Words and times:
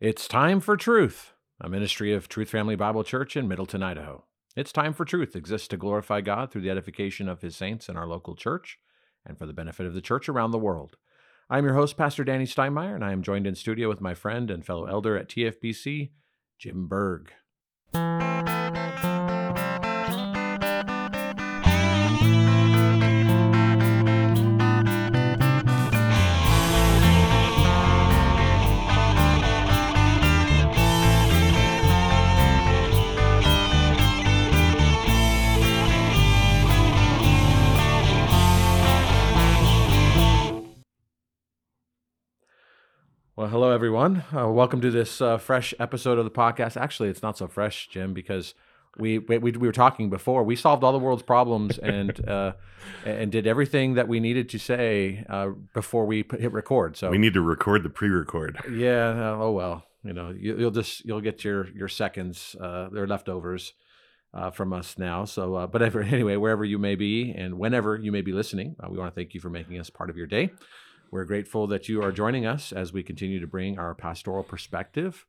It's 0.00 0.28
time 0.28 0.60
for 0.60 0.76
truth, 0.76 1.32
a 1.60 1.68
ministry 1.68 2.14
of 2.14 2.28
Truth 2.28 2.50
Family 2.50 2.76
Bible 2.76 3.02
Church 3.02 3.36
in 3.36 3.48
Middleton, 3.48 3.82
Idaho. 3.82 4.26
It's 4.54 4.70
time 4.70 4.92
for 4.92 5.04
truth 5.04 5.34
exists 5.34 5.66
to 5.68 5.76
glorify 5.76 6.20
God 6.20 6.52
through 6.52 6.60
the 6.60 6.70
edification 6.70 7.28
of 7.28 7.40
his 7.40 7.56
saints 7.56 7.88
in 7.88 7.96
our 7.96 8.06
local 8.06 8.36
church 8.36 8.78
and 9.26 9.36
for 9.36 9.44
the 9.44 9.52
benefit 9.52 9.86
of 9.86 9.94
the 9.94 10.00
church 10.00 10.28
around 10.28 10.52
the 10.52 10.58
world. 10.58 10.94
I'm 11.50 11.64
your 11.64 11.74
host, 11.74 11.96
Pastor 11.96 12.22
Danny 12.22 12.44
Steinmeier, 12.44 12.94
and 12.94 13.04
I 13.04 13.10
am 13.10 13.24
joined 13.24 13.44
in 13.44 13.56
studio 13.56 13.88
with 13.88 14.00
my 14.00 14.14
friend 14.14 14.52
and 14.52 14.64
fellow 14.64 14.84
elder 14.86 15.16
at 15.16 15.28
TFBC, 15.28 16.10
Jim 16.60 16.86
Berg. 16.86 17.32
Well, 43.48 43.62
hello, 43.62 43.70
everyone. 43.70 44.24
Uh, 44.36 44.46
welcome 44.50 44.82
to 44.82 44.90
this 44.90 45.22
uh, 45.22 45.38
fresh 45.38 45.72
episode 45.78 46.18
of 46.18 46.26
the 46.26 46.30
podcast. 46.30 46.76
Actually, 46.78 47.08
it's 47.08 47.22
not 47.22 47.38
so 47.38 47.48
fresh, 47.48 47.88
Jim, 47.88 48.12
because 48.12 48.52
we, 48.98 49.20
we 49.20 49.38
we 49.38 49.52
were 49.52 49.72
talking 49.72 50.10
before. 50.10 50.42
We 50.42 50.54
solved 50.54 50.84
all 50.84 50.92
the 50.92 50.98
world's 50.98 51.22
problems 51.22 51.78
and 51.78 52.28
uh, 52.28 52.52
and 53.06 53.32
did 53.32 53.46
everything 53.46 53.94
that 53.94 54.06
we 54.06 54.20
needed 54.20 54.50
to 54.50 54.58
say 54.58 55.24
uh, 55.30 55.52
before 55.72 56.04
we 56.04 56.24
put, 56.24 56.42
hit 56.42 56.52
record. 56.52 56.98
So 56.98 57.08
we 57.08 57.16
need 57.16 57.32
to 57.32 57.40
record 57.40 57.84
the 57.84 57.88
pre-record. 57.88 58.58
Yeah. 58.70 59.12
uh, 59.12 59.38
oh 59.40 59.52
well. 59.52 59.86
You 60.04 60.12
know, 60.12 60.28
you, 60.28 60.58
you'll 60.58 60.70
just 60.70 61.06
you'll 61.06 61.22
get 61.22 61.42
your 61.42 61.68
your 61.70 61.88
seconds. 61.88 62.54
Uh, 62.60 62.90
they're 62.92 63.06
leftovers 63.06 63.72
uh, 64.34 64.50
from 64.50 64.74
us 64.74 64.98
now. 64.98 65.24
So, 65.24 65.54
uh, 65.54 65.66
but 65.66 65.80
anyway, 65.96 66.36
wherever 66.36 66.66
you 66.66 66.78
may 66.78 66.96
be 66.96 67.32
and 67.32 67.58
whenever 67.58 67.96
you 67.96 68.12
may 68.12 68.20
be 68.20 68.32
listening, 68.32 68.76
uh, 68.78 68.88
we 68.90 68.98
want 68.98 69.14
to 69.14 69.18
thank 69.18 69.32
you 69.32 69.40
for 69.40 69.48
making 69.48 69.80
us 69.80 69.88
part 69.88 70.10
of 70.10 70.18
your 70.18 70.26
day. 70.26 70.50
We're 71.10 71.24
grateful 71.24 71.66
that 71.68 71.88
you 71.88 72.02
are 72.02 72.12
joining 72.12 72.44
us 72.44 72.70
as 72.70 72.92
we 72.92 73.02
continue 73.02 73.40
to 73.40 73.46
bring 73.46 73.78
our 73.78 73.94
pastoral 73.94 74.42
perspective 74.42 75.24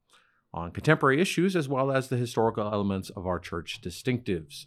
on 0.54 0.72
contemporary 0.72 1.22
issues 1.22 1.56
as 1.56 1.70
well 1.70 1.92
as 1.92 2.10
the 2.10 2.18
historical 2.18 2.72
elements 2.72 3.10
of 3.12 3.26
our 3.26 3.40
church 3.40 3.80
distinctives. 3.82 4.66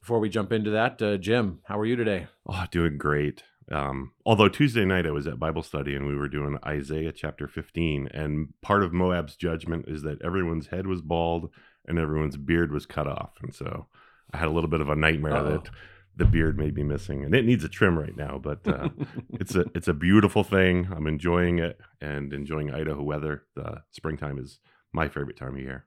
Before 0.00 0.18
we 0.18 0.30
jump 0.30 0.50
into 0.50 0.70
that, 0.70 1.02
uh, 1.02 1.18
Jim, 1.18 1.58
how 1.64 1.78
are 1.78 1.84
you 1.84 1.94
today? 1.94 2.28
Oh, 2.46 2.64
doing 2.70 2.96
great. 2.96 3.42
Um, 3.70 4.12
although 4.24 4.48
Tuesday 4.48 4.86
night 4.86 5.06
I 5.06 5.10
was 5.10 5.26
at 5.26 5.38
Bible 5.38 5.62
study 5.62 5.94
and 5.94 6.06
we 6.06 6.16
were 6.16 6.28
doing 6.28 6.56
Isaiah 6.64 7.12
chapter 7.12 7.46
15, 7.46 8.08
and 8.08 8.54
part 8.62 8.82
of 8.82 8.94
Moab's 8.94 9.36
judgment 9.36 9.86
is 9.88 10.02
that 10.02 10.22
everyone's 10.22 10.68
head 10.68 10.86
was 10.86 11.02
bald 11.02 11.50
and 11.86 11.98
everyone's 11.98 12.38
beard 12.38 12.72
was 12.72 12.86
cut 12.86 13.06
off. 13.06 13.32
And 13.42 13.54
so 13.54 13.86
I 14.32 14.38
had 14.38 14.48
a 14.48 14.52
little 14.52 14.70
bit 14.70 14.80
of 14.80 14.88
a 14.88 14.96
nightmare 14.96 15.36
Uh-oh. 15.36 15.50
that 15.50 15.70
the 16.16 16.24
beard 16.24 16.58
may 16.58 16.70
be 16.70 16.82
missing, 16.82 17.24
and 17.24 17.34
it 17.34 17.44
needs 17.44 17.64
a 17.64 17.68
trim 17.68 17.98
right 17.98 18.16
now. 18.16 18.38
But 18.42 18.66
uh, 18.66 18.88
it's 19.32 19.54
a 19.54 19.64
it's 19.74 19.88
a 19.88 19.94
beautiful 19.94 20.44
thing. 20.44 20.88
I'm 20.94 21.06
enjoying 21.06 21.58
it 21.58 21.78
and 22.00 22.32
enjoying 22.32 22.72
Idaho 22.72 23.02
weather. 23.02 23.44
The 23.54 23.82
springtime 23.90 24.38
is 24.38 24.58
my 24.92 25.08
favorite 25.08 25.36
time 25.36 25.54
of 25.54 25.60
year. 25.60 25.86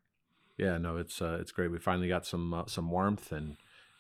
Yeah, 0.58 0.78
no, 0.78 0.98
it's 0.98 1.22
uh, 1.22 1.38
it's 1.40 1.52
great. 1.52 1.72
We 1.72 1.80
finally 1.80 2.08
got 2.08 2.26
some 2.26 2.54
uh, 2.54 2.66
some 2.68 2.90
warmth 2.90 3.32
and 3.32 3.58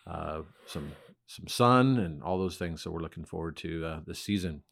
uh, 0.08 0.42
some 0.68 0.92
some 1.28 1.48
sun 1.48 1.98
and 1.98 2.24
all 2.24 2.38
those 2.38 2.58
things. 2.58 2.82
So 2.82 2.92
we're 2.92 3.02
looking 3.02 3.26
forward 3.26 3.58
to 3.58 3.86
uh, 3.86 4.00
this 4.06 4.20
season. 4.20 4.64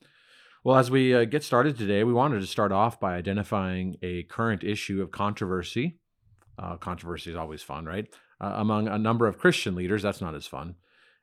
Well, 0.64 0.78
as 0.78 0.92
we 0.92 1.16
uh, 1.16 1.26
get 1.26 1.44
started 1.44 1.78
today, 1.78 2.04
we 2.04 2.14
wanted 2.14 2.40
to 2.42 2.48
start 2.48 2.72
off 2.72 3.00
by 3.00 3.16
identifying 3.16 3.98
a 4.04 4.24
current 4.24 4.64
issue 4.64 5.02
of 5.02 5.10
controversy. 5.10 5.98
Uh, 6.60 6.78
controversy 6.78 7.32
is 7.32 7.36
always 7.36 7.64
fun, 7.64 7.86
right? 7.86 8.08
Uh, 8.40 8.54
among 8.58 8.88
a 8.88 9.00
number 9.00 9.26
of 9.26 9.40
Christian 9.40 9.74
leaders, 9.74 10.04
that's 10.04 10.22
not 10.22 10.36
as 10.36 10.46
fun. 10.46 10.76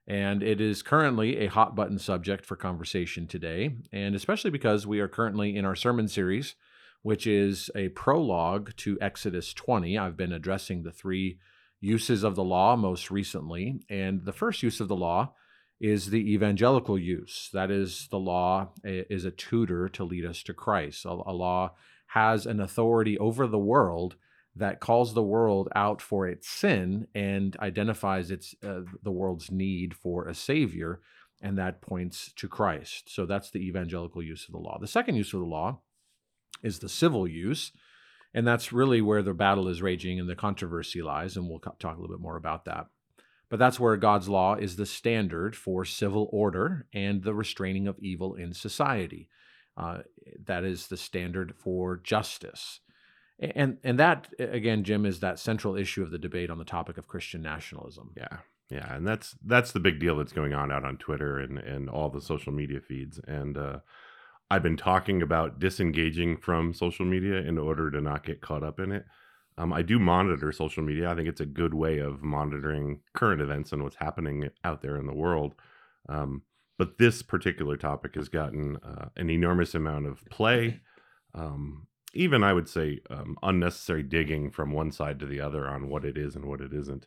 And 0.09 0.43
it 0.43 0.59
is 0.59 0.83
currently 0.83 1.37
a 1.37 1.49
hot 1.49 1.77
button 1.77 1.99
subject 1.99 2.47
for 2.47 2.57
conversation 2.57 3.27
today, 3.27 3.77
and 3.93 4.15
especially 4.15 4.51
because 4.51 4.87
we 4.87 5.01
are 5.01 5.09
currently 5.09 5.55
in 5.55 5.67
our 5.67 5.77
sermon 5.77 6.09
series, 6.09 6.55
which 7.03 7.27
is 7.27 7.71
a 7.75 7.91
prologue 7.91 8.75
to 8.79 8.97
Exodus 9.03 9.53
20. 9.53 9.99
I've 9.99 10.17
been 10.17 10.33
addressing 10.33 10.83
the 10.83 10.91
three 10.91 11.39
uses 11.79 12.25
of 12.25 12.37
the 12.37 12.45
law 12.45 12.75
most 12.75 13.11
recently, 13.11 13.83
and 13.91 14.25
the 14.25 14.33
first 14.33 14.63
use 14.63 14.81
of 14.81 14.89
the 14.89 14.97
law 14.97 15.35
is 15.79 16.09
the 16.09 16.33
evangelical 16.33 16.99
use. 16.99 17.51
That 17.53 17.71
is, 17.71 18.09
the 18.11 18.19
law 18.19 18.71
eh, 18.87 19.03
is 19.11 19.27
a 19.27 19.31
tutor 19.31 19.91
to 19.91 20.05
lead 20.05 20.25
us 20.25 20.43
to 20.45 20.55
Christ. 20.55 21.05
A, 21.05 21.11
a 21.11 21.35
law 21.35 21.73
has 22.09 22.47
an 22.47 22.61
authority 22.61 23.19
over 23.19 23.47
the 23.47 23.59
world 23.59 24.17
that 24.59 24.81
calls 24.81 25.15
the 25.15 25.23
world 25.23 25.69
out 25.75 26.03
for 26.03 26.27
its 26.27 26.49
sin 26.49 27.07
and 27.15 27.57
identifies 27.61 28.31
its 28.31 28.55
uh, 28.67 28.81
the 29.03 29.11
world's 29.11 29.51
need 29.51 29.95
for 29.95 30.27
a 30.27 30.35
savior 30.35 31.01
and 31.41 31.57
that 31.57 31.81
points 31.81 32.33
to 32.37 32.49
Christ. 32.49 33.15
So 33.15 33.25
that's 33.25 33.51
the 33.51 33.61
evangelical 33.61 34.23
use 34.23 34.47
of 34.47 34.53
the 34.53 34.59
law. 34.59 34.79
The 34.81 34.89
second 34.89 35.15
use 35.15 35.33
of 35.33 35.41
the 35.41 35.47
law 35.47 35.81
is 36.63 36.81
the 36.81 36.89
civil 36.89 37.29
use, 37.29 37.71
and 38.35 38.47
that's 38.47 38.73
really 38.73 39.01
where 39.01 39.23
the 39.23 39.35
battle 39.35 39.69
is 39.69 39.81
raging 39.81 40.19
and 40.19 40.29
the 40.29 40.35
controversy 40.35 41.01
lies 41.01 41.37
and 41.37 41.49
we'll 41.49 41.61
talk 41.61 41.97
a 41.97 42.01
little 42.01 42.17
bit 42.17 42.23
more 42.23 42.37
about 42.37 42.65
that. 42.65 42.87
But 43.49 43.59
that's 43.59 43.81
where 43.81 43.97
God's 43.97 44.29
law 44.29 44.57
is 44.57 44.77
the 44.77 44.85
standard 44.85 45.57
for 45.57 45.85
civil 45.85 46.29
order 46.33 46.87
and 46.93 47.23
the 47.23 47.35
restraining 47.35 47.87
of 47.89 47.99
evil 48.01 48.35
in 48.35 48.53
society. 48.53 49.29
Uh, 49.77 49.99
that 50.45 50.65
is 50.65 50.89
the 50.89 50.97
standard 50.97 51.55
for 51.57 51.99
justice. 51.99 52.81
And 53.41 53.79
and 53.85 53.99
that 53.99 54.29
again, 54.39 54.83
Jim, 54.83 55.07
is 55.07 55.21
that 55.21 55.39
central 55.39 55.77
issue 55.77 56.03
of 56.03 56.11
the 56.11 56.19
debate 56.19 56.51
on 56.51 56.59
the 56.59 56.65
topic 56.65 56.99
of 56.99 57.07
Christian 57.07 57.41
nationalism. 57.41 58.13
Yeah, 58.17 58.39
yeah, 58.71 58.95
and 58.95 59.07
that's 59.07 59.37
that's 59.45 59.73
the 59.73 59.81
big 59.81 60.01
deal 60.01 60.17
that's 60.17 60.33
going 60.33 60.55
on 60.55 60.73
out 60.73 60.85
on 60.85 60.97
Twitter 60.97 61.39
and 61.39 61.59
and 61.59 61.89
all 61.89 62.11
the 62.11 62.21
social 62.21 62.53
media 62.53 62.81
feeds. 62.81 63.21
And 63.29 63.57
uh, 63.57 63.79
I've 64.51 64.63
been 64.63 64.77
talking 64.77 65.23
about 65.23 65.61
disengaging 65.61 66.39
from 66.39 66.75
social 66.75 67.07
media 67.07 67.37
in 67.37 67.59
order 67.59 67.91
to 67.91 68.01
not 68.01 68.25
get 68.25 68.41
caught 68.41 68.65
up 68.65 68.81
in 68.81 68.91
it. 68.91 69.05
Um, 69.57 69.73
I 69.73 69.83
do 69.83 69.99
monitor 69.99 70.53
social 70.53 70.83
media. 70.83 71.11
I 71.11 71.15
think 71.15 71.29
it's 71.29 71.41
a 71.41 71.47
good 71.47 71.75
way 71.75 71.99
of 71.99 72.23
monitoring 72.23 73.01
current 73.15 73.43
events 73.43 73.73
and 73.73 73.83
what's 73.83 73.97
happening 73.97 74.49
out 74.65 74.83
there 74.83 74.97
in 74.97 75.07
the 75.07 75.15
world. 75.15 75.55
Um, 76.09 76.43
but 76.79 76.99
this 76.99 77.23
particular 77.23 77.77
topic 77.77 78.15
has 78.15 78.29
gotten 78.29 78.77
uh, 78.77 79.09
an 79.17 79.31
enormous 79.31 79.75
amount 79.75 80.07
of 80.07 80.25
play. 80.31 80.81
Um, 81.35 81.87
even 82.15 82.43
I 82.43 82.53
would 82.53 82.69
say 82.69 83.01
um, 83.11 83.37
unnecessary 83.43 84.03
digging 84.03 84.51
from 84.51 84.73
one 84.73 84.91
side 84.91 85.19
to 85.21 85.27
the 85.27 85.41
other 85.41 85.67
on 85.69 85.89
what 85.89 86.05
it 86.05 86.17
is 86.17 86.35
and 86.37 86.45
what 86.47 86.61
it 86.61 86.73
isn't. 86.73 87.07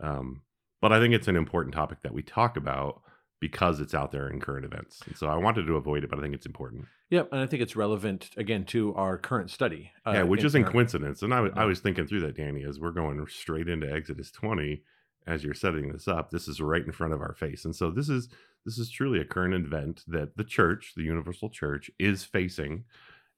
Um, 0.00 0.42
but 0.80 0.92
I 0.92 1.00
think 1.00 1.14
it's 1.14 1.28
an 1.28 1.36
important 1.36 1.74
topic 1.74 1.98
that 2.02 2.12
we 2.12 2.22
talk 2.22 2.56
about 2.56 3.00
because 3.40 3.80
it's 3.80 3.94
out 3.94 4.10
there 4.12 4.28
in 4.28 4.40
current 4.40 4.64
events. 4.64 5.02
And 5.06 5.16
so 5.16 5.26
I 5.28 5.36
wanted 5.36 5.66
to 5.66 5.76
avoid 5.76 6.04
it, 6.04 6.10
but 6.10 6.18
I 6.18 6.22
think 6.22 6.34
it's 6.34 6.46
important. 6.46 6.86
Yep, 7.10 7.28
and 7.32 7.40
I 7.40 7.46
think 7.46 7.62
it's 7.62 7.76
relevant 7.76 8.30
again 8.36 8.64
to 8.66 8.94
our 8.94 9.18
current 9.18 9.50
study. 9.50 9.92
uh, 10.06 10.12
yeah, 10.12 10.22
which 10.22 10.40
in 10.40 10.46
isn't 10.46 10.64
our- 10.64 10.70
coincidence. 10.70 11.22
And 11.22 11.32
I 11.34 11.40
wa- 11.42 11.50
I 11.54 11.64
was 11.64 11.80
thinking 11.80 12.06
through 12.06 12.20
that, 12.20 12.36
Danny, 12.36 12.64
as 12.64 12.78
we're 12.80 12.90
going 12.90 13.24
straight 13.28 13.68
into 13.68 13.90
Exodus 13.92 14.30
20 14.30 14.82
as 15.26 15.42
you're 15.44 15.54
setting 15.54 15.90
this 15.90 16.06
up. 16.06 16.30
This 16.30 16.48
is 16.48 16.60
right 16.60 16.84
in 16.84 16.92
front 16.92 17.12
of 17.14 17.20
our 17.22 17.34
face. 17.34 17.64
And 17.64 17.74
so 17.74 17.90
this 17.90 18.08
is 18.08 18.28
this 18.66 18.78
is 18.78 18.90
truly 18.90 19.20
a 19.20 19.24
current 19.26 19.54
event 19.54 20.04
that 20.06 20.36
the 20.38 20.44
church, 20.44 20.92
the 20.96 21.02
universal 21.02 21.50
church, 21.50 21.90
is 21.98 22.24
facing. 22.24 22.84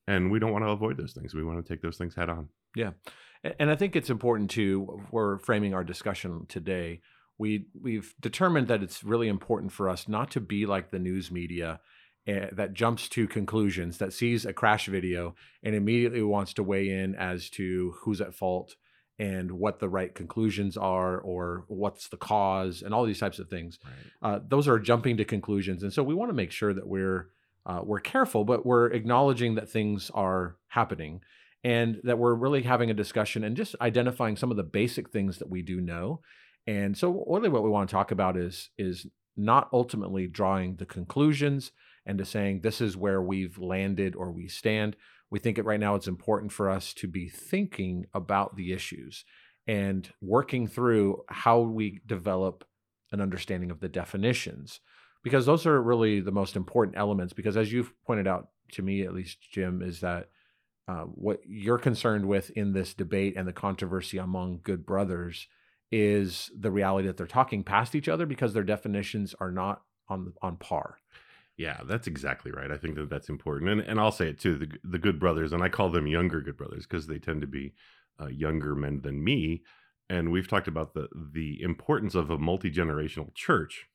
And 0.06 0.30
we 0.30 0.38
don't 0.38 0.52
want 0.52 0.64
to 0.64 0.70
avoid 0.70 0.96
those 0.96 1.12
things. 1.12 1.34
We 1.34 1.42
want 1.42 1.64
to 1.64 1.72
take 1.72 1.82
those 1.82 1.96
things 1.96 2.14
head 2.14 2.30
on. 2.30 2.48
Yeah, 2.76 2.92
And 3.58 3.70
I 3.70 3.76
think 3.76 3.96
it's 3.96 4.10
important 4.10 4.50
to 4.52 5.00
we're 5.10 5.38
framing 5.38 5.74
our 5.74 5.84
discussion 5.84 6.46
today. 6.48 7.00
We 7.38 7.66
we've 7.80 8.14
determined 8.20 8.68
that 8.68 8.82
it's 8.82 9.02
really 9.02 9.28
important 9.28 9.72
for 9.72 9.88
us 9.88 10.08
not 10.08 10.30
to 10.32 10.40
be 10.40 10.66
like 10.66 10.90
the 10.90 10.98
news 10.98 11.30
media 11.30 11.80
uh, 12.28 12.46
that 12.52 12.74
jumps 12.74 13.08
to 13.10 13.28
conclusions, 13.28 13.98
that 13.98 14.12
sees 14.12 14.44
a 14.44 14.52
crash 14.52 14.86
video 14.86 15.34
and 15.62 15.74
immediately 15.74 16.22
wants 16.22 16.54
to 16.54 16.62
weigh 16.62 16.90
in 16.90 17.14
as 17.14 17.48
to 17.50 17.94
who's 18.00 18.20
at 18.20 18.34
fault 18.34 18.74
and 19.18 19.52
what 19.52 19.78
the 19.78 19.88
right 19.88 20.14
conclusions 20.14 20.76
are 20.76 21.18
or 21.18 21.64
what's 21.68 22.08
the 22.08 22.16
cause 22.16 22.82
and 22.82 22.92
all 22.92 23.06
these 23.06 23.20
types 23.20 23.38
of 23.38 23.48
things. 23.48 23.78
Right. 23.84 24.34
uh, 24.34 24.40
those 24.46 24.68
are 24.68 24.78
jumping 24.78 25.16
to 25.18 25.24
conclusions, 25.24 25.82
and 25.82 25.92
so 25.92 26.02
we 26.02 26.14
want 26.14 26.28
to 26.30 26.34
make 26.34 26.52
sure 26.52 26.74
that 26.74 26.86
we're 26.86 27.30
uh, 27.66 27.80
we're 27.82 28.00
careful, 28.00 28.44
but 28.44 28.64
we're 28.64 28.86
acknowledging 28.86 29.56
that 29.56 29.68
things 29.68 30.10
are 30.14 30.56
happening, 30.68 31.20
and 31.64 32.00
that 32.04 32.18
we're 32.18 32.34
really 32.34 32.62
having 32.62 32.90
a 32.90 32.94
discussion 32.94 33.42
and 33.42 33.56
just 33.56 33.74
identifying 33.80 34.36
some 34.36 34.52
of 34.52 34.56
the 34.56 34.62
basic 34.62 35.10
things 35.10 35.38
that 35.38 35.50
we 35.50 35.62
do 35.62 35.80
know. 35.80 36.20
And 36.66 36.96
so, 36.96 37.24
really, 37.28 37.48
what 37.48 37.64
we 37.64 37.70
want 37.70 37.88
to 37.88 37.94
talk 37.94 38.12
about 38.12 38.36
is 38.36 38.70
is 38.78 39.06
not 39.36 39.68
ultimately 39.72 40.26
drawing 40.26 40.76
the 40.76 40.86
conclusions 40.86 41.72
and 42.06 42.18
to 42.18 42.24
saying 42.24 42.60
this 42.60 42.80
is 42.80 42.96
where 42.96 43.20
we've 43.20 43.58
landed 43.58 44.14
or 44.16 44.30
we 44.30 44.48
stand. 44.48 44.96
We 45.28 45.40
think 45.40 45.58
it 45.58 45.64
right 45.64 45.80
now 45.80 45.96
it's 45.96 46.06
important 46.06 46.52
for 46.52 46.70
us 46.70 46.94
to 46.94 47.08
be 47.08 47.28
thinking 47.28 48.06
about 48.14 48.56
the 48.56 48.72
issues 48.72 49.24
and 49.66 50.08
working 50.22 50.68
through 50.68 51.24
how 51.28 51.60
we 51.60 52.00
develop 52.06 52.64
an 53.10 53.20
understanding 53.20 53.70
of 53.70 53.80
the 53.80 53.88
definitions 53.88 54.80
because 55.26 55.44
those 55.44 55.66
are 55.66 55.82
really 55.82 56.20
the 56.20 56.30
most 56.30 56.54
important 56.54 56.96
elements 56.96 57.32
because 57.32 57.56
as 57.56 57.72
you've 57.72 57.92
pointed 58.04 58.28
out 58.28 58.50
to 58.70 58.80
me 58.80 59.02
at 59.02 59.12
least 59.12 59.38
jim 59.50 59.82
is 59.82 59.98
that 59.98 60.28
uh, 60.86 61.02
what 61.02 61.40
you're 61.44 61.78
concerned 61.78 62.26
with 62.26 62.50
in 62.50 62.72
this 62.72 62.94
debate 62.94 63.34
and 63.36 63.48
the 63.48 63.52
controversy 63.52 64.18
among 64.18 64.60
good 64.62 64.86
brothers 64.86 65.48
is 65.90 66.48
the 66.56 66.70
reality 66.70 67.08
that 67.08 67.16
they're 67.16 67.26
talking 67.26 67.64
past 67.64 67.96
each 67.96 68.08
other 68.08 68.24
because 68.24 68.52
their 68.52 68.62
definitions 68.62 69.34
are 69.40 69.50
not 69.50 69.82
on 70.08 70.32
on 70.42 70.56
par. 70.58 70.98
Yeah, 71.56 71.80
that's 71.84 72.06
exactly 72.06 72.52
right. 72.52 72.70
I 72.70 72.76
think 72.76 72.94
that 72.94 73.10
that's 73.10 73.28
important, 73.28 73.70
and 73.70 73.80
and 73.80 73.98
I'll 73.98 74.12
say 74.12 74.28
it 74.28 74.38
too. 74.38 74.56
The 74.58 74.68
the 74.84 74.98
good 74.98 75.18
brothers, 75.18 75.52
and 75.52 75.62
I 75.62 75.68
call 75.68 75.90
them 75.90 76.06
younger 76.06 76.40
good 76.40 76.56
brothers 76.56 76.86
because 76.86 77.08
they 77.08 77.18
tend 77.18 77.40
to 77.40 77.46
be 77.48 77.74
uh, 78.20 78.28
younger 78.28 78.76
men 78.76 79.00
than 79.02 79.24
me. 79.24 79.62
And 80.08 80.30
we've 80.30 80.48
talked 80.48 80.68
about 80.68 80.94
the 80.94 81.08
the 81.32 81.60
importance 81.62 82.14
of 82.14 82.30
a 82.30 82.38
multi 82.38 82.70
generational 82.70 83.34
church. 83.34 83.86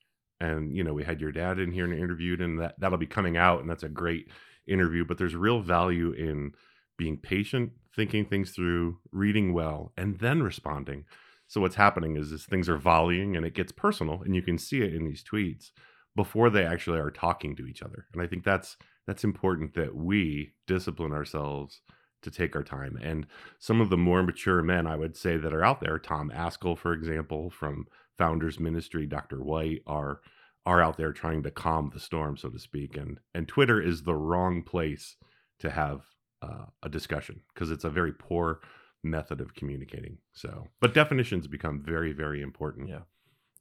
And 0.42 0.76
you 0.76 0.82
know, 0.82 0.92
we 0.92 1.04
had 1.04 1.20
your 1.20 1.32
dad 1.32 1.58
in 1.58 1.70
here 1.70 1.84
and 1.84 1.94
interviewed, 1.94 2.40
and 2.40 2.58
that 2.60 2.74
that'll 2.78 2.98
be 2.98 3.06
coming 3.06 3.36
out, 3.36 3.60
and 3.60 3.70
that's 3.70 3.84
a 3.84 3.88
great 3.88 4.28
interview. 4.66 5.04
But 5.04 5.18
there's 5.18 5.36
real 5.36 5.60
value 5.60 6.12
in 6.12 6.52
being 6.98 7.16
patient, 7.16 7.72
thinking 7.94 8.24
things 8.24 8.50
through, 8.50 8.98
reading 9.12 9.52
well, 9.52 9.92
and 9.96 10.18
then 10.18 10.42
responding. 10.42 11.04
So 11.46 11.60
what's 11.60 11.76
happening 11.76 12.16
is, 12.16 12.32
is 12.32 12.44
things 12.44 12.68
are 12.68 12.78
volleying 12.78 13.36
and 13.36 13.44
it 13.44 13.54
gets 13.54 13.72
personal, 13.72 14.22
and 14.22 14.34
you 14.34 14.42
can 14.42 14.58
see 14.58 14.80
it 14.80 14.94
in 14.94 15.04
these 15.04 15.22
tweets 15.22 15.70
before 16.16 16.50
they 16.50 16.64
actually 16.64 16.98
are 16.98 17.10
talking 17.10 17.54
to 17.56 17.66
each 17.66 17.82
other. 17.82 18.06
And 18.12 18.20
I 18.20 18.26
think 18.26 18.44
that's 18.44 18.76
that's 19.06 19.24
important 19.24 19.74
that 19.74 19.94
we 19.94 20.54
discipline 20.66 21.12
ourselves 21.12 21.82
to 22.22 22.30
take 22.30 22.54
our 22.56 22.62
time. 22.62 22.98
And 23.02 23.26
some 23.58 23.80
of 23.80 23.90
the 23.90 23.96
more 23.96 24.22
mature 24.22 24.62
men 24.62 24.86
I 24.86 24.96
would 24.96 25.16
say 25.16 25.36
that 25.36 25.52
are 25.52 25.64
out 25.64 25.80
there, 25.80 25.98
Tom 25.98 26.32
Ascol, 26.34 26.78
for 26.78 26.92
example, 26.92 27.50
from 27.50 27.86
Founders 28.18 28.60
Ministry, 28.60 29.06
Dr. 29.06 29.42
White, 29.42 29.82
are 29.86 30.20
are 30.64 30.80
out 30.80 30.96
there 30.96 31.12
trying 31.12 31.42
to 31.42 31.50
calm 31.50 31.90
the 31.92 31.98
storm, 32.00 32.36
so 32.36 32.48
to 32.48 32.58
speak. 32.58 32.96
And 32.96 33.18
and 33.34 33.48
Twitter 33.48 33.80
is 33.80 34.02
the 34.02 34.14
wrong 34.14 34.62
place 34.62 35.16
to 35.60 35.70
have 35.70 36.02
uh, 36.42 36.66
a 36.82 36.88
discussion 36.88 37.40
because 37.54 37.70
it's 37.70 37.84
a 37.84 37.90
very 37.90 38.12
poor 38.12 38.60
method 39.02 39.40
of 39.40 39.54
communicating. 39.54 40.18
So, 40.32 40.68
but 40.80 40.94
definitions 40.94 41.46
become 41.46 41.82
very, 41.84 42.12
very 42.12 42.42
important. 42.42 42.88
Yeah. 42.88 43.02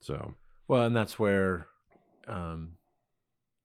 So, 0.01 0.33
Well, 0.67 0.83
and 0.83 0.95
that's 0.95 1.19
where 1.19 1.67
um, 2.27 2.73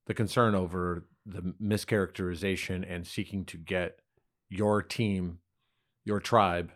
the 0.07 0.15
concern 0.15 0.55
over 0.55 1.07
the 1.25 1.55
mischaracterization 1.63 2.85
and 2.89 3.07
seeking 3.07 3.45
to 3.47 3.57
get 3.57 4.01
your 4.49 4.83
team, 4.83 5.39
your 6.05 6.21
tribe, 6.21 6.73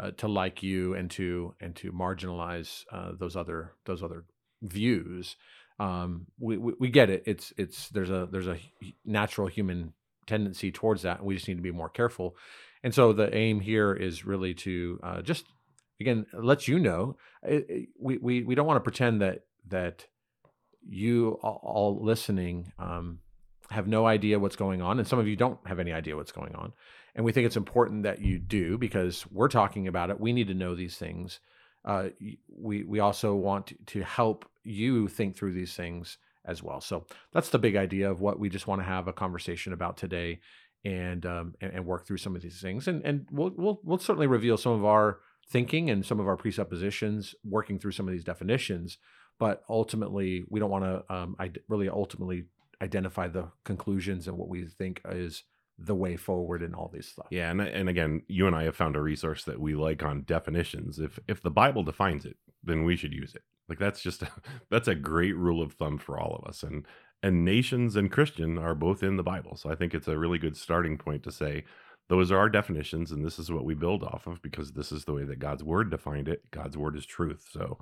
uh, 0.00 0.10
to 0.16 0.26
like 0.28 0.62
you 0.62 0.94
and 0.94 1.10
to 1.12 1.54
and 1.60 1.76
to 1.76 1.92
marginalize 1.92 2.84
uh, 2.92 3.12
those 3.18 3.36
other 3.36 3.72
those 3.84 4.02
other 4.02 4.24
views. 4.62 5.36
Um, 5.78 6.26
we, 6.38 6.58
we 6.58 6.72
we 6.80 6.88
get 6.90 7.10
it. 7.10 7.22
It's 7.26 7.52
it's 7.56 7.88
there's 7.90 8.10
a 8.10 8.28
there's 8.30 8.48
a 8.48 8.58
natural 9.04 9.46
human 9.48 9.92
tendency 10.26 10.72
towards 10.72 11.02
that, 11.02 11.18
and 11.18 11.26
we 11.26 11.34
just 11.34 11.48
need 11.48 11.56
to 11.56 11.62
be 11.62 11.70
more 11.72 11.88
careful. 11.88 12.36
And 12.82 12.94
so 12.94 13.12
the 13.12 13.34
aim 13.34 13.60
here 13.60 13.92
is 13.92 14.24
really 14.24 14.54
to 14.54 15.00
uh, 15.02 15.22
just 15.22 15.44
again 16.00 16.26
let 16.32 16.66
you 16.68 16.78
know. 16.78 17.16
It, 17.42 17.66
it- 17.68 17.88
we 17.98 18.18
we 18.18 18.42
we 18.42 18.54
don't 18.54 18.66
want 18.66 18.76
to 18.78 18.88
pretend 18.90 19.20
that 19.22 19.40
that 19.68 20.06
you 20.88 21.38
all, 21.42 21.60
all 21.62 22.04
listening 22.04 22.72
um, 22.78 23.20
have 23.70 23.86
no 23.86 24.06
idea 24.06 24.38
what's 24.38 24.56
going 24.56 24.82
on, 24.82 24.98
and 24.98 25.06
some 25.06 25.18
of 25.18 25.28
you 25.28 25.36
don't 25.36 25.58
have 25.66 25.78
any 25.78 25.92
idea 25.92 26.16
what's 26.16 26.32
going 26.32 26.54
on. 26.54 26.72
And 27.14 27.24
we 27.24 27.32
think 27.32 27.46
it's 27.46 27.56
important 27.56 28.02
that 28.04 28.20
you 28.20 28.38
do 28.38 28.78
because 28.78 29.26
we're 29.30 29.48
talking 29.48 29.88
about 29.88 30.10
it. 30.10 30.20
We 30.20 30.32
need 30.32 30.48
to 30.48 30.54
know 30.54 30.74
these 30.74 30.96
things. 30.96 31.40
Uh, 31.84 32.08
we 32.48 32.84
we 32.84 33.00
also 33.00 33.34
want 33.34 33.72
to, 33.86 34.02
help 34.02 34.44
you 34.64 35.08
think 35.08 35.36
through 35.36 35.54
these 35.54 35.74
things 35.74 36.18
as 36.44 36.62
well. 36.62 36.80
So 36.80 37.06
that's 37.32 37.48
the 37.48 37.58
big 37.58 37.76
idea 37.76 38.10
of 38.10 38.20
what 38.20 38.38
we 38.38 38.48
just 38.48 38.66
want 38.66 38.80
to 38.80 38.86
have 38.86 39.08
a 39.08 39.12
conversation 39.12 39.72
about 39.72 39.96
today, 39.96 40.40
and 40.84 41.24
um, 41.24 41.54
and, 41.60 41.72
and 41.72 41.86
work 41.86 42.06
through 42.06 42.18
some 42.18 42.36
of 42.36 42.42
these 42.42 42.60
things. 42.60 42.88
And 42.88 43.04
and 43.04 43.26
we'll 43.30 43.52
we'll 43.56 43.80
we'll 43.82 43.98
certainly 43.98 44.26
reveal 44.26 44.56
some 44.56 44.72
of 44.72 44.84
our 44.84 45.20
thinking 45.48 45.90
and 45.90 46.04
some 46.04 46.20
of 46.20 46.28
our 46.28 46.36
presuppositions, 46.36 47.34
working 47.44 47.78
through 47.78 47.92
some 47.92 48.06
of 48.06 48.12
these 48.12 48.24
definitions 48.24 48.98
but 49.40 49.64
ultimately 49.68 50.44
we 50.48 50.60
don't 50.60 50.70
want 50.70 50.84
to 50.84 51.12
um, 51.12 51.34
id- 51.40 51.62
really 51.66 51.88
ultimately 51.88 52.44
identify 52.82 53.28
the 53.28 53.48
conclusions 53.64 54.26
and 54.26 54.36
what 54.36 54.48
we 54.48 54.64
think 54.64 55.00
is 55.08 55.44
the 55.78 55.94
way 55.94 56.16
forward 56.16 56.62
and 56.62 56.74
all 56.74 56.90
these 56.92 57.08
stuff. 57.08 57.26
yeah, 57.30 57.50
and 57.50 57.60
and 57.60 57.88
again, 57.88 58.22
you 58.28 58.46
and 58.46 58.54
I 58.54 58.64
have 58.64 58.76
found 58.76 58.96
a 58.96 59.00
resource 59.00 59.44
that 59.44 59.60
we 59.60 59.74
like 59.74 60.02
on 60.02 60.22
definitions. 60.22 60.98
If 60.98 61.18
if 61.26 61.42
the 61.42 61.50
Bible 61.50 61.82
defines 61.82 62.24
it, 62.24 62.36
then 62.62 62.84
we 62.84 62.96
should 62.96 63.12
use 63.12 63.34
it. 63.34 63.42
Like 63.68 63.78
that's 63.78 64.02
just 64.02 64.22
that's 64.70 64.88
a 64.88 64.94
great 64.94 65.36
rule 65.36 65.62
of 65.62 65.72
thumb 65.72 65.98
for 65.98 66.18
all 66.18 66.36
of 66.36 66.48
us. 66.48 66.62
And 66.62 66.86
and 67.22 67.44
nations 67.44 67.96
and 67.96 68.10
Christian 68.10 68.58
are 68.58 68.74
both 68.74 69.02
in 69.02 69.16
the 69.16 69.22
Bible. 69.22 69.56
So 69.56 69.70
I 69.70 69.74
think 69.74 69.94
it's 69.94 70.08
a 70.08 70.18
really 70.18 70.38
good 70.38 70.56
starting 70.56 70.96
point 70.98 71.22
to 71.24 71.32
say 71.32 71.64
those 72.08 72.32
are 72.32 72.38
our 72.38 72.48
definitions 72.48 73.12
and 73.12 73.24
this 73.24 73.38
is 73.38 73.52
what 73.52 73.64
we 73.64 73.74
build 73.74 74.02
off 74.02 74.26
of 74.26 74.42
because 74.42 74.72
this 74.72 74.90
is 74.90 75.04
the 75.04 75.12
way 75.12 75.24
that 75.24 75.38
God's 75.38 75.62
word 75.62 75.90
defined 75.90 76.28
it. 76.28 76.50
God's 76.50 76.76
word 76.76 76.96
is 76.96 77.06
truth. 77.06 77.46
So 77.52 77.78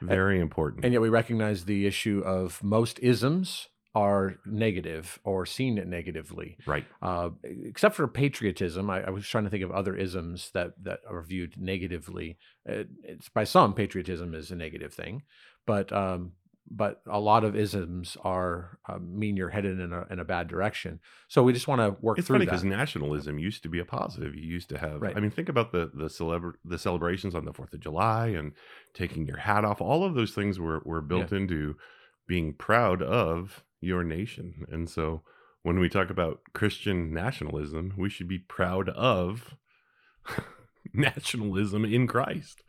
very 0.00 0.40
important. 0.40 0.84
And 0.84 0.92
yet 0.92 1.00
we 1.00 1.08
recognize 1.08 1.64
the 1.64 1.86
issue 1.86 2.22
of 2.24 2.62
most 2.62 2.98
isms 3.00 3.68
are 3.94 4.36
negative 4.46 5.18
or 5.22 5.44
seen 5.44 5.74
negatively, 5.88 6.56
right. 6.66 6.86
uh, 7.02 7.28
except 7.44 7.94
for 7.94 8.08
patriotism. 8.08 8.88
I, 8.88 9.02
I 9.02 9.10
was 9.10 9.26
trying 9.26 9.44
to 9.44 9.50
think 9.50 9.62
of 9.64 9.70
other 9.70 9.94
isms 9.94 10.50
that 10.54 10.72
that 10.82 11.00
are 11.08 11.22
viewed 11.22 11.60
negatively. 11.60 12.38
Uh, 12.68 12.84
it's 13.04 13.28
by 13.28 13.44
some 13.44 13.74
patriotism 13.74 14.34
is 14.34 14.50
a 14.50 14.56
negative 14.56 14.94
thing, 14.94 15.22
but 15.66 15.92
um, 15.92 16.32
but 16.70 17.02
a 17.06 17.20
lot 17.20 17.44
of 17.44 17.54
isms 17.54 18.16
are 18.22 18.78
uh, 18.88 18.98
mean 18.98 19.36
you're 19.36 19.50
headed 19.50 19.78
in 19.78 19.92
a 19.92 20.06
in 20.10 20.20
a 20.20 20.24
bad 20.24 20.48
direction. 20.48 20.98
So 21.28 21.42
we 21.42 21.52
just 21.52 21.68
want 21.68 21.80
to 21.82 21.94
work 22.00 22.18
It's 22.18 22.26
through 22.28 22.36
funny 22.36 22.46
that. 22.46 22.52
because 22.52 22.64
nationalism 22.64 23.38
used 23.38 23.62
to 23.64 23.68
be 23.68 23.80
a 23.80 23.84
positive. 23.84 24.34
You 24.34 24.42
used 24.42 24.70
to 24.70 24.78
have, 24.78 25.02
Right. 25.02 25.14
I 25.14 25.20
mean, 25.20 25.30
think 25.30 25.50
about 25.50 25.72
the 25.72 25.90
the 25.92 26.06
celebra- 26.06 26.54
the 26.64 26.78
celebrations 26.78 27.34
on 27.34 27.44
the 27.44 27.52
Fourth 27.52 27.74
of 27.74 27.80
July 27.80 28.28
and 28.28 28.52
taking 28.94 29.26
your 29.26 29.36
hat 29.38 29.66
off. 29.66 29.82
All 29.82 30.02
of 30.04 30.14
those 30.14 30.32
things 30.32 30.58
were 30.58 30.80
were 30.86 31.02
built 31.02 31.30
into 31.32 31.76
being 32.26 32.54
proud 32.54 33.02
of 33.02 33.64
your 33.82 34.02
nation. 34.02 34.64
And 34.70 34.88
so, 34.88 35.22
when 35.62 35.78
we 35.78 35.88
talk 35.88 36.10
about 36.10 36.40
Christian 36.54 37.12
nationalism, 37.12 37.94
we 37.96 38.08
should 38.08 38.28
be 38.28 38.38
proud 38.38 38.88
of 38.88 39.54
nationalism 40.94 41.84
in 41.84 42.06
Christ. 42.06 42.62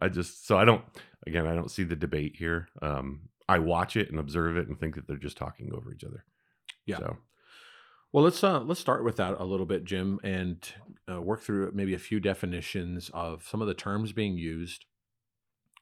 I 0.00 0.08
just 0.08 0.46
so 0.46 0.58
I 0.58 0.64
don't 0.64 0.84
again 1.26 1.46
I 1.46 1.54
don't 1.54 1.70
see 1.70 1.84
the 1.84 1.96
debate 1.96 2.36
here. 2.36 2.68
Um, 2.82 3.28
I 3.48 3.58
watch 3.58 3.96
it 3.96 4.10
and 4.10 4.18
observe 4.18 4.56
it 4.56 4.68
and 4.68 4.78
think 4.78 4.94
that 4.94 5.06
they're 5.06 5.16
just 5.16 5.36
talking 5.36 5.72
over 5.74 5.92
each 5.92 6.04
other. 6.04 6.24
Yeah. 6.86 6.98
So 6.98 7.16
Well, 8.12 8.24
let's 8.24 8.42
uh, 8.42 8.60
let's 8.60 8.80
start 8.80 9.04
with 9.04 9.16
that 9.16 9.34
a 9.38 9.44
little 9.44 9.66
bit, 9.66 9.84
Jim, 9.84 10.20
and 10.22 10.66
uh, 11.10 11.20
work 11.20 11.42
through 11.42 11.72
maybe 11.74 11.94
a 11.94 11.98
few 11.98 12.20
definitions 12.20 13.10
of 13.14 13.46
some 13.48 13.60
of 13.60 13.68
the 13.68 13.74
terms 13.74 14.12
being 14.12 14.36
used. 14.36 14.86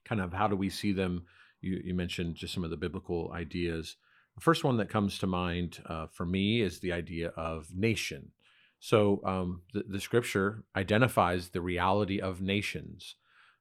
Kind 0.05 0.21
of 0.21 0.33
how 0.33 0.49
do 0.49 0.57
we 0.57 0.71
see 0.71 0.93
them? 0.93 1.25
You, 1.61 1.81
you 1.85 1.95
mentioned 1.95 2.37
just 2.37 2.55
some 2.55 2.65
of 2.65 2.71
the 2.71 2.77
biblical 2.77 3.33
ideas. 3.35 3.97
The 4.39 4.45
first 4.45 4.63
one 4.63 4.77
that 4.77 4.89
comes 4.89 5.19
to 5.19 5.27
mind 5.27 5.83
uh, 5.87 6.07
for 6.07 6.25
me 6.25 6.61
is 6.61 6.79
the 6.79 6.93
idea 6.93 7.31
of 7.31 7.75
nation. 7.75 8.31
So 8.79 9.21
um, 9.25 9.63
the, 9.75 9.83
the 9.89 10.01
scripture 10.01 10.63
identifies 10.77 11.49
the 11.49 11.61
reality 11.61 12.21
of 12.21 12.41
nations. 12.41 13.17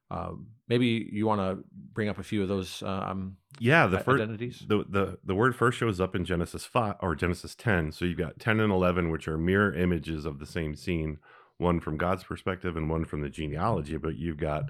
Um, 0.08 0.46
maybe 0.68 1.10
you 1.12 1.26
want 1.26 1.40
to 1.40 1.64
bring 1.92 2.08
up 2.08 2.20
a 2.20 2.22
few 2.22 2.42
of 2.42 2.48
those 2.48 2.80
um, 2.84 3.38
yeah, 3.58 3.88
the 3.88 3.98
first 3.98 4.22
identities. 4.22 4.64
the 4.68 4.84
the 4.88 5.18
the 5.24 5.34
word 5.34 5.56
first 5.56 5.78
shows 5.78 6.00
up 6.00 6.14
in 6.14 6.24
Genesis 6.24 6.64
five 6.64 6.94
or 7.00 7.16
Genesis 7.16 7.56
ten. 7.56 7.90
So 7.90 8.04
you've 8.04 8.16
got 8.16 8.38
ten 8.38 8.60
and 8.60 8.72
eleven, 8.72 9.10
which 9.10 9.26
are 9.26 9.36
mirror 9.36 9.74
images 9.74 10.24
of 10.24 10.38
the 10.38 10.46
same 10.46 10.76
scene, 10.76 11.18
one 11.58 11.80
from 11.80 11.96
God's 11.96 12.24
perspective 12.24 12.76
and 12.76 12.88
one 12.88 13.04
from 13.04 13.20
the 13.20 13.28
genealogy. 13.28 13.96
But 13.96 14.16
you've 14.16 14.38
got 14.38 14.64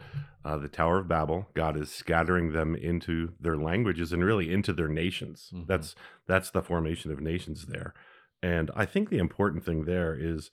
uh, 0.44 0.56
the 0.56 0.68
Tower 0.68 0.98
of 0.98 1.08
Babel. 1.08 1.48
God 1.54 1.76
is 1.76 1.90
scattering 1.90 2.52
them 2.52 2.74
into 2.74 3.32
their 3.40 3.56
languages 3.56 4.12
and 4.12 4.24
really 4.24 4.52
into 4.52 4.72
their 4.72 4.88
nations. 4.88 5.50
Mhm. 5.54 5.66
That's 5.66 5.94
that's 6.26 6.50
the 6.50 6.62
formation 6.62 7.12
of 7.12 7.20
nations 7.20 7.66
there. 7.66 7.94
And 8.42 8.70
I 8.74 8.86
think 8.86 9.10
the 9.10 9.18
important 9.18 9.64
thing 9.64 9.84
there 9.84 10.14
is 10.18 10.50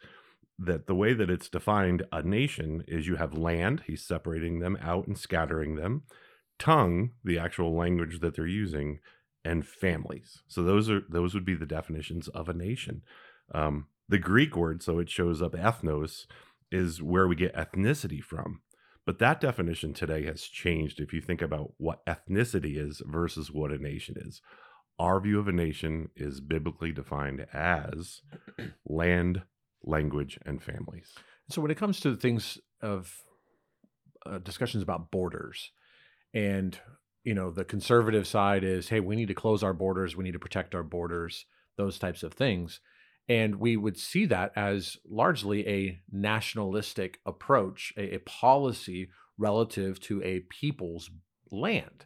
that 0.58 0.88
the 0.88 0.96
way 0.96 1.13
that 1.13 1.30
it's 1.30 1.50
defined 1.50 2.04
a 2.12 2.24
nation 2.24 2.84
is 2.88 3.08
you 3.08 3.15
have 3.18 3.34
land. 3.38 3.84
He's 3.88 4.04
separating 4.06 4.60
them 4.60 4.77
out 4.82 5.08
and 5.08 5.18
scattering 5.18 5.75
them 5.75 6.04
tongue, 6.58 7.12
the 7.24 7.38
actual 7.38 7.75
language 7.75 8.20
that 8.22 8.36
they're 8.36 8.48
using, 8.48 9.00
and 9.44 9.68
families. 9.68 10.42
So 10.48 10.63
those 10.63 10.89
are 10.89 11.01
those 11.10 11.34
would 11.34 11.46
be 11.46 11.54
the 11.56 11.65
definitions 11.65 12.27
of 12.30 12.50
a 12.50 12.54
nation. 12.54 13.04
Um, 13.54 13.88
the 14.07 14.17
Greek 14.17 14.55
word, 14.55 14.83
so 14.83 15.00
it 15.00 15.09
shows 15.09 15.41
up 15.41 15.53
ethnos, 15.53 16.25
is 16.71 17.01
where 17.01 17.27
we 17.27 17.35
get 17.35 17.55
ethnicity 17.55 18.24
from. 18.24 18.62
But 19.05 19.19
that 19.19 19.39
definition 19.39 19.93
today 19.93 20.25
has 20.25 20.41
changed 20.43 21.00
if 21.00 21.13
you 21.13 21.21
think 21.21 21.41
about 21.41 21.74
what 21.77 22.05
ethnicity 22.05 22.77
is 22.77 23.01
versus 23.05 23.51
what 23.51 23.71
a 23.71 23.77
nation 23.77 24.15
is. 24.17 24.41
Our 24.97 25.19
view 25.19 25.39
of 25.39 25.47
a 25.47 25.51
nation 25.51 26.09
is 26.15 26.39
biblically 26.39 26.91
defined 26.91 27.45
as 27.53 28.21
land, 28.85 29.43
language, 29.83 30.39
and 30.45 30.62
families. 30.62 31.13
So 31.50 31.62
when 31.62 31.69
it 31.69 31.77
comes 31.77 32.00
to 32.00 32.15
things 32.15 32.57
of 32.81 33.13
uh, 34.25 34.39
discussions 34.39 34.81
about 34.81 35.12
borders, 35.12 35.71
and 36.33 36.77
you 37.24 37.35
know 37.35 37.51
the 37.51 37.65
conservative 37.65 38.25
side 38.25 38.63
is, 38.63 38.89
hey, 38.89 39.00
we 39.00 39.15
need 39.15 39.27
to 39.27 39.33
close 39.35 39.62
our 39.63 39.74
borders, 39.74 40.15
we 40.15 40.24
need 40.24 40.33
to 40.33 40.39
protect 40.39 40.74
our 40.74 40.83
borders, 40.83 41.45
those 41.77 42.00
types 42.00 42.24
of 42.24 42.33
things. 42.33 42.79
And 43.27 43.55
we 43.55 43.75
would 43.75 43.98
see 43.98 44.25
that 44.27 44.51
as 44.55 44.98
largely 45.10 45.67
a 45.67 46.00
nationalistic 46.12 47.20
approach, 47.25 47.94
a, 47.98 48.15
a 48.15 48.20
policy 48.20 49.10
relative 49.38 50.00
to 50.01 50.22
a 50.24 50.41
people's 50.41 51.10
land. 51.51 52.05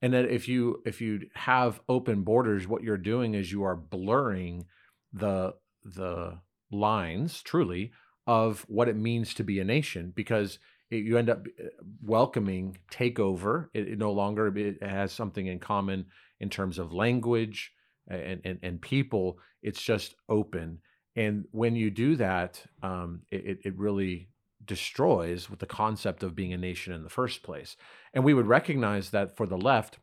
And 0.00 0.12
that 0.12 0.26
if 0.26 0.48
you 0.48 0.82
if 0.84 1.00
you 1.00 1.20
have 1.34 1.80
open 1.88 2.22
borders, 2.22 2.66
what 2.66 2.82
you're 2.82 2.96
doing 2.96 3.34
is 3.34 3.52
you 3.52 3.62
are 3.62 3.76
blurring 3.76 4.66
the 5.12 5.54
the 5.84 6.38
lines 6.70 7.42
truly 7.42 7.92
of 8.26 8.64
what 8.68 8.88
it 8.88 8.96
means 8.96 9.34
to 9.34 9.44
be 9.44 9.60
a 9.60 9.64
nation 9.64 10.12
because 10.14 10.58
it, 10.90 11.04
you 11.04 11.18
end 11.18 11.30
up 11.30 11.46
uh, 11.58 11.68
welcoming 12.02 12.78
takeover. 12.90 13.68
It, 13.74 13.88
it 13.88 13.98
no 13.98 14.12
longer 14.12 14.56
it 14.56 14.82
has 14.82 15.12
something 15.12 15.46
in 15.46 15.58
common 15.58 16.06
in 16.40 16.50
terms 16.50 16.78
of 16.78 16.92
language 16.92 17.72
and, 18.08 18.40
and, 18.44 18.58
and 18.62 18.80
people. 18.80 19.38
It's 19.62 19.82
just 19.82 20.14
open. 20.28 20.80
And 21.16 21.44
when 21.52 21.76
you 21.76 21.90
do 21.90 22.16
that, 22.16 22.62
um, 22.82 23.22
it, 23.30 23.58
it 23.64 23.78
really 23.78 24.28
destroys 24.64 25.50
with 25.50 25.60
the 25.60 25.66
concept 25.66 26.22
of 26.22 26.34
being 26.34 26.52
a 26.52 26.58
nation 26.58 26.92
in 26.92 27.02
the 27.02 27.10
first 27.10 27.42
place. 27.42 27.76
And 28.12 28.24
we 28.24 28.34
would 28.34 28.46
recognize 28.46 29.10
that 29.10 29.36
for 29.36 29.46
the 29.46 29.58
left, 29.58 29.98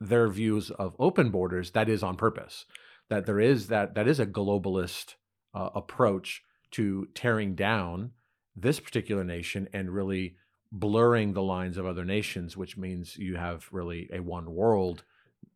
their 0.00 0.28
views 0.28 0.70
of 0.70 0.94
open 0.98 1.30
borders, 1.30 1.72
that 1.72 1.88
is 1.88 2.02
on 2.02 2.16
purpose. 2.16 2.66
That 3.10 3.26
there 3.26 3.40
is 3.40 3.68
that 3.68 3.94
that 3.94 4.06
is 4.06 4.20
a 4.20 4.26
globalist 4.26 5.14
uh, 5.54 5.70
approach 5.74 6.42
to 6.72 7.08
tearing 7.14 7.54
down 7.54 8.12
this 8.54 8.80
particular 8.80 9.24
nation 9.24 9.68
and 9.72 9.90
really 9.90 10.36
blurring 10.70 11.32
the 11.32 11.42
lines 11.42 11.78
of 11.78 11.86
other 11.86 12.04
nations, 12.04 12.56
which 12.56 12.76
means 12.76 13.16
you 13.16 13.36
have 13.36 13.66
really 13.72 14.10
a 14.12 14.20
one 14.20 14.52
world 14.52 15.04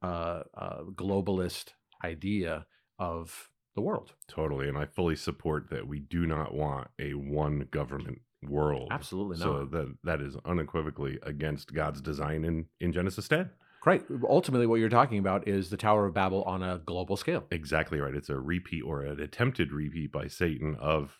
uh, 0.03 0.43
uh, 0.57 0.83
globalist 0.95 1.71
idea 2.05 2.67
of 2.99 3.51
the 3.75 3.81
world. 3.81 4.13
Totally. 4.29 4.69
And 4.69 4.77
I 4.77 4.87
fully 4.87 5.17
support 5.17 5.71
that 5.71 5.87
we 5.87 5.99
do 6.01 6.27
not 6.27 6.55
want 6.55 6.89
a 6.99 7.13
one 7.15 7.67
government 7.71 8.21
world. 8.43 8.89
Absolutely 8.91 9.39
not. 9.39 9.45
So 9.45 9.65
that 9.67 9.95
that 10.05 10.21
is 10.21 10.37
unequivocally 10.45 11.19
against 11.23 11.73
God's 11.73 12.01
design 12.01 12.45
in, 12.45 12.67
in 12.81 12.93
Genesis 12.93 13.29
10. 13.29 13.51
Right. 13.85 14.05
Ultimately, 14.29 14.67
what 14.67 14.77
you're 14.79 14.89
talking 14.89 15.19
about 15.19 15.49
is 15.49 15.71
the 15.71 15.77
Tower 15.77 16.07
of 16.07 16.15
Babel 16.15 16.43
on 16.45 16.63
a 16.63 16.79
global 16.85 17.17
scale. 17.17 17.45
Exactly 17.51 17.99
right. 17.99 18.15
It's 18.15 18.29
a 18.29 18.39
repeat 18.39 18.83
or 18.83 19.03
an 19.03 19.19
attempted 19.21 19.73
repeat 19.73 20.13
by 20.13 20.29
Satan 20.29 20.77
of 20.79 21.19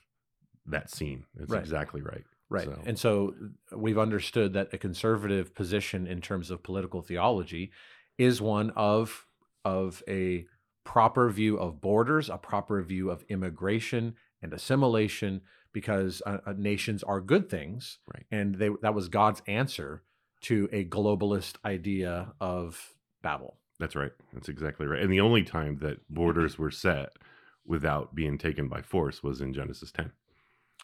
that 0.67 0.89
scene. 0.91 1.25
It's 1.41 1.51
Right. 1.51 1.61
exactly 1.61 2.03
right. 2.03 2.23
Right. 2.49 2.67
So- 2.67 2.83
And 2.87 2.99
so 2.99 3.35
we've 3.75 3.99
understood 3.99 4.53
that 4.53 4.73
a 4.73 4.79
conservative 4.79 5.55
position 5.57 6.07
in 6.07 6.21
terms 6.21 6.51
of 6.53 6.63
political 6.63 7.03
theology 7.03 7.73
is 8.23 8.41
one 8.41 8.71
of 8.71 9.27
of 9.65 10.03
a 10.09 10.45
proper 10.85 11.31
view 11.31 11.57
of 11.59 11.81
borders, 11.81 12.29
a 12.29 12.37
proper 12.39 12.83
view 12.83 13.11
of 13.11 13.25
immigration 13.29 14.15
and 14.43 14.53
assimilation, 14.53 15.41
because 15.73 16.21
uh, 16.27 16.39
uh, 16.45 16.53
nations 16.57 17.03
are 17.05 17.21
good 17.21 17.49
things, 17.49 17.99
Right. 18.13 18.27
and 18.33 18.57
they, 18.57 18.71
that 18.83 18.95
was 18.95 19.09
God's 19.09 19.41
answer 19.47 20.03
to 20.43 20.69
a 20.73 20.85
globalist 20.85 21.55
idea 21.65 22.33
of 22.41 22.95
Babel. 23.23 23.59
That's 23.79 23.95
right. 23.95 24.11
That's 24.33 24.49
exactly 24.49 24.87
right. 24.87 25.01
And 25.01 25.13
the 25.13 25.21
only 25.21 25.45
time 25.45 25.79
that 25.79 25.99
borders 26.09 26.59
were 26.59 26.73
set 26.73 27.11
without 27.65 28.15
being 28.15 28.37
taken 28.39 28.69
by 28.69 28.83
force 28.83 29.23
was 29.23 29.41
in 29.41 29.55
Genesis 29.55 29.93
10. 29.93 30.11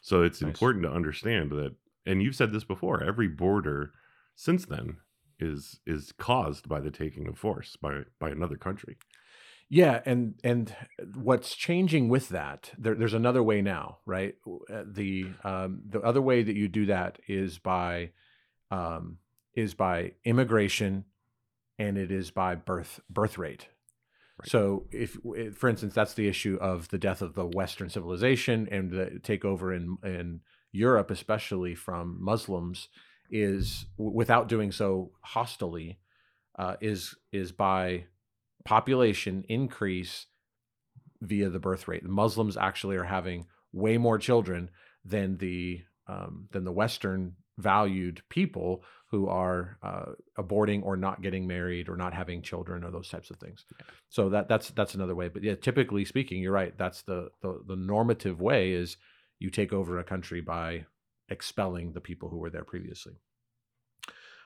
So 0.00 0.23
it's 0.23 0.40
Nice. 0.40 0.49
important 0.50 0.85
to 0.85 0.92
understand 0.92 1.50
that 1.50 1.75
and 2.07 2.23
you've 2.23 2.37
said 2.37 2.52
this 2.52 2.64
before, 2.64 3.02
every 3.02 3.28
border 3.28 3.92
since 4.37 4.64
then 4.64 4.97
is 5.40 5.80
is 5.87 6.12
caused 6.12 6.68
by 6.68 6.80
the 6.80 6.90
taking 6.90 7.28
of 7.28 7.38
force 7.38 7.76
by 7.76 8.02
by 8.18 8.30
another 8.30 8.57
country. 8.57 8.97
Yeah, 9.71 10.00
and 10.07 10.35
and 10.42 10.75
what's 11.14 11.54
changing 11.54 12.09
with 12.09 12.30
that? 12.30 12.73
There, 12.78 12.95
there's 12.95 13.14
another 13.14 13.42
way 13.42 13.61
now, 13.61 13.99
right? 14.07 14.35
Uh, 14.47 14.85
The 14.87 15.26
um, 15.45 15.83
the 15.87 16.00
other 16.00 16.23
way 16.23 16.42
that 16.42 16.57
you 16.57 16.68
do 16.68 16.87
that 16.87 17.18
is 17.28 17.59
by 17.59 18.12
um, 18.71 19.18
is 19.54 19.75
by 19.75 20.12
immigration, 20.25 21.04
and 21.78 21.99
it 21.99 22.11
is 22.11 22.30
by 22.30 22.54
birth 22.54 23.00
birth 23.11 23.37
rate. 23.37 23.68
Right. 24.38 24.49
So, 24.49 24.87
if, 24.90 25.18
if, 25.25 25.57
for 25.57 25.68
instance, 25.68 25.95
that's 25.95 26.14
the 26.14 26.28
issue 26.28 26.57
of 26.61 26.88
the 26.88 26.99
death 26.99 27.23
of 27.23 27.35
the 27.35 27.47
Western 27.47 27.90
civilization 27.90 28.68
and 28.71 28.90
the 28.90 29.21
takeover 29.21 29.76
in 29.76 29.99
in 30.02 30.40
Europe, 30.73 31.11
especially 31.11 31.75
from 31.75 32.16
Muslims, 32.21 32.88
is 33.30 33.87
without 33.97 34.49
doing 34.49 34.73
so 34.73 35.12
hostily, 35.26 35.97
uh, 36.58 36.76
is 36.80 37.14
is 37.32 37.52
by 37.52 38.04
population 38.64 39.44
increase 39.49 40.26
via 41.20 41.49
the 41.49 41.58
birth 41.58 41.88
rate. 41.88 42.02
The 42.02 42.08
Muslims 42.08 42.56
actually 42.56 42.97
are 42.97 43.04
having 43.04 43.47
way 43.73 43.99
more 43.99 44.18
children 44.18 44.70
than 45.04 45.38
the 45.38 45.82
um, 46.06 46.49
than 46.52 46.64
the 46.64 46.73
Western 46.73 47.35
valued 47.58 48.23
people 48.28 48.85
who 49.11 49.26
are 49.28 49.78
uh, 49.82 50.12
aborting 50.38 50.82
or 50.85 50.97
not 50.97 51.23
getting 51.23 51.47
married 51.47 51.88
or 51.88 51.97
not 51.97 52.14
having 52.14 52.42
children 52.42 52.85
or 52.85 52.90
those 52.90 53.08
types 53.08 53.30
of 53.30 53.37
things. 53.38 53.64
So 54.08 54.28
that 54.30 54.49
that's 54.49 54.70
that's 54.70 54.94
another 54.94 55.14
way. 55.14 55.28
But 55.28 55.42
yeah, 55.42 55.54
typically 55.54 56.04
speaking, 56.04 56.40
you're 56.40 56.52
right. 56.52 56.76
That's 56.76 57.02
the 57.02 57.30
the, 57.42 57.61
the 57.66 57.76
normative 57.76 58.40
way 58.40 58.73
is 58.73 58.97
you 59.38 59.50
take 59.50 59.73
over 59.73 59.99
a 59.99 60.04
country 60.04 60.40
by 60.40 60.85
expelling 61.28 61.92
the 61.92 62.00
people 62.00 62.28
who 62.28 62.38
were 62.38 62.50
there 62.50 62.64
previously. 62.64 63.14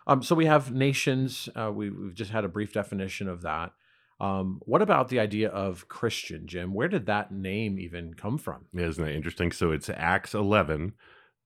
Um, 0.06 0.22
so 0.22 0.34
we 0.34 0.46
have 0.46 0.72
nations. 0.72 1.48
Uh, 1.54 1.70
we, 1.72 1.90
we've 1.90 2.14
just 2.14 2.30
had 2.30 2.44
a 2.44 2.48
brief 2.48 2.72
definition 2.72 3.28
of 3.28 3.42
that. 3.42 3.72
Um, 4.20 4.60
what 4.64 4.82
about 4.82 5.08
the 5.08 5.18
idea 5.20 5.48
of 5.48 5.88
Christian, 5.88 6.46
Jim? 6.46 6.74
Where 6.74 6.88
did 6.88 7.06
that 7.06 7.32
name 7.32 7.78
even 7.78 8.14
come 8.14 8.38
from? 8.38 8.66
Yeah, 8.72 8.86
Isn't 8.86 9.04
that 9.04 9.14
interesting? 9.14 9.50
So 9.50 9.72
it's 9.72 9.90
Acts 9.90 10.34
11, 10.34 10.94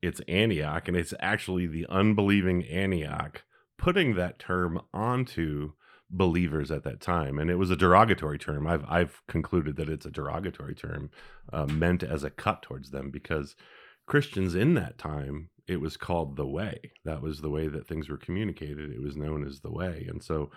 it's 0.02 0.20
Antioch, 0.28 0.86
and 0.86 0.96
it's 0.96 1.14
actually 1.20 1.66
the 1.66 1.86
unbelieving 1.88 2.64
Antioch 2.64 3.44
putting 3.78 4.14
that 4.16 4.38
term 4.38 4.80
onto 4.92 5.72
believers 6.10 6.70
at 6.70 6.84
that 6.84 7.00
time. 7.00 7.38
And 7.38 7.50
it 7.50 7.56
was 7.56 7.70
a 7.70 7.76
derogatory 7.76 8.38
term. 8.38 8.66
I've, 8.66 8.84
I've 8.88 9.22
concluded 9.26 9.76
that 9.76 9.88
it's 9.88 10.06
a 10.06 10.10
derogatory 10.10 10.74
term 10.74 11.10
uh, 11.52 11.66
meant 11.66 12.02
as 12.02 12.24
a 12.24 12.30
cut 12.30 12.62
towards 12.62 12.90
them 12.90 13.10
because 13.10 13.56
Christians 14.06 14.54
in 14.54 14.74
that 14.74 14.98
time, 14.98 15.50
it 15.66 15.80
was 15.80 15.96
called 15.96 16.36
the 16.36 16.46
way. 16.46 16.92
That 17.04 17.22
was 17.22 17.40
the 17.40 17.50
way 17.50 17.68
that 17.68 17.86
things 17.86 18.08
were 18.08 18.16
communicated. 18.16 18.90
It 18.90 19.02
was 19.02 19.16
known 19.16 19.44
as 19.46 19.60
the 19.60 19.72
way. 19.72 20.06
And 20.08 20.22
so 20.22 20.50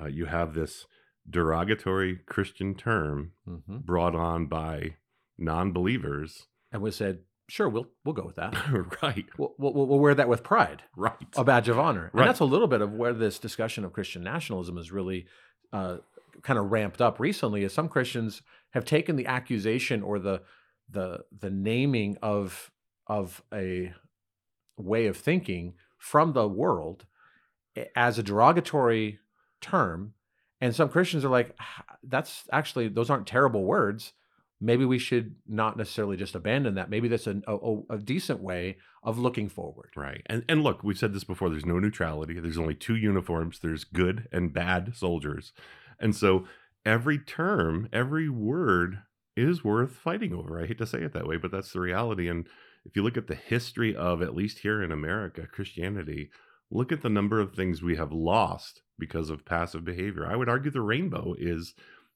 uh, 0.00 0.06
you 0.06 0.26
have 0.26 0.54
this 0.54 0.86
derogatory 1.28 2.20
Christian 2.26 2.74
term 2.74 3.32
hmm 3.46 3.76
brought 3.78 4.14
on 4.14 4.46
by 4.46 4.96
non-believers 5.38 6.46
And 6.72 6.82
we 6.82 6.90
said, 6.90 7.20
sure, 7.48 7.68
we'll 7.68 7.86
we'll 8.04 8.14
go 8.14 8.24
with 8.24 8.36
that. 8.36 8.54
right 9.02 9.26
We'll, 9.38 9.54
we'll, 9.58 9.72
we'll 9.72 9.98
wear 9.98 10.14
that 10.14 10.28
with 10.28 10.42
pride, 10.42 10.82
right 10.96 11.14
a 11.36 11.44
badge 11.44 11.68
of 11.68 11.78
honor. 11.78 12.10
Right. 12.12 12.22
And 12.22 12.28
that's 12.28 12.40
a 12.40 12.44
little 12.44 12.68
bit 12.68 12.80
of 12.80 12.92
where 12.92 13.12
this 13.12 13.38
discussion 13.38 13.84
of 13.84 13.92
Christian 13.92 14.22
nationalism 14.22 14.78
is 14.78 14.90
really 14.90 15.26
uh, 15.72 15.98
kind 16.42 16.58
of 16.58 16.72
ramped 16.72 17.00
up 17.00 17.20
recently. 17.20 17.62
Is 17.62 17.72
some 17.72 17.88
Christians 17.88 18.42
have 18.70 18.84
taken 18.84 19.16
the 19.16 19.26
accusation 19.26 20.02
or 20.02 20.18
the 20.18 20.42
the 20.90 21.20
the 21.36 21.50
naming 21.50 22.16
of 22.22 22.70
of 23.06 23.42
a 23.52 23.92
way 24.76 25.06
of 25.06 25.16
thinking 25.16 25.74
from 25.98 26.32
the 26.32 26.48
world 26.48 27.06
as 27.96 28.18
a 28.18 28.22
derogatory 28.22 29.18
term 29.60 30.14
and 30.60 30.74
some 30.74 30.88
christians 30.88 31.24
are 31.24 31.28
like 31.28 31.54
"Ah, 31.60 31.84
that's 32.04 32.44
actually 32.52 32.88
those 32.88 33.10
aren't 33.10 33.26
terrible 33.26 33.64
words. 33.64 34.12
Maybe 34.60 34.84
we 34.84 34.98
should 34.98 35.34
not 35.48 35.76
necessarily 35.76 36.16
just 36.16 36.36
abandon 36.36 36.76
that. 36.76 36.88
Maybe 36.88 37.08
that's 37.08 37.26
a, 37.26 37.42
a, 37.48 37.80
a 37.90 37.98
decent 37.98 38.40
way 38.40 38.76
of 39.02 39.18
looking 39.18 39.48
forward. 39.48 39.90
Right 39.96 40.22
and 40.26 40.44
and 40.48 40.62
look 40.62 40.84
we've 40.84 40.98
said 40.98 41.12
this 41.12 41.24
before 41.24 41.50
there's 41.50 41.66
no 41.66 41.78
neutrality. 41.78 42.38
There's 42.38 42.58
only 42.58 42.74
two 42.74 42.96
uniforms 42.96 43.58
there's 43.58 43.84
good 43.84 44.28
and 44.32 44.52
bad 44.52 44.94
soldiers. 44.94 45.52
And 45.98 46.14
so 46.14 46.46
every 46.86 47.18
term 47.18 47.88
every 47.92 48.28
word 48.28 49.02
is 49.36 49.64
worth 49.64 49.92
fighting 49.92 50.32
over. 50.32 50.60
I 50.60 50.66
hate 50.66 50.78
to 50.78 50.86
say 50.86 51.02
it 51.02 51.12
that 51.12 51.26
way 51.26 51.38
but 51.38 51.50
that's 51.50 51.72
the 51.72 51.80
reality 51.80 52.28
and 52.28 52.46
if 52.84 52.96
you 52.96 53.02
look 53.02 53.16
at 53.16 53.28
the 53.28 53.34
history 53.34 53.94
of 53.94 54.22
at 54.22 54.34
least 54.34 54.60
here 54.60 54.82
in 54.82 54.92
america 54.92 55.46
christianity 55.50 56.30
look 56.72 56.90
at 56.90 57.02
the 57.02 57.10
number 57.10 57.38
of 57.38 57.54
things 57.54 57.82
we 57.82 57.96
have 57.96 58.12
lost 58.12 58.82
because 58.98 59.30
of 59.30 59.44
passive 59.44 59.84
behavior. 59.84 60.26
I 60.26 60.36
would 60.36 60.48
argue 60.48 60.70
the 60.70 60.80
rainbow 60.80 61.34
is 61.38 61.74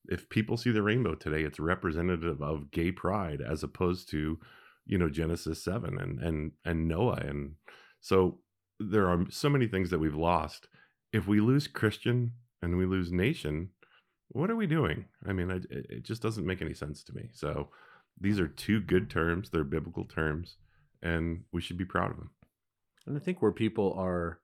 if 0.08 0.28
people 0.28 0.56
see 0.56 0.70
the 0.70 0.82
rainbow 0.82 1.14
today 1.14 1.42
it's 1.42 1.60
representative 1.60 2.40
of 2.40 2.70
gay 2.70 2.90
pride 2.90 3.40
as 3.46 3.62
opposed 3.62 4.08
to 4.10 4.38
you 4.86 4.98
know 4.98 5.10
genesis 5.10 5.62
7 5.62 5.98
and 5.98 6.20
and 6.20 6.52
and 6.64 6.88
noah. 6.88 7.20
And 7.26 7.56
so 8.00 8.38
there 8.80 9.08
are 9.08 9.26
so 9.30 9.48
many 9.48 9.66
things 9.66 9.90
that 9.90 9.98
we've 9.98 10.14
lost. 10.14 10.68
If 11.12 11.26
we 11.26 11.40
lose 11.40 11.66
christian 11.66 12.32
and 12.62 12.76
we 12.76 12.86
lose 12.86 13.12
nation 13.12 13.70
what 14.28 14.50
are 14.50 14.56
we 14.56 14.66
doing? 14.66 15.04
I 15.26 15.32
mean 15.32 15.50
it 15.50 16.02
just 16.02 16.22
doesn't 16.22 16.46
make 16.46 16.62
any 16.62 16.74
sense 16.74 17.04
to 17.04 17.12
me. 17.12 17.28
So 17.32 17.68
these 18.20 18.40
are 18.40 18.48
two 18.48 18.80
good 18.80 19.10
terms 19.10 19.50
they're 19.50 19.64
biblical 19.64 20.04
terms 20.04 20.56
and 21.02 21.42
we 21.52 21.60
should 21.60 21.76
be 21.76 21.84
proud 21.84 22.10
of 22.10 22.16
them 22.16 22.30
and 23.06 23.16
i 23.16 23.20
think 23.20 23.40
where 23.40 23.52
people 23.52 23.94
are 23.98 24.40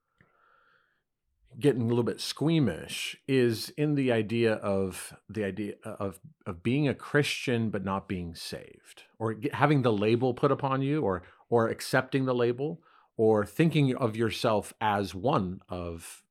getting 1.59 1.83
a 1.83 1.87
little 1.87 2.05
bit 2.05 2.21
squeamish 2.21 3.17
is 3.29 3.71
in 3.77 3.95
the 3.95 4.11
idea 4.11 4.55
of 4.55 5.15
the 5.29 5.45
idea 5.45 5.75
of 5.85 6.21
of 6.47 6.63
being 6.63 6.89
a 6.89 6.95
Christian 6.95 7.71
but 7.71 7.85
not 7.85 8.09
being 8.09 8.35
saved, 8.35 9.05
or 9.19 9.37
having 9.53 9.83
the 9.83 9.93
label 9.93 10.35
put 10.35 10.53
upon 10.53 10.83
you, 10.83 11.03
or 11.03 11.23
or 11.49 11.69
accepting 11.69 12.25
the 12.25 12.35
label, 12.35 12.81
or 13.17 13.45
thinking 13.45 13.95
of 13.97 14.17
yourself 14.17 14.73
as 14.81 15.15
one 15.15 15.61
of 15.69 16.23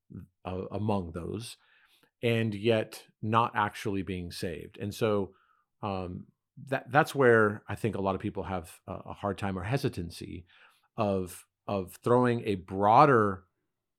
uh, 0.45 0.65
among 0.71 1.11
those, 1.11 1.57
and 2.23 2.53
yet 2.53 3.03
not 3.21 3.51
actually 3.55 4.01
being 4.01 4.31
saved. 4.31 4.77
And 4.79 4.93
so 4.93 5.31
um, 5.83 6.25
that 6.67 6.91
that's 6.91 7.15
where 7.15 7.63
I 7.67 7.75
think 7.75 7.95
a 7.95 8.01
lot 8.01 8.15
of 8.15 8.21
people 8.21 8.43
have 8.43 8.79
a, 8.87 9.13
hard 9.13 9.37
time 9.37 9.57
or 9.57 9.63
hesitancy 9.63 10.45
of 10.97 11.45
of 11.67 11.93
throwing 12.03 12.43
a 12.45 12.55
broader 12.55 13.43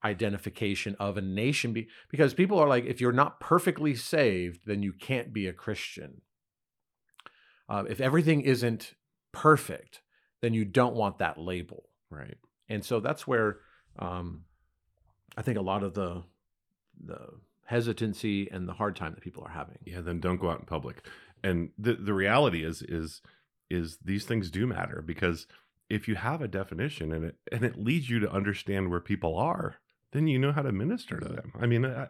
identification 0.05 0.97
of 0.99 1.17
a 1.17 1.21
nation 1.21 1.73
be, 1.73 1.89
because 2.11 2.35
people 2.35 2.59
are 2.59 2.69
like 2.69 2.85
if 2.85 3.01
you're 3.01 3.13
not 3.13 3.39
perfectly 3.41 3.95
saved 3.95 4.63
then 4.67 4.83
you 4.83 4.93
can't 4.93 5.33
be 5.33 5.47
a 5.47 5.53
christian 5.53 6.23
uh, 7.69 7.85
if 7.89 8.01
everything 8.01 8.41
isn't 8.41 8.95
perfect 9.31 10.03
then 10.41 10.53
you 10.53 10.65
don't 10.65 10.97
want 10.97 11.19
that 11.19 11.39
label 11.39 11.85
Right. 12.11 12.37
and 12.69 12.85
so 12.85 12.99
that's 12.99 13.29
where 13.29 13.61
um, 14.01 14.43
i 15.37 15.43
think 15.43 15.57
a 15.57 15.63
lot 15.63 15.85
of 15.85 15.95
the 15.95 16.25
the 17.05 17.29
hesitancy 17.65 18.49
and 18.51 18.69
the 18.69 18.73
hard 18.73 18.97
time 18.97 19.13
that 19.15 19.23
people 19.23 19.43
are 19.45 19.51
having 19.53 19.79
Yeah, 19.85 20.01
then 20.01 20.21
don't 20.21 20.41
go 20.41 20.51
out 20.51 20.61
in 20.61 20.67
public. 20.67 21.07
And 21.43 21.71
the 21.79 21.95
the 21.95 22.15
reality 22.15 22.65
is 22.65 22.83
is 22.83 23.21
is 23.71 23.99
these 24.05 24.25
things 24.25 24.51
do 24.51 24.67
matter 24.67 25.03
because 25.05 25.47
if 25.89 26.09
you 26.09 26.15
have 26.15 26.41
a 26.41 26.49
definition 26.49 27.13
and 27.13 27.25
it 27.25 27.37
and 27.51 27.65
it 27.65 27.77
leads 27.77 28.09
you 28.09 28.21
to 28.21 28.31
understand 28.31 28.91
where 28.91 29.01
people 29.01 29.37
are, 29.37 29.77
then 30.13 30.27
you 30.27 30.39
know 30.39 30.53
how 30.53 30.63
to 30.63 30.73
minister 30.73 31.19
to 31.19 31.29
them. 31.29 31.53
I 31.61 31.67
mean, 31.67 31.85
I, 31.85 32.09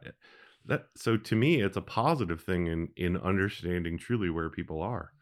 that 0.67 0.87
so 0.97 1.17
to 1.17 1.37
me 1.37 1.61
it's 1.61 1.77
a 1.77 1.83
positive 1.83 2.43
thing 2.43 2.67
in 2.67 2.89
in 2.97 3.17
understanding 3.17 3.99
truly 3.99 4.31
where 4.31 4.51
people 4.51 4.81
are. 4.83 5.12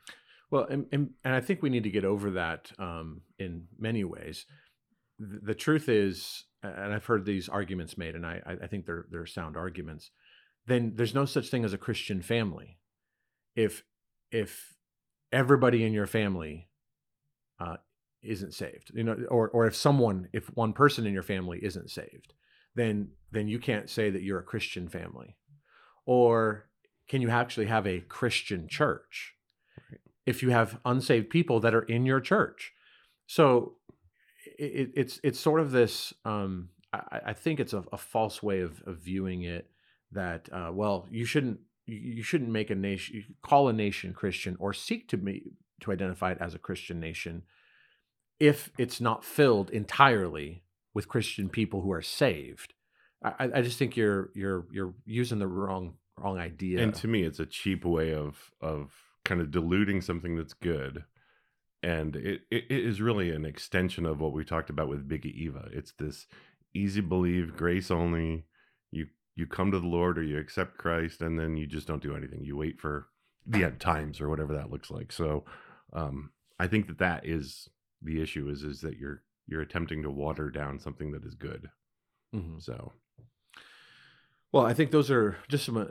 Well, 0.50 0.66
and, 0.68 0.86
and, 0.90 1.10
and 1.24 1.34
I 1.34 1.40
think 1.40 1.62
we 1.62 1.70
need 1.70 1.84
to 1.84 1.90
get 1.90 2.04
over 2.04 2.32
that 2.32 2.72
um, 2.78 3.22
in 3.38 3.68
many 3.78 4.04
ways. 4.04 4.46
The, 5.18 5.38
the 5.42 5.54
truth 5.54 5.88
is, 5.88 6.44
and 6.62 6.92
I've 6.92 7.06
heard 7.06 7.24
these 7.24 7.48
arguments 7.48 7.96
made, 7.96 8.16
and 8.16 8.26
I, 8.26 8.40
I 8.62 8.66
think 8.66 8.84
they're, 8.84 9.06
they're 9.10 9.26
sound 9.26 9.56
arguments, 9.56 10.10
then 10.66 10.94
there's 10.96 11.14
no 11.14 11.24
such 11.24 11.48
thing 11.48 11.64
as 11.64 11.72
a 11.72 11.78
Christian 11.78 12.20
family. 12.20 12.78
If, 13.54 13.84
if 14.30 14.74
everybody 15.32 15.84
in 15.84 15.92
your 15.92 16.06
family 16.06 16.68
uh, 17.58 17.76
isn't 18.22 18.54
saved, 18.54 18.90
you 18.94 19.04
know, 19.04 19.16
or, 19.28 19.48
or 19.50 19.66
if 19.66 19.76
someone, 19.76 20.28
if 20.32 20.46
one 20.56 20.72
person 20.72 21.06
in 21.06 21.12
your 21.12 21.22
family 21.22 21.58
isn't 21.62 21.90
saved, 21.90 22.34
then, 22.74 23.10
then 23.32 23.48
you 23.48 23.58
can't 23.58 23.90
say 23.90 24.10
that 24.10 24.22
you're 24.22 24.38
a 24.38 24.44
Christian 24.44 24.88
family. 24.88 25.36
Or 26.06 26.68
can 27.08 27.22
you 27.22 27.30
actually 27.30 27.66
have 27.66 27.86
a 27.86 28.00
Christian 28.00 28.68
church? 28.68 29.34
if 30.26 30.42
you 30.42 30.50
have 30.50 30.78
unsaved 30.84 31.30
people 31.30 31.60
that 31.60 31.74
are 31.74 31.82
in 31.82 32.06
your 32.06 32.20
church. 32.20 32.72
So 33.26 33.74
it, 34.58 34.90
it's 34.94 35.20
it's 35.22 35.40
sort 35.40 35.60
of 35.60 35.72
this. 35.72 36.12
Um, 36.24 36.70
I, 36.92 37.20
I 37.26 37.32
think 37.32 37.60
it's 37.60 37.72
a, 37.72 37.84
a 37.92 37.98
false 37.98 38.42
way 38.42 38.60
of, 38.60 38.82
of 38.86 38.98
viewing 38.98 39.42
it. 39.42 39.70
That 40.12 40.48
uh, 40.52 40.70
well, 40.72 41.06
you 41.10 41.24
shouldn't 41.24 41.60
you 41.96 42.22
shouldn't 42.22 42.50
make 42.50 42.70
a 42.70 42.74
nation 42.74 43.24
call 43.42 43.68
a 43.68 43.72
nation 43.72 44.12
Christian 44.12 44.56
or 44.58 44.72
seek 44.72 45.08
to 45.08 45.16
be 45.16 45.52
to 45.80 45.92
identify 45.92 46.32
it 46.32 46.38
as 46.40 46.54
a 46.54 46.58
Christian 46.58 47.00
nation 47.00 47.42
if 48.38 48.70
it's 48.78 49.00
not 49.00 49.24
filled 49.24 49.70
entirely 49.70 50.62
with 50.94 51.08
Christian 51.08 51.48
people 51.48 51.82
who 51.82 51.92
are 51.92 52.02
saved. 52.02 52.74
I, 53.22 53.50
I 53.54 53.62
just 53.62 53.78
think 53.78 53.96
you're 53.96 54.30
you're 54.34 54.66
you're 54.72 54.94
using 55.04 55.38
the 55.38 55.46
wrong 55.46 55.94
wrong 56.18 56.38
idea. 56.38 56.82
And 56.82 56.94
to 56.96 57.08
me 57.08 57.22
it's 57.22 57.40
a 57.40 57.46
cheap 57.46 57.84
way 57.84 58.14
of 58.14 58.50
of 58.60 58.92
kind 59.24 59.40
of 59.40 59.50
diluting 59.50 60.00
something 60.00 60.36
that's 60.36 60.54
good. 60.54 61.04
And 61.82 62.16
it, 62.16 62.42
it, 62.50 62.64
is 62.68 63.00
really 63.00 63.30
an 63.30 63.46
extension 63.46 64.04
of 64.04 64.20
what 64.20 64.32
we 64.32 64.44
talked 64.44 64.68
about 64.68 64.88
with 64.88 65.08
Big 65.08 65.24
Eva. 65.24 65.68
It's 65.72 65.92
this 65.92 66.26
easy 66.74 67.00
believe, 67.00 67.56
grace 67.56 67.90
only. 67.90 68.44
You 68.90 69.06
you 69.40 69.46
come 69.46 69.72
to 69.72 69.80
the 69.80 69.86
Lord 69.86 70.18
or 70.18 70.22
you 70.22 70.38
accept 70.38 70.78
Christ, 70.78 71.22
and 71.22 71.38
then 71.38 71.56
you 71.56 71.66
just 71.66 71.86
don't 71.86 72.02
do 72.02 72.14
anything. 72.14 72.44
You 72.44 72.56
wait 72.56 72.78
for 72.78 73.08
the 73.46 73.64
end 73.64 73.80
times 73.80 74.20
or 74.20 74.28
whatever 74.28 74.54
that 74.54 74.70
looks 74.70 74.90
like. 74.90 75.10
So, 75.10 75.44
um, 75.94 76.30
I 76.60 76.66
think 76.66 76.86
that 76.86 76.98
that 76.98 77.26
is 77.26 77.68
the 78.02 78.22
issue. 78.22 78.48
Is 78.48 78.62
is 78.62 78.82
that 78.82 78.98
you're 78.98 79.22
you're 79.46 79.62
attempting 79.62 80.02
to 80.02 80.10
water 80.10 80.50
down 80.50 80.78
something 80.78 81.10
that 81.12 81.24
is 81.24 81.34
good. 81.34 81.70
Mhm. 82.34 82.62
So 82.62 82.92
Well, 84.52 84.66
I 84.66 84.74
think 84.74 84.90
those 84.90 85.10
are 85.10 85.38
just 85.48 85.64
some 85.64 85.76
uh, 85.78 85.86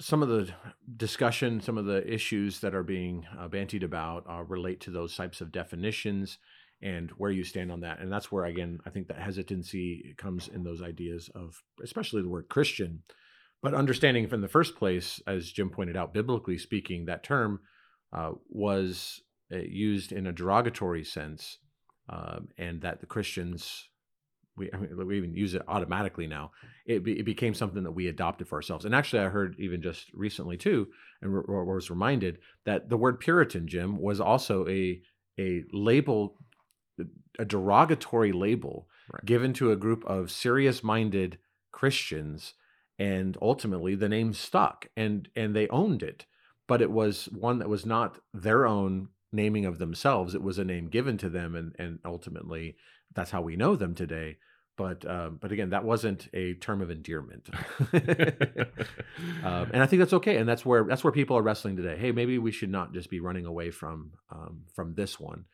some 0.00 0.22
of 0.22 0.28
the 0.28 0.52
discussion, 0.96 1.60
some 1.60 1.78
of 1.78 1.86
the 1.86 2.06
issues 2.12 2.60
that 2.60 2.74
are 2.74 2.82
being 2.82 3.26
uh, 3.38 3.48
bantied 3.48 3.82
about 3.82 4.26
uh, 4.28 4.42
relate 4.42 4.80
to 4.80 4.90
those 4.90 5.16
types 5.16 5.40
of 5.40 5.52
definitions 5.52 6.38
and 6.84 7.10
where 7.12 7.30
you 7.30 7.42
stand 7.42 7.72
on 7.72 7.80
that. 7.80 7.98
And 7.98 8.12
that's 8.12 8.30
where, 8.30 8.44
again, 8.44 8.78
I 8.86 8.90
think 8.90 9.08
that 9.08 9.18
hesitancy 9.18 10.14
comes 10.18 10.48
in 10.48 10.62
those 10.62 10.82
ideas 10.82 11.30
of, 11.34 11.62
especially 11.82 12.22
the 12.22 12.28
word 12.28 12.48
Christian, 12.48 13.02
but 13.62 13.74
understanding 13.74 14.28
from 14.28 14.42
the 14.42 14.48
first 14.48 14.76
place, 14.76 15.20
as 15.26 15.50
Jim 15.50 15.70
pointed 15.70 15.96
out, 15.96 16.12
biblically 16.12 16.58
speaking, 16.58 17.06
that 17.06 17.24
term 17.24 17.60
uh, 18.12 18.32
was 18.50 19.22
uh, 19.50 19.56
used 19.56 20.12
in 20.12 20.26
a 20.26 20.32
derogatory 20.32 21.04
sense, 21.04 21.58
um, 22.10 22.48
and 22.58 22.82
that 22.82 23.00
the 23.00 23.06
Christians 23.06 23.88
we 24.56 24.70
I 24.72 24.76
mean, 24.76 25.06
we 25.06 25.16
even 25.16 25.34
use 25.34 25.54
it 25.54 25.62
automatically 25.66 26.26
now. 26.26 26.52
It, 26.86 27.02
be, 27.02 27.18
it 27.18 27.24
became 27.24 27.54
something 27.54 27.82
that 27.82 27.92
we 27.92 28.06
adopted 28.06 28.46
for 28.46 28.56
ourselves. 28.56 28.84
And 28.84 28.94
actually, 28.94 29.20
I 29.20 29.28
heard 29.28 29.56
even 29.58 29.82
just 29.82 30.12
recently 30.14 30.56
too, 30.56 30.86
and 31.22 31.34
re- 31.34 31.42
was 31.48 31.90
reminded 31.90 32.38
that 32.64 32.88
the 32.88 32.96
word 32.96 33.18
Puritan, 33.18 33.66
Jim, 33.66 33.98
was 34.00 34.20
also 34.20 34.68
a 34.68 35.00
a 35.38 35.64
label, 35.72 36.36
a 37.38 37.44
derogatory 37.44 38.32
label 38.32 38.88
Right. 39.12 39.26
given 39.26 39.52
to 39.54 39.70
a 39.70 39.76
group 39.76 40.02
of 40.06 40.30
serious-minded 40.30 41.38
Christians, 41.72 42.54
and 42.98 43.36
ultimately 43.42 43.94
the 43.94 44.08
name 44.08 44.32
stuck, 44.32 44.86
and 44.96 45.28
and 45.36 45.54
they 45.54 45.68
owned 45.68 46.02
it. 46.02 46.24
But 46.66 46.80
it 46.80 46.90
was 46.90 47.26
one 47.26 47.58
that 47.58 47.68
was 47.68 47.84
not 47.84 48.18
their 48.32 48.64
own 48.64 49.08
naming 49.30 49.66
of 49.66 49.78
themselves. 49.78 50.34
It 50.34 50.42
was 50.42 50.58
a 50.58 50.64
name 50.64 50.88
given 50.88 51.18
to 51.18 51.28
them, 51.28 51.54
and 51.54 51.74
and 51.78 51.98
ultimately 52.04 52.76
that's 53.14 53.30
how 53.30 53.42
we 53.42 53.56
know 53.56 53.76
them 53.76 53.94
today. 53.94 54.38
But 54.76 55.04
um, 55.08 55.38
but 55.38 55.52
again, 55.52 55.70
that 55.70 55.84
wasn't 55.84 56.28
a 56.32 56.54
term 56.54 56.80
of 56.80 56.90
endearment, 56.90 57.50
um, 59.44 59.70
and 59.72 59.82
I 59.82 59.86
think 59.86 60.00
that's 60.00 60.14
okay. 60.14 60.36
And 60.36 60.48
that's 60.48 60.64
where 60.64 60.84
that's 60.84 61.04
where 61.04 61.12
people 61.12 61.36
are 61.36 61.42
wrestling 61.42 61.76
today. 61.76 61.96
Hey, 61.96 62.10
maybe 62.12 62.38
we 62.38 62.52
should 62.52 62.70
not 62.70 62.92
just 62.92 63.10
be 63.10 63.20
running 63.20 63.46
away 63.46 63.70
from 63.70 64.12
um, 64.30 64.62
from 64.74 64.94
this 64.94 65.20
one. 65.20 65.44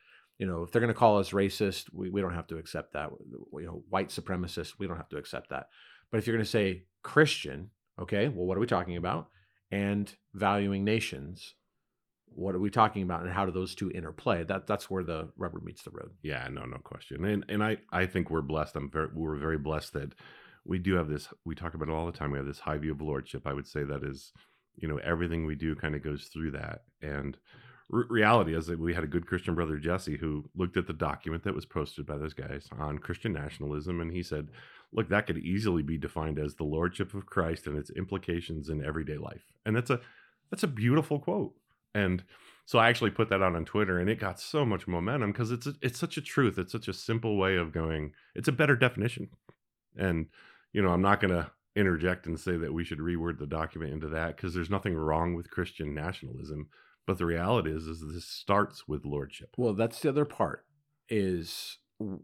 You 0.41 0.47
know, 0.47 0.63
if 0.63 0.71
they're 0.71 0.81
going 0.81 0.91
to 0.91 0.99
call 0.99 1.19
us 1.19 1.29
racist, 1.29 1.93
we, 1.93 2.09
we 2.09 2.19
don't 2.19 2.33
have 2.33 2.47
to 2.47 2.57
accept 2.57 2.93
that. 2.93 3.11
You 3.53 3.65
know, 3.67 3.83
white 3.89 4.09
supremacist, 4.09 4.73
we 4.79 4.87
don't 4.87 4.97
have 4.97 5.09
to 5.09 5.17
accept 5.17 5.51
that. 5.51 5.67
But 6.09 6.17
if 6.17 6.25
you're 6.25 6.35
going 6.35 6.43
to 6.43 6.49
say 6.49 6.85
Christian, 7.03 7.69
okay, 8.01 8.27
well, 8.27 8.47
what 8.47 8.57
are 8.57 8.59
we 8.59 8.65
talking 8.65 8.97
about? 8.97 9.27
And 9.69 10.11
valuing 10.33 10.83
nations, 10.83 11.53
what 12.25 12.55
are 12.55 12.59
we 12.59 12.71
talking 12.71 13.03
about, 13.03 13.21
and 13.21 13.29
how 13.31 13.45
do 13.45 13.51
those 13.51 13.75
two 13.75 13.91
interplay? 13.91 14.43
That 14.43 14.65
that's 14.65 14.89
where 14.89 15.03
the 15.03 15.29
rubber 15.37 15.59
meets 15.59 15.83
the 15.83 15.91
road. 15.91 16.09
Yeah, 16.23 16.47
no, 16.51 16.65
no 16.65 16.77
question. 16.77 17.23
And 17.23 17.45
and 17.47 17.63
I 17.63 17.77
I 17.91 18.07
think 18.07 18.31
we're 18.31 18.41
blessed. 18.41 18.75
I'm 18.75 18.89
very 18.89 19.09
we're 19.13 19.35
very 19.35 19.59
blessed 19.59 19.93
that 19.93 20.15
we 20.65 20.79
do 20.79 20.95
have 20.95 21.07
this. 21.07 21.27
We 21.45 21.53
talk 21.53 21.75
about 21.75 21.87
it 21.87 21.93
all 21.93 22.07
the 22.07 22.11
time. 22.11 22.31
We 22.31 22.39
have 22.39 22.47
this 22.47 22.59
high 22.59 22.79
view 22.79 22.93
of 22.93 23.01
lordship. 23.01 23.45
I 23.45 23.53
would 23.53 23.67
say 23.67 23.83
that 23.83 24.03
is, 24.03 24.33
you 24.75 24.87
know, 24.87 24.97
everything 24.97 25.45
we 25.45 25.55
do 25.55 25.75
kind 25.75 25.93
of 25.93 26.03
goes 26.03 26.29
through 26.33 26.51
that. 26.51 26.81
And 26.99 27.37
re- 27.91 28.05
reality 28.09 28.55
is 28.55 28.65
that 28.67 28.79
we 28.79 28.93
had 28.93 29.03
a 29.03 29.07
good 29.07 29.27
Christian 29.27 29.53
brother 29.53 29.77
Jesse 29.77 30.17
who 30.17 30.49
looked 30.55 30.77
at 30.77 30.87
the 30.87 30.93
document 30.93 31.43
that 31.43 31.55
was 31.55 31.65
posted 31.65 32.05
by 32.05 32.17
those 32.17 32.33
guys 32.33 32.67
on 32.77 32.97
Christian 32.97 33.33
nationalism, 33.33 34.01
and 34.01 34.11
he 34.11 34.23
said, 34.23 34.49
"Look, 34.91 35.09
that 35.09 35.27
could 35.27 35.37
easily 35.37 35.83
be 35.83 35.97
defined 35.97 36.39
as 36.39 36.55
the 36.55 36.63
lordship 36.63 37.13
of 37.13 37.25
Christ 37.25 37.67
and 37.67 37.77
its 37.77 37.91
implications 37.91 38.69
in 38.69 38.83
everyday 38.83 39.17
life." 39.17 39.45
And 39.65 39.75
that's 39.75 39.89
a 39.89 39.99
that's 40.49 40.63
a 40.63 40.67
beautiful 40.67 41.19
quote. 41.19 41.53
And 41.93 42.23
so 42.65 42.79
I 42.79 42.89
actually 42.89 43.11
put 43.11 43.29
that 43.29 43.41
out 43.41 43.55
on 43.55 43.65
Twitter, 43.65 43.99
and 43.99 44.09
it 44.09 44.19
got 44.19 44.39
so 44.39 44.65
much 44.65 44.87
momentum 44.87 45.31
because 45.31 45.51
it's 45.51 45.67
a, 45.67 45.73
it's 45.81 45.99
such 45.99 46.17
a 46.17 46.21
truth. 46.21 46.57
It's 46.57 46.71
such 46.71 46.87
a 46.87 46.93
simple 46.93 47.37
way 47.37 47.57
of 47.57 47.73
going. 47.73 48.13
It's 48.33 48.47
a 48.47 48.53
better 48.53 48.75
definition, 48.75 49.29
and 49.97 50.27
you 50.73 50.81
know 50.81 50.89
I'm 50.89 51.01
not 51.01 51.19
going 51.19 51.33
to 51.33 51.51
interject 51.75 52.25
and 52.25 52.39
say 52.39 52.57
that 52.57 52.73
we 52.73 52.83
should 52.83 52.99
reword 52.99 53.39
the 53.39 53.47
document 53.47 53.93
into 53.93 54.09
that 54.09 54.35
because 54.35 54.53
there's 54.53 54.69
nothing 54.69 54.95
wrong 54.95 55.33
with 55.35 55.51
Christian 55.51 55.93
nationalism. 55.93 56.67
But 57.07 57.17
the 57.17 57.25
reality 57.25 57.71
is, 57.71 57.87
is 57.87 58.03
this 58.13 58.25
starts 58.25 58.87
with 58.87 59.05
lordship. 59.05 59.49
Well, 59.57 59.73
that's 59.73 59.99
the 60.01 60.09
other 60.09 60.25
part. 60.25 60.65
Is 61.09 61.77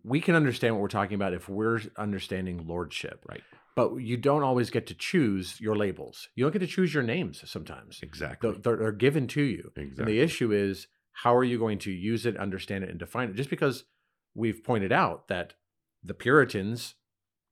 we 0.03 0.21
can 0.21 0.35
understand 0.35 0.75
what 0.75 0.81
we're 0.81 0.87
talking 0.87 1.15
about 1.15 1.33
if 1.33 1.49
we're 1.49 1.81
understanding 1.97 2.65
lordship, 2.67 3.25
Right. 3.27 3.43
But 3.75 3.97
you 3.97 4.17
don't 4.17 4.41
always 4.41 4.71
get 4.71 4.87
to 4.87 4.95
choose 4.95 5.61
your 5.61 5.75
labels. 5.75 6.29
You 6.33 6.43
don't 6.43 6.51
get 6.51 6.59
to 6.59 6.67
choose 6.67 6.95
your 6.95 7.03
names 7.03 7.43
sometimes. 7.47 7.99
Exactly. 8.01 8.55
They're, 8.59 8.75
they're 8.75 8.91
given 8.91 9.27
to 9.27 9.43
you. 9.43 9.71
And 9.75 9.95
the 9.95 10.19
issue 10.19 10.51
is 10.51 10.87
how 11.11 11.35
are 11.35 11.43
you 11.43 11.59
going 11.59 11.77
to 11.79 11.91
use 11.91 12.25
it, 12.25 12.37
understand 12.37 12.85
it, 12.85 12.89
and 12.89 12.97
define 12.97 13.29
it? 13.29 13.35
Just 13.35 13.51
because 13.51 13.83
we've 14.33 14.63
pointed 14.63 14.91
out 14.91 15.27
that 15.27 15.53
the 16.03 16.15
Puritans 16.15 16.95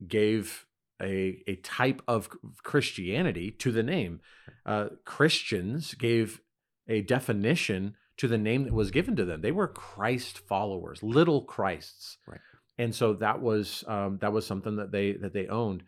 gave 0.08 0.66
a 1.02 1.44
a 1.48 1.58
type 1.58 2.02
of 2.08 2.30
Christianity 2.64 3.52
to 3.52 3.72
the 3.72 3.84
name. 3.84 4.22
Uh, 4.66 4.88
Christians 5.04 5.94
gave 5.94 6.42
a 6.88 7.02
definition 7.02 7.96
to 8.18 8.28
the 8.28 8.38
name 8.38 8.64
that 8.64 8.74
was 8.74 8.92
given 8.92 9.16
to 9.18 9.26
them. 9.26 9.42
They 9.42 9.52
were 9.52 9.68
Christ 9.68 10.38
followers, 10.40 11.04
little 11.04 11.42
Christs, 11.44 12.18
Right. 12.28 12.40
and 12.78 12.94
so 12.96 13.14
that 13.14 13.42
was 13.42 13.84
um, 13.88 14.18
that 14.22 14.32
was 14.34 14.46
something 14.46 14.78
that 14.78 14.92
they 14.92 15.14
that 15.14 15.34
they 15.34 15.48
owned. 15.48 15.84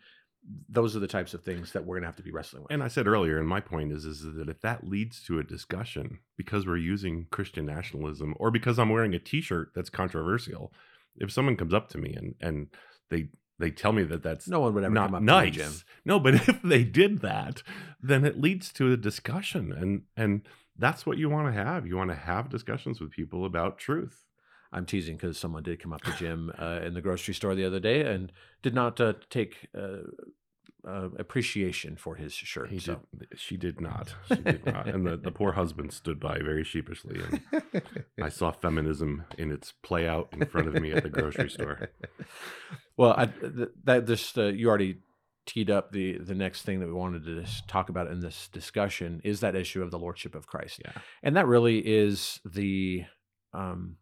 Those 0.68 0.96
are 0.96 1.00
the 1.00 1.06
types 1.08 1.34
of 1.34 1.42
things 1.42 1.72
that 1.72 1.84
we're 1.84 1.96
going 1.96 2.02
to 2.04 2.08
have 2.08 2.16
to 2.16 2.22
be 2.22 2.30
wrestling 2.30 2.62
with. 2.62 2.72
And 2.72 2.82
I 2.82 2.88
said 2.88 3.06
earlier, 3.06 3.38
and 3.38 3.46
my 3.46 3.60
point 3.60 3.92
is, 3.92 4.04
is 4.06 4.22
that 4.22 4.48
if 4.48 4.60
that 4.62 4.82
leads 4.86 5.22
to 5.24 5.38
a 5.38 5.42
discussion 5.44 6.20
because 6.38 6.66
we're 6.66 6.78
using 6.78 7.26
Christian 7.30 7.66
nationalism, 7.66 8.34
or 8.38 8.50
because 8.50 8.78
I'm 8.78 8.88
wearing 8.88 9.12
a 9.14 9.18
T-shirt 9.18 9.72
that's 9.74 9.90
controversial, 9.90 10.72
if 11.16 11.30
someone 11.30 11.56
comes 11.56 11.74
up 11.74 11.88
to 11.90 11.98
me 11.98 12.14
and 12.14 12.34
and 12.40 12.68
they 13.10 13.28
they 13.58 13.70
tell 13.70 13.92
me 13.92 14.04
that 14.04 14.22
that's 14.22 14.48
no 14.48 14.60
one 14.60 14.72
would 14.74 14.84
ever 14.84 14.94
not 14.94 15.06
come 15.08 15.16
up 15.16 15.22
nice, 15.22 15.52
to 15.54 15.58
me, 15.58 15.64
Jim. 15.64 15.72
no, 16.04 16.20
but 16.20 16.34
if 16.48 16.62
they 16.62 16.84
did 16.84 17.20
that, 17.20 17.62
then 18.00 18.24
it 18.24 18.40
leads 18.40 18.72
to 18.74 18.92
a 18.92 18.96
discussion, 18.96 19.72
and 19.72 20.02
and 20.16 20.42
that's 20.78 21.04
what 21.04 21.18
you 21.18 21.28
want 21.28 21.52
to 21.52 21.52
have. 21.52 21.86
You 21.86 21.96
want 21.96 22.10
to 22.10 22.16
have 22.16 22.48
discussions 22.48 23.00
with 23.00 23.10
people 23.10 23.44
about 23.44 23.78
truth. 23.78 24.24
I'm 24.72 24.86
teasing 24.86 25.16
because 25.16 25.38
someone 25.38 25.62
did 25.62 25.82
come 25.82 25.92
up 25.92 26.02
to 26.02 26.12
Jim 26.12 26.52
uh, 26.58 26.80
in 26.84 26.94
the 26.94 27.00
grocery 27.00 27.34
store 27.34 27.54
the 27.54 27.64
other 27.64 27.80
day 27.80 28.02
and 28.02 28.30
did 28.62 28.74
not 28.74 29.00
uh, 29.00 29.14
take 29.30 29.68
uh, 29.76 30.02
uh, 30.86 31.08
appreciation 31.18 31.96
for 31.96 32.16
his 32.16 32.32
shirt. 32.34 32.70
He 32.70 32.78
so. 32.78 33.00
did, 33.16 33.38
she 33.38 33.56
did 33.56 33.80
not. 33.80 34.14
She 34.28 34.36
did 34.36 34.66
not. 34.66 34.86
And 34.86 35.06
the, 35.06 35.16
the 35.16 35.30
poor 35.30 35.52
husband 35.52 35.92
stood 35.92 36.20
by 36.20 36.38
very 36.38 36.64
sheepishly. 36.64 37.20
And 37.20 37.82
I 38.22 38.28
saw 38.28 38.52
feminism 38.52 39.24
in 39.36 39.50
its 39.50 39.72
play 39.82 40.06
out 40.06 40.28
in 40.32 40.44
front 40.46 40.68
of 40.68 40.74
me 40.74 40.92
at 40.92 41.02
the 41.02 41.10
grocery 41.10 41.50
store. 41.50 41.90
Well, 42.96 43.14
I, 43.16 43.26
th- 43.26 43.68
that 43.84 44.08
just 44.08 44.36
uh, 44.36 44.46
you 44.46 44.68
already 44.68 44.98
teed 45.48 45.70
up 45.70 45.90
the 45.90 46.18
the 46.18 46.34
next 46.34 46.62
thing 46.62 46.78
that 46.78 46.86
we 46.86 46.92
wanted 46.92 47.24
to 47.24 47.44
talk 47.66 47.88
about 47.88 48.06
in 48.06 48.20
this 48.20 48.48
discussion 48.52 49.20
is 49.24 49.40
that 49.40 49.56
issue 49.56 49.82
of 49.82 49.90
the 49.90 49.98
lordship 49.98 50.34
of 50.36 50.46
Christ, 50.46 50.80
Yeah. 50.84 50.92
and 51.24 51.34
that 51.36 51.46
really 51.48 51.78
is 51.78 52.40
the 52.44 53.04
um, 53.52 53.96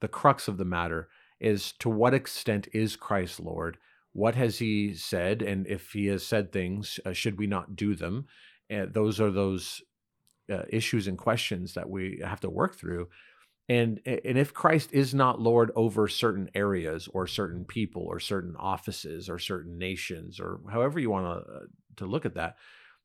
the 0.00 0.08
crux 0.08 0.46
of 0.46 0.58
the 0.58 0.64
matter 0.64 1.08
is 1.40 1.72
to 1.80 1.88
what 1.88 2.12
extent 2.14 2.68
is 2.72 2.96
Christ 2.96 3.40
Lord? 3.40 3.78
What 4.12 4.34
has 4.34 4.58
He 4.58 4.94
said? 4.94 5.40
And 5.42 5.66
if 5.66 5.92
He 5.92 6.06
has 6.06 6.24
said 6.26 6.52
things, 6.52 7.00
uh, 7.06 7.12
should 7.14 7.38
we 7.38 7.46
not 7.46 7.74
do 7.76 7.94
them? 7.94 8.26
Uh, 8.70 8.86
those 8.90 9.20
are 9.20 9.30
those 9.30 9.82
uh, 10.52 10.64
issues 10.68 11.06
and 11.06 11.16
questions 11.16 11.74
that 11.74 11.88
we 11.88 12.20
have 12.24 12.40
to 12.40 12.50
work 12.50 12.76
through. 12.76 13.08
And 13.68 14.00
and 14.04 14.36
if 14.36 14.52
Christ 14.52 14.90
is 14.92 15.14
not 15.14 15.40
Lord 15.40 15.70
over 15.76 16.08
certain 16.08 16.50
areas 16.54 17.08
or 17.12 17.26
certain 17.26 17.64
people 17.64 18.02
or 18.02 18.18
certain 18.18 18.56
offices 18.56 19.28
or 19.28 19.38
certain 19.38 19.78
nations 19.78 20.40
or 20.40 20.60
however 20.70 20.98
you 20.98 21.10
want 21.10 21.26
to 21.26 21.52
uh, 21.52 21.58
to 21.96 22.06
look 22.06 22.26
at 22.26 22.34
that, 22.34 22.56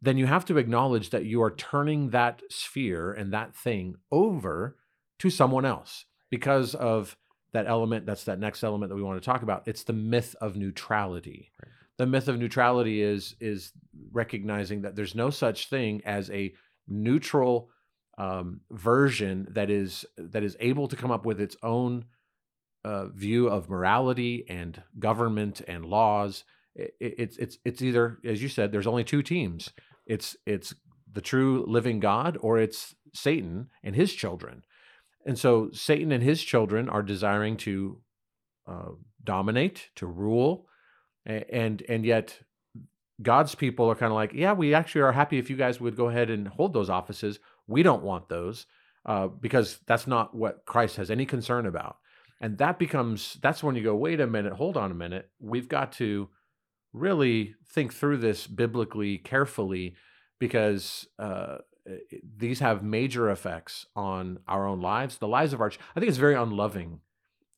then 0.02 0.18
you 0.18 0.26
have 0.26 0.46
to 0.46 0.58
acknowledge 0.58 1.12
that 1.12 1.26
you 1.26 1.42
are 1.42 1.52
turning 1.52 2.10
that 2.10 2.42
sphere 2.50 3.12
and 3.12 3.32
that 3.32 3.56
thing 3.56 3.96
over 4.12 4.76
to 5.20 5.30
someone 5.30 5.66
else 5.66 6.06
because 6.30 6.74
of 6.76 7.16
that 7.54 7.68
element. 7.68 8.06
That's 8.06 8.24
that 8.26 8.40
next 8.40 8.64
element 8.64 8.90
that 8.90 8.96
we 8.96 9.04
want 9.04 9.22
to 9.22 9.26
talk 9.26 9.44
about. 9.44 9.68
It's 9.68 9.84
the 9.84 9.94
myth 9.94 10.36
of 10.42 10.56
neutrality. 10.56 11.52
Right. 11.64 11.72
The 11.98 12.06
myth 12.06 12.28
of 12.28 12.38
neutrality 12.38 13.02
is 13.02 13.36
is 13.40 13.72
recognizing 14.12 14.82
that 14.82 14.96
there's 14.96 15.16
no 15.16 15.30
such 15.30 15.70
thing 15.70 16.02
as 16.06 16.30
a 16.30 16.54
neutral 16.88 17.70
um, 18.18 18.62
version 18.72 19.48
that 19.52 19.70
is 19.70 20.06
that 20.18 20.44
is 20.44 20.56
able 20.60 20.88
to 20.88 20.96
come 20.96 21.12
up 21.12 21.26
with 21.26 21.40
its 21.42 21.58
own 21.64 22.06
uh, 22.84 23.08
view 23.08 23.48
of 23.48 23.70
morality 23.70 24.46
and 24.48 24.82
government 25.00 25.62
and 25.68 25.86
laws. 25.86 26.44
I- 26.80 26.84
I- 26.84 27.16
it's 27.18 27.38
it's 27.38 27.58
it's 27.66 27.82
either, 27.82 28.20
as 28.24 28.42
you 28.42 28.50
said, 28.50 28.72
there's 28.72 28.88
only 28.88 29.04
two 29.04 29.22
teams. 29.24 29.72
It's 30.06 30.38
it's 30.46 30.74
the 31.12 31.22
true 31.22 31.66
living 31.68 32.00
God 32.00 32.38
or 32.42 32.58
it's 32.60 32.96
Satan 33.14 33.70
and 33.84 33.96
his 33.96 34.14
children. 34.14 34.64
And 35.26 35.40
so 35.40 35.70
Satan 35.72 36.12
and 36.12 36.22
his 36.24 36.44
children 36.44 36.88
are 36.90 37.02
desiring 37.02 37.58
to 37.58 38.02
uh, 38.68 38.90
dominate, 39.24 39.90
to 39.96 40.06
rule, 40.06 40.68
and 41.26 41.82
and 41.90 42.06
yet 42.06 42.40
God's 43.22 43.56
people 43.56 43.90
are 43.90 43.96
kind 43.96 44.12
of 44.12 44.16
like, 44.16 44.34
yeah, 44.34 44.54
we 44.54 44.74
actually 44.74 45.02
are 45.02 45.14
happy 45.14 45.40
if 45.40 45.50
you 45.50 45.56
guys 45.56 45.80
would 45.80 45.96
go 45.96 46.10
ahead 46.10 46.30
and 46.30 46.48
hold 46.48 46.74
those 46.74 46.90
offices. 46.90 47.40
We 47.68 47.84
don't 47.84 48.04
want 48.04 48.30
those 48.30 48.66
uh, 49.06 49.28
because 49.28 49.80
that's 49.86 50.08
not 50.08 50.36
what 50.36 50.66
Christ 50.66 50.98
has 50.98 51.12
any 51.12 51.26
concern 51.26 51.66
about. 51.66 51.98
And 52.42 52.58
that 52.58 52.78
becomes 52.78 53.38
that's 53.42 53.64
when 53.64 53.76
you 53.76 53.84
go, 53.84 53.96
wait 53.96 54.20
a 54.20 54.28
minute, 54.28 54.54
hold 54.54 54.78
on 54.78 54.92
a 54.92 54.96
minute. 54.96 55.30
We've 55.40 55.70
got 55.70 55.92
to 55.94 56.30
really 56.94 57.56
think 57.70 57.94
through 57.94 58.18
this 58.18 58.48
biblically 58.48 59.18
carefully 59.18 59.96
because 60.40 61.08
uh, 61.20 61.58
these 62.38 62.60
have 62.60 62.84
major 62.84 63.30
effects 63.30 63.86
on 63.96 64.40
our 64.48 64.66
own 64.66 64.82
lives, 64.82 65.18
the 65.18 65.28
lives 65.28 65.54
of 65.54 65.62
our. 65.62 65.70
ch- 65.70 65.80
I 65.96 66.00
think 66.00 66.10
it's 66.10 66.18
very 66.18 66.36
unloving 66.36 67.02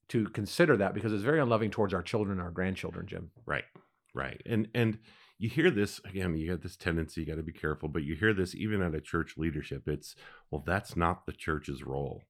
to 0.10 0.26
consider 0.30 0.78
that 0.78 0.94
because 0.94 1.14
it's 1.14 1.24
very 1.24 1.40
unloving 1.40 1.72
towards 1.72 1.94
our 1.94 2.02
children, 2.02 2.40
our 2.40 2.52
grandchildren, 2.52 3.08
Jim. 3.08 3.32
Right. 3.46 3.66
Right. 4.14 4.42
And 4.46 4.68
and 4.74 5.00
you 5.40 5.50
hear 5.50 5.70
this 5.70 6.02
again, 6.06 6.36
you 6.36 6.50
got 6.50 6.62
this 6.62 6.76
tendency, 6.76 7.22
you 7.22 7.28
got 7.28 7.36
to 7.36 7.44
be 7.44 7.52
careful, 7.52 7.90
but 7.90 8.04
you 8.04 8.16
hear 8.16 8.34
this 8.34 8.56
even 8.56 8.82
at 8.82 8.96
a 8.96 9.02
church 9.02 9.38
leadership. 9.38 9.88
It's, 9.88 10.16
well, 10.50 10.64
that's 10.66 10.96
not 10.96 11.26
the 11.26 11.34
church's 11.34 11.84
role. 11.84 12.24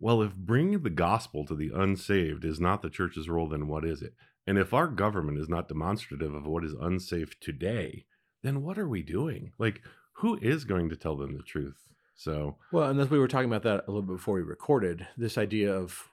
Well, 0.00 0.22
if 0.22 0.34
bringing 0.34 0.82
the 0.82 0.90
gospel 0.90 1.44
to 1.46 1.54
the 1.54 1.70
unsaved 1.74 2.44
is 2.44 2.60
not 2.60 2.82
the 2.82 2.90
church's 2.90 3.28
role, 3.28 3.48
then 3.48 3.68
what 3.68 3.84
is 3.84 4.02
it? 4.02 4.14
And 4.46 4.58
if 4.58 4.72
our 4.72 4.86
government 4.86 5.38
is 5.38 5.48
not 5.48 5.68
demonstrative 5.68 6.34
of 6.34 6.46
what 6.46 6.64
is 6.64 6.72
unsafe 6.80 7.38
today, 7.40 8.06
then 8.42 8.62
what 8.62 8.78
are 8.78 8.88
we 8.88 9.02
doing? 9.02 9.52
Like, 9.58 9.82
who 10.12 10.38
is 10.40 10.64
going 10.64 10.88
to 10.88 10.96
tell 10.96 11.16
them 11.16 11.36
the 11.36 11.42
truth? 11.42 11.88
So, 12.14 12.56
Well, 12.72 12.88
and 12.88 13.00
as 13.00 13.10
we 13.10 13.18
were 13.18 13.28
talking 13.28 13.50
about 13.50 13.62
that 13.62 13.84
a 13.86 13.90
little 13.90 14.02
bit 14.02 14.16
before 14.16 14.34
we 14.34 14.42
recorded, 14.42 15.06
this 15.16 15.38
idea 15.38 15.72
of 15.72 16.08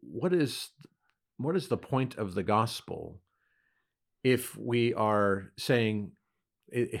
what 0.00 0.32
is 0.32 0.70
what 1.36 1.56
is 1.56 1.68
the 1.68 1.76
point 1.76 2.16
of 2.16 2.34
the 2.34 2.42
gospel 2.42 3.20
if 4.24 4.56
we 4.56 4.94
are 4.94 5.52
saying 5.56 6.12
it, 6.68 7.00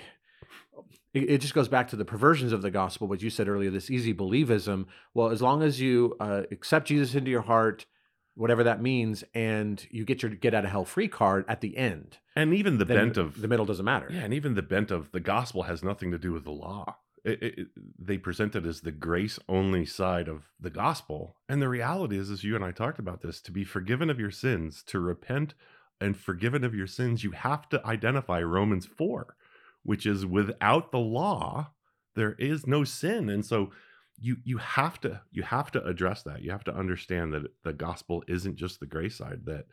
it, 1.14 1.38
just 1.38 1.54
goes 1.54 1.68
back 1.68 1.88
to 1.88 1.96
the 1.96 2.04
perversions 2.04 2.52
of 2.52 2.62
the 2.62 2.70
gospel, 2.70 3.06
what 3.08 3.22
you 3.22 3.30
said 3.30 3.48
earlier, 3.48 3.70
this 3.70 3.90
easy 3.90 4.14
believism. 4.14 4.86
Well, 5.14 5.28
as 5.30 5.42
long 5.42 5.62
as 5.62 5.80
you 5.80 6.16
uh, 6.20 6.42
accept 6.50 6.88
Jesus 6.88 7.14
into 7.14 7.30
your 7.30 7.42
heart, 7.42 7.86
whatever 8.34 8.64
that 8.64 8.80
means, 8.82 9.22
and 9.34 9.84
you 9.90 10.04
get 10.04 10.22
your 10.22 10.30
get 10.32 10.54
out 10.54 10.64
of 10.64 10.70
hell 10.70 10.84
free 10.86 11.08
card 11.08 11.44
at 11.48 11.60
the 11.60 11.76
end, 11.76 12.18
and 12.34 12.54
even 12.54 12.78
the 12.78 12.86
bent 12.86 13.16
of 13.18 13.40
the 13.42 13.48
middle 13.48 13.66
doesn't 13.66 13.84
matter. 13.84 14.08
Yeah, 14.10 14.20
and 14.20 14.32
even 14.34 14.54
the 14.54 14.62
bent 14.62 14.90
of 14.90 15.12
the 15.12 15.20
gospel 15.20 15.64
has 15.64 15.82
nothing 15.84 16.10
to 16.12 16.18
do 16.18 16.32
with 16.32 16.44
the 16.44 16.50
law. 16.50 16.96
It, 17.24 17.42
it- 17.42 17.68
they 17.98 18.16
present 18.18 18.56
it 18.56 18.64
as 18.66 18.80
the 18.80 18.90
grace 18.90 19.38
only 19.48 19.84
side 19.86 20.28
of 20.28 20.48
the 20.58 20.70
gospel, 20.70 21.36
and 21.48 21.60
the 21.60 21.68
reality 21.68 22.16
is, 22.18 22.30
as 22.30 22.42
you 22.42 22.56
and 22.56 22.64
I 22.64 22.70
talked 22.72 22.98
about 22.98 23.20
this, 23.22 23.40
to 23.42 23.52
be 23.52 23.64
forgiven 23.64 24.08
of 24.10 24.18
your 24.18 24.30
sins, 24.32 24.82
to 24.86 24.98
repent 24.98 25.54
and 26.02 26.16
forgiven 26.16 26.64
of 26.64 26.74
your 26.74 26.86
sins, 26.86 27.24
you 27.24 27.30
have 27.32 27.68
to 27.70 27.84
identify 27.86 28.40
Romans 28.42 28.86
four, 28.86 29.36
which 29.82 30.04
is 30.06 30.26
without 30.26 30.90
the 30.92 30.98
law 30.98 31.72
there 32.14 32.34
is 32.38 32.66
no 32.66 32.84
sin, 32.84 33.28
and 33.30 33.44
so 33.44 33.70
you 34.18 34.36
you 34.44 34.58
have 34.58 35.00
to 35.00 35.20
you 35.30 35.42
have 35.42 35.70
to 35.72 35.82
address 35.84 36.22
that. 36.24 36.42
You 36.42 36.50
have 36.50 36.64
to 36.64 36.74
understand 36.74 37.32
that 37.32 37.44
the 37.64 37.72
gospel 37.72 38.22
isn't 38.28 38.56
just 38.56 38.80
the 38.80 38.86
grace 38.86 39.16
side. 39.16 39.40
That 39.46 39.64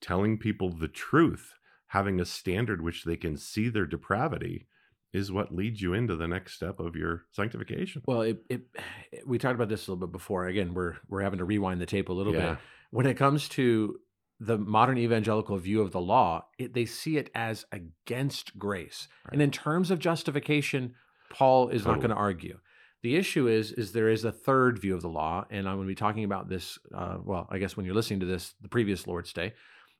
telling 0.00 0.38
people 0.38 0.68
the 0.70 0.88
truth 0.88 1.54
having 1.88 2.20
a 2.20 2.24
standard 2.24 2.82
which 2.82 3.04
they 3.04 3.16
can 3.16 3.36
see 3.36 3.68
their 3.68 3.86
depravity 3.86 4.66
is 5.12 5.32
what 5.32 5.54
leads 5.54 5.80
you 5.80 5.94
into 5.94 6.16
the 6.16 6.28
next 6.28 6.54
step 6.54 6.78
of 6.80 6.94
your 6.96 7.22
sanctification. 7.30 8.02
Well, 8.06 8.22
it, 8.22 8.42
it 8.50 8.62
we 9.26 9.38
talked 9.38 9.54
about 9.54 9.68
this 9.70 9.86
a 9.86 9.92
little 9.92 10.06
bit 10.06 10.12
before. 10.12 10.46
Again, 10.46 10.74
we're 10.74 10.96
we're 11.08 11.22
having 11.22 11.38
to 11.38 11.44
rewind 11.44 11.80
the 11.80 11.86
tape 11.86 12.08
a 12.08 12.12
little 12.12 12.34
Yeah. 12.34 12.50
bit. 12.50 12.58
When 12.90 13.06
it 13.06 13.14
comes 13.16 13.48
to 13.50 13.98
the 14.38 14.58
modern 14.58 14.98
evangelical 14.98 15.56
view 15.56 15.80
of 15.80 15.92
the 15.92 16.00
law, 16.00 16.46
it, 16.58 16.74
they 16.74 16.84
see 16.84 17.16
it 17.16 17.30
as 17.34 17.64
against 17.72 18.58
grace. 18.58 19.08
And 19.32 19.40
in 19.40 19.50
terms 19.50 19.90
of 19.90 19.98
justification, 19.98 20.94
Paul 21.30 21.68
is 21.68 21.84
not 21.86 21.98
going 21.98 22.10
to 22.10 22.16
argue. 22.16 22.58
The 23.02 23.16
issue 23.16 23.46
is 23.46 23.72
is 23.72 23.92
there 23.92 24.08
is 24.08 24.24
a 24.24 24.32
third 24.32 24.78
view 24.78 24.94
of 24.94 25.02
the 25.02 25.08
law, 25.08 25.44
and 25.50 25.68
I'm 25.68 25.76
going 25.76 25.86
to 25.86 25.90
be 25.90 25.94
talking 25.94 26.24
about 26.24 26.48
this. 26.48 26.78
Uh, 26.94 27.18
well, 27.22 27.46
I 27.50 27.58
guess 27.58 27.76
when 27.76 27.86
you're 27.86 27.94
listening 27.94 28.20
to 28.20 28.26
this, 28.26 28.54
the 28.60 28.68
previous 28.68 29.06
Lord's 29.06 29.32
Day, 29.32 29.54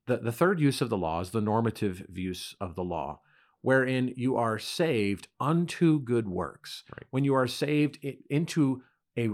the 0.06 0.16
the 0.16 0.32
third 0.32 0.60
use 0.60 0.80
of 0.80 0.88
the 0.88 0.96
law 0.96 1.20
is 1.20 1.30
the 1.30 1.40
normative 1.40 2.04
use 2.12 2.56
of 2.60 2.74
the 2.74 2.82
law, 2.82 3.20
wherein 3.62 4.12
you 4.16 4.36
are 4.36 4.58
saved 4.58 5.28
unto 5.38 6.00
good 6.00 6.26
works. 6.28 6.84
Right. 6.92 7.06
When 7.10 7.24
you 7.24 7.34
are 7.34 7.46
saved 7.46 7.98
into 8.28 8.82
a 9.16 9.30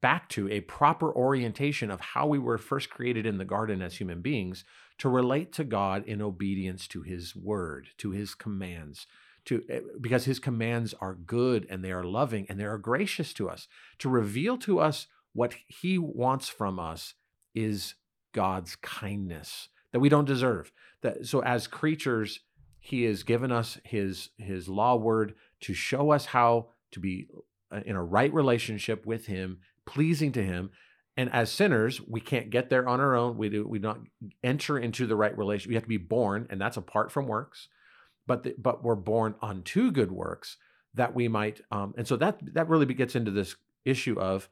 back 0.00 0.28
to 0.30 0.50
a 0.50 0.60
proper 0.60 1.12
orientation 1.12 1.90
of 1.90 2.00
how 2.00 2.26
we 2.26 2.38
were 2.38 2.58
first 2.58 2.90
created 2.90 3.26
in 3.26 3.38
the 3.38 3.44
garden 3.44 3.82
as 3.82 3.96
human 3.96 4.22
beings 4.22 4.64
to 4.98 5.08
relate 5.08 5.52
to 5.52 5.64
God 5.64 6.04
in 6.06 6.22
obedience 6.22 6.88
to 6.88 7.02
His 7.02 7.36
word, 7.36 7.88
to 7.98 8.10
His 8.10 8.34
commands, 8.34 9.06
to 9.44 9.62
eh, 9.68 9.80
because 10.00 10.24
His 10.24 10.38
commands 10.38 10.94
are 11.00 11.14
good 11.14 11.66
and 11.68 11.84
they 11.84 11.92
are 11.92 12.04
loving 12.04 12.46
and 12.48 12.58
they 12.58 12.64
are 12.64 12.78
gracious 12.78 13.32
to 13.34 13.48
us. 13.48 13.68
To 13.98 14.08
reveal 14.08 14.56
to 14.58 14.80
us 14.80 15.06
what 15.32 15.54
He 15.66 15.98
wants 15.98 16.48
from 16.48 16.78
us 16.78 17.14
is 17.54 17.94
God's 18.32 18.76
kindness 18.76 19.68
that 19.92 20.00
we 20.00 20.08
don't 20.08 20.26
deserve. 20.26 20.72
That 21.02 21.26
so 21.26 21.40
as 21.40 21.66
creatures 21.66 22.40
He 22.80 23.04
has 23.04 23.22
given 23.22 23.52
us 23.52 23.78
his 23.84 24.30
his 24.38 24.68
law 24.68 24.96
word 24.96 25.34
to 25.60 25.74
show 25.74 26.12
us 26.12 26.26
how 26.26 26.68
to 26.92 27.00
be 27.00 27.28
in 27.84 27.96
a 27.96 28.02
right 28.02 28.32
relationship 28.32 29.06
with 29.06 29.26
him, 29.26 29.58
pleasing 29.86 30.32
to 30.32 30.42
him. 30.42 30.70
And 31.16 31.32
as 31.32 31.50
sinners, 31.50 32.00
we 32.00 32.20
can't 32.20 32.50
get 32.50 32.70
there 32.70 32.88
on 32.88 33.00
our 33.00 33.16
own. 33.16 33.36
We 33.36 33.48
do 33.48 33.66
we 33.66 33.80
not 33.80 33.98
enter 34.44 34.78
into 34.78 35.06
the 35.06 35.16
right 35.16 35.36
relationship. 35.36 35.68
We 35.68 35.74
have 35.74 35.84
to 35.84 35.88
be 35.88 35.96
born, 35.96 36.46
and 36.50 36.60
that's 36.60 36.76
apart 36.76 37.10
from 37.10 37.26
works. 37.26 37.68
But 38.26 38.44
the, 38.44 38.54
but 38.58 38.84
we're 38.84 38.94
born 38.94 39.34
unto 39.42 39.90
good 39.90 40.12
works 40.12 40.58
that 40.94 41.14
we 41.14 41.26
might. 41.28 41.60
Um, 41.70 41.94
and 41.96 42.06
so 42.06 42.16
that 42.16 42.38
that 42.54 42.68
really 42.68 42.86
gets 42.86 43.16
into 43.16 43.30
this 43.30 43.56
issue 43.84 44.18
of 44.20 44.48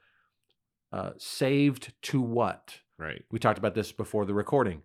uh, 0.93 1.11
saved 1.19 1.93
to 2.03 2.21
what? 2.21 2.81
Right. 2.99 3.23
We 3.31 3.39
talked 3.39 3.59
about 3.59 3.75
this 3.75 3.93
before 3.93 4.25
the 4.25 4.35
recording. 4.35 4.83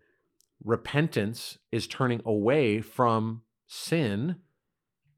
Repentance 0.64 1.58
is 1.72 1.88
turning 1.88 2.22
away 2.26 2.82
from 2.82 3.42
sin, 3.68 4.36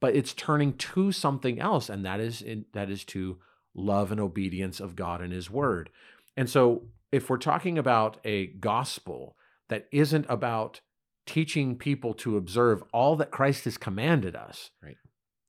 but 0.04 0.18
it's 0.18 0.34
turning 0.34 0.74
to 0.74 1.14
something 1.14 1.62
else, 1.62 1.88
and 1.88 2.06
that 2.06 2.20
is 2.20 2.42
in, 2.42 2.66
that 2.74 2.90
is 2.90 3.06
to 3.06 3.38
love 3.74 4.12
and 4.12 4.20
obedience 4.20 4.82
of 4.82 4.98
God 4.98 5.22
and 5.22 5.32
His 5.32 5.50
Word. 5.50 5.90
And 6.36 6.50
so, 6.50 6.88
if 7.14 7.30
we're 7.30 7.38
talking 7.38 7.78
about 7.78 8.18
a 8.26 8.48
gospel 8.48 9.38
that 9.70 9.88
isn't 9.94 10.26
about 10.28 10.82
teaching 11.26 11.78
people 11.78 12.14
to 12.16 12.36
observe 12.36 12.84
all 12.92 13.16
that 13.16 13.32
Christ 13.32 13.64
has 13.64 13.78
commanded 13.78 14.36
us 14.36 14.72
Right. 14.84 14.98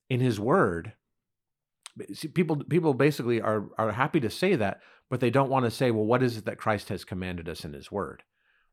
in 0.08 0.20
His 0.20 0.38
Word, 0.38 0.92
see, 2.12 2.28
people 2.28 2.54
people 2.58 2.94
basically 2.94 3.40
are 3.40 3.64
are 3.76 3.90
happy 3.90 4.20
to 4.20 4.30
say 4.30 4.54
that, 4.54 4.82
but 5.10 5.18
they 5.18 5.30
don't 5.30 5.50
want 5.50 5.64
to 5.64 5.70
say, 5.72 5.90
well, 5.90 6.06
what 6.06 6.22
is 6.22 6.36
it 6.36 6.44
that 6.44 6.58
Christ 6.58 6.90
has 6.90 7.04
commanded 7.04 7.48
us 7.48 7.64
in 7.64 7.72
His 7.72 7.90
Word? 7.90 8.22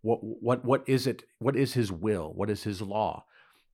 What 0.03 0.19
what 0.21 0.63
what 0.63 0.83
is 0.87 1.07
it? 1.07 1.23
What 1.39 1.55
is 1.55 1.73
His 1.73 1.91
will? 1.91 2.31
What 2.35 2.51
is 2.51 2.65
His 2.65 2.83
law? 2.83 3.25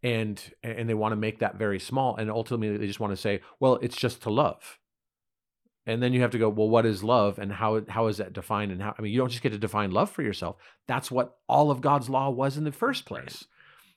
And 0.03 0.39
and 0.61 0.87
they 0.87 0.93
want 0.93 1.11
to 1.11 1.17
make 1.17 1.39
that 1.39 1.55
very 1.55 1.79
small, 1.79 2.15
and 2.15 2.29
ultimately 2.29 2.77
they 2.77 2.87
just 2.87 2.99
want 2.99 3.13
to 3.13 3.17
say, 3.17 3.41
well, 3.59 3.75
it's 3.81 3.97
just 3.97 4.21
to 4.23 4.29
love. 4.29 4.77
And 5.87 6.03
then 6.03 6.13
you 6.13 6.21
have 6.21 6.31
to 6.31 6.37
go, 6.37 6.49
well, 6.49 6.69
what 6.69 6.85
is 6.85 7.03
love, 7.03 7.39
and 7.39 7.51
how 7.51 7.81
how 7.89 8.07
is 8.07 8.17
that 8.17 8.33
defined? 8.33 8.71
And 8.71 8.81
how 8.81 8.93
I 8.97 9.01
mean, 9.01 9.11
you 9.11 9.17
don't 9.17 9.29
just 9.29 9.41
get 9.41 9.53
to 9.53 9.57
define 9.57 9.91
love 9.91 10.11
for 10.11 10.21
yourself. 10.21 10.57
That's 10.87 11.09
what 11.09 11.37
all 11.49 11.71
of 11.71 11.81
God's 11.81 12.09
law 12.09 12.29
was 12.29 12.57
in 12.57 12.63
the 12.63 12.71
first 12.71 13.05
place. 13.05 13.45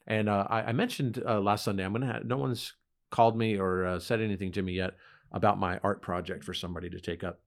And 0.06 0.28
uh, 0.28 0.46
I, 0.48 0.62
I 0.62 0.72
mentioned 0.72 1.22
uh, 1.26 1.40
last 1.40 1.64
Sunday, 1.64 1.84
I'm 1.84 1.92
gonna 1.92 2.12
have, 2.14 2.24
no 2.24 2.38
one's 2.38 2.72
called 3.10 3.36
me 3.36 3.58
or 3.58 3.84
uh, 3.84 3.98
said 3.98 4.20
anything 4.20 4.52
to 4.52 4.62
me 4.62 4.72
yet 4.72 4.94
about 5.32 5.58
my 5.58 5.78
art 5.82 6.00
project 6.00 6.44
for 6.44 6.54
somebody 6.54 6.88
to 6.90 7.00
take 7.00 7.22
up. 7.22 7.40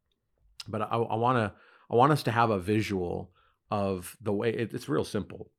But 0.68 0.84
I, 0.84 0.96
I 0.96 1.16
want 1.16 1.38
to 1.38 1.54
I 1.90 1.96
want 1.96 2.12
us 2.12 2.24
to 2.24 2.32
have 2.32 2.52
a 2.52 2.60
visual 2.60 3.32
of 3.72 4.16
the 4.22 4.32
way 4.32 4.50
it, 4.50 4.74
it's 4.74 4.88
real 4.88 5.04
simple, 5.04 5.50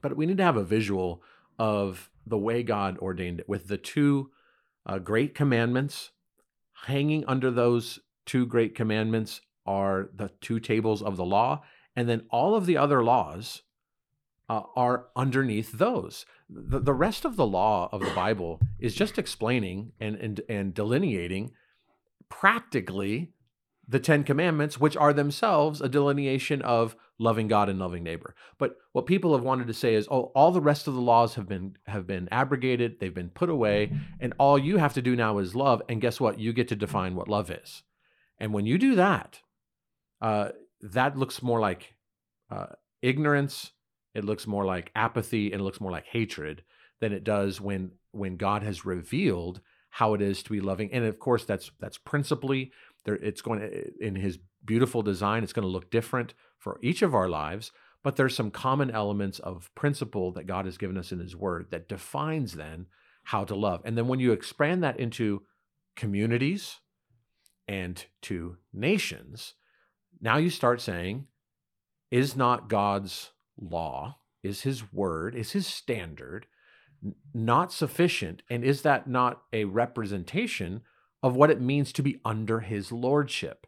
but 0.00 0.16
we 0.16 0.26
need 0.26 0.36
to 0.36 0.44
have 0.44 0.56
a 0.56 0.64
visual 0.64 1.22
of 1.58 2.10
the 2.26 2.38
way 2.38 2.62
God 2.62 2.98
ordained 2.98 3.40
it 3.40 3.48
with 3.48 3.68
the 3.68 3.78
two 3.78 4.30
uh, 4.86 4.98
great 4.98 5.34
commandments 5.34 6.10
hanging 6.86 7.24
under 7.26 7.50
those 7.50 8.00
two 8.26 8.46
great 8.46 8.74
commandments 8.74 9.40
are 9.66 10.10
the 10.14 10.30
two 10.40 10.58
tables 10.58 11.02
of 11.02 11.16
the 11.16 11.24
law, 11.24 11.62
and 11.94 12.08
then 12.08 12.22
all 12.30 12.54
of 12.54 12.66
the 12.66 12.76
other 12.76 13.02
laws 13.02 13.62
uh, 14.48 14.62
are 14.74 15.06
underneath 15.14 15.72
those. 15.72 16.26
The, 16.48 16.80
the 16.80 16.92
rest 16.92 17.24
of 17.24 17.36
the 17.36 17.46
law 17.46 17.88
of 17.92 18.00
the 18.00 18.10
Bible 18.14 18.60
is 18.78 18.94
just 18.94 19.18
explaining 19.18 19.92
and, 20.00 20.16
and, 20.16 20.40
and 20.48 20.74
delineating 20.74 21.52
practically 22.28 23.32
the 23.86 24.00
Ten 24.00 24.24
Commandments, 24.24 24.80
which 24.80 24.96
are 24.96 25.12
themselves 25.12 25.80
a 25.80 25.88
delineation 25.88 26.62
of 26.62 26.96
loving 27.22 27.48
God 27.48 27.68
and 27.68 27.78
loving 27.78 28.02
neighbor. 28.02 28.34
But 28.58 28.76
what 28.92 29.06
people 29.06 29.34
have 29.34 29.44
wanted 29.44 29.68
to 29.68 29.74
say 29.74 29.94
is, 29.94 30.08
oh, 30.10 30.32
all 30.34 30.50
the 30.50 30.60
rest 30.60 30.88
of 30.88 30.94
the 30.94 31.00
laws 31.00 31.34
have 31.36 31.48
been 31.48 31.76
have 31.86 32.06
been 32.06 32.28
abrogated, 32.30 32.98
they've 32.98 33.14
been 33.14 33.30
put 33.30 33.48
away, 33.48 33.92
and 34.20 34.34
all 34.38 34.58
you 34.58 34.76
have 34.78 34.94
to 34.94 35.02
do 35.02 35.16
now 35.16 35.38
is 35.38 35.54
love. 35.54 35.80
And 35.88 36.00
guess 36.00 36.20
what? 36.20 36.38
You 36.38 36.52
get 36.52 36.68
to 36.68 36.76
define 36.76 37.14
what 37.14 37.28
love 37.28 37.50
is. 37.50 37.82
And 38.38 38.52
when 38.52 38.66
you 38.66 38.76
do 38.76 38.96
that, 38.96 39.40
uh, 40.20 40.48
that 40.80 41.16
looks 41.16 41.42
more 41.42 41.60
like 41.60 41.94
uh, 42.50 42.66
ignorance. 43.00 43.72
It 44.14 44.24
looks 44.24 44.46
more 44.46 44.64
like 44.64 44.90
apathy, 44.94 45.52
and 45.52 45.60
it 45.60 45.64
looks 45.64 45.80
more 45.80 45.92
like 45.92 46.06
hatred 46.06 46.64
than 47.00 47.12
it 47.12 47.24
does 47.24 47.60
when 47.60 47.92
when 48.10 48.36
God 48.36 48.62
has 48.62 48.84
revealed 48.84 49.60
how 49.90 50.14
it 50.14 50.22
is 50.22 50.42
to 50.42 50.50
be 50.50 50.60
loving. 50.60 50.92
And 50.92 51.04
of 51.04 51.18
course, 51.18 51.44
that's 51.44 51.70
that's 51.78 51.98
principally 51.98 52.72
there. 53.04 53.14
It's 53.14 53.42
going 53.42 53.60
to 53.60 54.04
in 54.04 54.16
His 54.16 54.38
beautiful 54.64 55.02
design. 55.02 55.42
It's 55.42 55.52
going 55.52 55.66
to 55.66 55.72
look 55.72 55.90
different 55.90 56.34
for 56.58 56.78
each 56.82 57.02
of 57.02 57.14
our 57.14 57.28
lives, 57.28 57.72
but 58.02 58.16
there's 58.16 58.34
some 58.34 58.50
common 58.50 58.90
elements 58.90 59.38
of 59.38 59.70
principle 59.74 60.32
that 60.32 60.46
God 60.46 60.64
has 60.64 60.78
given 60.78 60.96
us 60.96 61.12
in 61.12 61.18
His 61.18 61.36
Word 61.36 61.66
that 61.70 61.88
defines 61.88 62.54
then 62.54 62.86
how 63.24 63.44
to 63.44 63.54
love. 63.54 63.82
And 63.84 63.96
then 63.96 64.08
when 64.08 64.20
you 64.20 64.32
expand 64.32 64.82
that 64.82 64.98
into 64.98 65.42
communities 65.96 66.80
and 67.68 68.04
to 68.22 68.56
nations, 68.72 69.54
now 70.20 70.36
you 70.36 70.50
start 70.50 70.80
saying, 70.80 71.26
is 72.10 72.36
not 72.36 72.68
God's 72.68 73.30
law, 73.56 74.18
is 74.42 74.62
His 74.62 74.92
Word, 74.92 75.34
is 75.34 75.52
His 75.52 75.66
standard 75.66 76.46
not 77.34 77.72
sufficient? 77.72 78.42
And 78.48 78.64
is 78.64 78.82
that 78.82 79.08
not 79.08 79.42
a 79.52 79.64
representation 79.64 80.82
of 81.22 81.34
what 81.34 81.50
it 81.50 81.60
means 81.60 81.92
to 81.92 82.02
be 82.02 82.20
under 82.24 82.60
His 82.60 82.92
Lordship? 82.92 83.66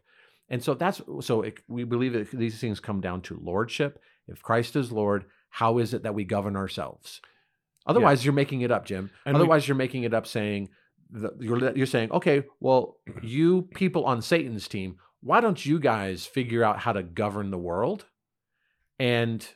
And 0.49 0.63
so 0.63 0.73
that's 0.73 1.01
so 1.21 1.41
it, 1.41 1.59
we 1.67 1.83
believe 1.83 2.13
that 2.13 2.31
these 2.31 2.59
things 2.59 2.79
come 2.79 3.01
down 3.01 3.21
to 3.23 3.39
lordship. 3.41 3.99
If 4.27 4.41
Christ 4.41 4.75
is 4.75 4.91
Lord, 4.91 5.25
how 5.49 5.77
is 5.77 5.93
it 5.93 6.03
that 6.03 6.15
we 6.15 6.23
govern 6.23 6.55
ourselves? 6.55 7.21
Otherwise, 7.87 8.21
yeah. 8.21 8.25
you're 8.25 8.33
making 8.33 8.61
it 8.61 8.71
up, 8.71 8.85
Jim. 8.85 9.11
And 9.25 9.35
Otherwise, 9.35 9.63
we, 9.63 9.67
you're 9.69 9.77
making 9.77 10.03
it 10.03 10.13
up 10.13 10.27
saying 10.27 10.69
the, 11.09 11.31
you're 11.39 11.75
you're 11.75 11.85
saying, 11.85 12.11
okay, 12.11 12.43
well, 12.59 12.97
you 13.21 13.63
people 13.73 14.05
on 14.05 14.21
Satan's 14.21 14.67
team, 14.67 14.97
why 15.21 15.41
don't 15.41 15.65
you 15.65 15.79
guys 15.79 16.25
figure 16.25 16.63
out 16.63 16.79
how 16.79 16.93
to 16.93 17.03
govern 17.03 17.51
the 17.51 17.57
world, 17.57 18.05
and 18.99 19.47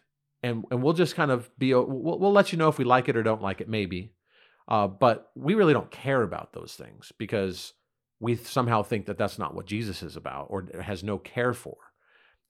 and 0.43 0.65
and 0.71 0.81
we'll 0.81 0.93
just 0.93 1.15
kind 1.15 1.31
of 1.31 1.49
be 1.57 1.73
we'll, 1.73 2.19
we'll 2.19 2.31
let 2.31 2.51
you 2.51 2.57
know 2.57 2.69
if 2.69 2.77
we 2.77 2.85
like 2.85 3.09
it 3.09 3.17
or 3.17 3.23
don't 3.23 3.41
like 3.41 3.61
it, 3.61 3.69
maybe. 3.69 4.13
Uh, 4.67 4.87
but 4.87 5.31
we 5.35 5.55
really 5.55 5.73
don't 5.73 5.89
care 5.89 6.21
about 6.21 6.53
those 6.53 6.73
things 6.73 7.11
because 7.17 7.73
we 8.19 8.35
somehow 8.35 8.83
think 8.83 9.05
that 9.05 9.17
that's 9.17 9.39
not 9.39 9.55
what 9.55 9.65
Jesus 9.65 10.03
is 10.03 10.15
about 10.15 10.47
or 10.49 10.67
has 10.81 11.03
no 11.03 11.17
care 11.17 11.53
for. 11.53 11.77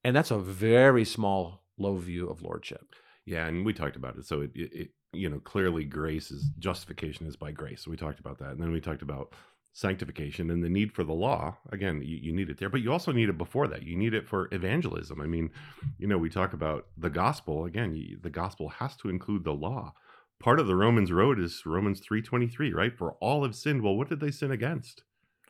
And 0.03 0.15
that's 0.15 0.31
a 0.31 0.39
very 0.39 1.05
small, 1.05 1.63
low 1.77 1.97
view 1.97 2.29
of 2.29 2.41
lordship. 2.41 2.95
Yeah, 3.25 3.45
and 3.45 3.65
we 3.65 3.73
talked 3.73 3.95
about 3.95 4.17
it. 4.17 4.25
So 4.25 4.41
it, 4.41 4.51
it, 4.55 4.73
it, 4.73 4.89
you 5.13 5.29
know, 5.29 5.39
clearly 5.39 5.85
grace 5.85 6.31
is 6.31 6.49
justification 6.57 7.27
is 7.27 7.35
by 7.35 7.51
grace. 7.51 7.83
So 7.83 7.91
we 7.91 7.97
talked 7.97 8.19
about 8.19 8.39
that. 8.39 8.51
And 8.51 8.61
then 8.61 8.71
we 8.71 8.81
talked 8.81 9.01
about 9.01 9.33
sanctification 9.73 10.49
and 10.49 10.63
the 10.63 10.69
need 10.69 10.91
for 10.91 11.03
the 11.03 11.13
law. 11.13 11.57
Again, 11.71 12.01
you, 12.03 12.17
you 12.17 12.33
need 12.33 12.49
it 12.49 12.59
there, 12.59 12.69
but 12.69 12.81
you 12.81 12.91
also 12.91 13.11
need 13.11 13.29
it 13.29 13.37
before 13.37 13.67
that. 13.67 13.83
You 13.83 13.95
need 13.95 14.13
it 14.13 14.27
for 14.27 14.49
evangelism. 14.51 15.21
I 15.21 15.27
mean, 15.27 15.51
you 15.97 16.07
know, 16.07 16.17
we 16.17 16.29
talk 16.29 16.53
about 16.53 16.87
the 16.97 17.09
gospel. 17.09 17.65
Again, 17.65 17.93
you, 17.93 18.17
the 18.21 18.29
gospel 18.29 18.69
has 18.69 18.95
to 18.97 19.09
include 19.09 19.43
the 19.43 19.53
law. 19.53 19.93
Part 20.39 20.59
of 20.59 20.67
the 20.67 20.75
Romans 20.75 21.11
road 21.11 21.39
is 21.39 21.65
Romans 21.65 22.01
3:23, 22.01 22.73
right? 22.73 22.97
For 22.97 23.13
all 23.21 23.43
have 23.43 23.55
sinned. 23.55 23.83
Well, 23.83 23.95
what 23.95 24.09
did 24.09 24.21
they 24.21 24.31
sin 24.31 24.51
against? 24.51 25.03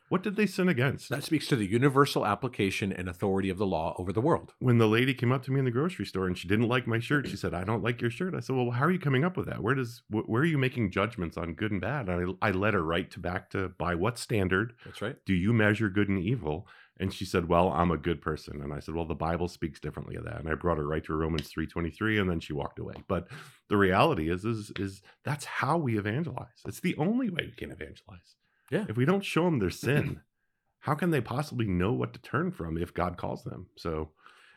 What 0.10 0.24
did 0.24 0.36
they 0.36 0.48
sin 0.48 0.68
against? 0.68 1.10
That 1.10 1.24
speaks 1.24 1.48
to 1.48 1.56
the 1.56 1.68
universal 1.68 2.26
application 2.26 2.92
and 2.92 3.08
authority 3.08 3.50
of 3.50 3.60
the 3.60 3.66
law 3.68 3.96
over 3.98 4.12
the 4.12 4.22
world. 4.22 4.54
When 4.60 4.80
the 4.80 4.88
lady 4.88 5.14
came 5.14 5.32
up 5.32 5.44
to 5.44 5.52
me 5.52 5.60
in 5.60 5.66
the 5.66 5.72
grocery 5.72 6.06
store 6.06 6.26
and 6.26 6.38
she 6.38 6.48
didn't 6.48 6.68
like 6.68 6.88
my 6.88 7.00
shirt, 7.00 7.28
she 7.28 7.38
said, 7.38 7.54
"I 7.54 7.64
don't 7.64 7.84
like 7.84 8.02
your 8.02 8.10
shirt." 8.10 8.34
I 8.34 8.40
said, 8.40 8.56
"Well, 8.56 8.72
how 8.72 8.86
are 8.86 8.92
you 8.92 9.00
coming 9.00 9.24
up 9.24 9.38
with 9.38 9.46
that? 9.46 9.62
Where 9.62 9.76
does 9.76 10.02
where 10.10 10.42
are 10.42 10.46
you 10.46 10.58
making 10.58 10.92
judgments 10.92 11.38
on 11.38 11.54
good 11.54 11.72
and 11.72 11.80
bad?" 11.80 12.10
And 12.10 12.38
I, 12.42 12.48
I 12.48 12.52
led 12.52 12.74
her 12.74 12.84
right 12.84 13.10
to 13.12 13.20
back 13.20 13.52
to 13.52 13.70
by 13.70 13.94
what 13.96 14.18
standard? 14.18 14.74
That's 14.84 15.02
right. 15.02 15.16
Do 15.26 15.34
you 15.34 15.54
measure 15.54 15.90
good 15.90 16.10
and 16.10 16.20
evil? 16.20 16.68
And 17.00 17.14
she 17.14 17.24
said, 17.24 17.48
"Well, 17.48 17.70
I'm 17.70 17.92
a 17.92 17.98
good 17.98 18.20
person." 18.20 18.62
And 18.62 18.74
I 18.74 18.80
said, 18.80 18.96
"Well, 18.96 19.06
the 19.06 19.14
Bible 19.16 19.48
speaks 19.48 19.80
differently 19.80 20.16
of 20.16 20.26
that." 20.26 20.40
And 20.40 20.50
I 20.50 20.56
brought 20.56 20.80
her 20.80 20.88
right 20.88 21.04
to 21.06 21.14
Romans 21.14 21.50
3:23 21.50 22.20
and 22.20 22.30
then 22.30 22.40
she 22.40 22.54
walked 22.54 22.80
away. 22.80 22.96
But 23.08 23.28
the 23.68 23.78
reality 23.78 24.30
is 24.32 24.44
is 24.44 24.72
is 24.78 25.04
that's 25.24 25.46
how 25.46 25.78
we 25.78 26.00
evangelize. 26.00 26.64
It's 26.66 26.80
the 26.80 26.98
only 26.98 27.30
way 27.30 27.44
we 27.46 27.56
can 27.56 27.72
evangelize. 27.72 28.36
Yeah. 28.72 28.86
If 28.88 28.98
we 28.98 29.06
don't 29.06 29.26
show 29.26 29.46
them 29.46 29.60
their 29.60 29.70
sin, 29.70 30.22
how 30.80 30.96
can 30.96 31.12
they 31.12 31.22
possibly 31.22 31.68
know 31.68 31.92
what 31.92 32.14
to 32.14 32.22
turn 32.22 32.52
from 32.52 32.78
if 32.78 32.94
God 32.94 33.18
calls 33.18 33.44
them? 33.44 33.68
So, 33.78 34.12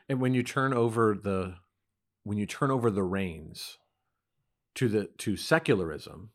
and 0.09 0.21
when 0.21 0.35
you 0.35 0.43
turn 0.43 0.73
over 0.73 1.17
the 1.21 1.55
when 2.25 2.39
you 2.39 2.47
turn 2.47 2.71
over 2.71 2.91
the 2.91 3.03
reins 3.03 3.79
to 4.77 4.89
the 4.89 5.07
to 5.19 5.37
secularism, 5.37 6.31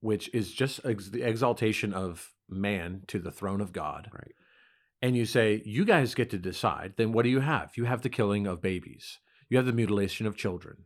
which 0.00 0.30
is 0.34 0.52
just 0.52 0.80
ex- 0.84 1.10
the 1.10 1.22
exaltation 1.22 1.92
of 1.92 2.32
man 2.48 3.02
to 3.06 3.18
the 3.18 3.30
throne 3.30 3.60
of 3.60 3.72
God, 3.72 4.10
right? 4.12 4.34
And 5.00 5.16
you 5.16 5.26
say 5.26 5.62
you 5.64 5.84
guys 5.84 6.14
get 6.14 6.30
to 6.30 6.38
decide. 6.38 6.94
Then 6.96 7.12
what 7.12 7.24
do 7.24 7.28
you 7.28 7.40
have? 7.40 7.72
You 7.76 7.84
have 7.84 8.02
the 8.02 8.08
killing 8.08 8.46
of 8.46 8.62
babies. 8.62 9.18
You 9.48 9.56
have 9.56 9.66
the 9.66 9.72
mutilation 9.72 10.26
of 10.26 10.36
children. 10.36 10.84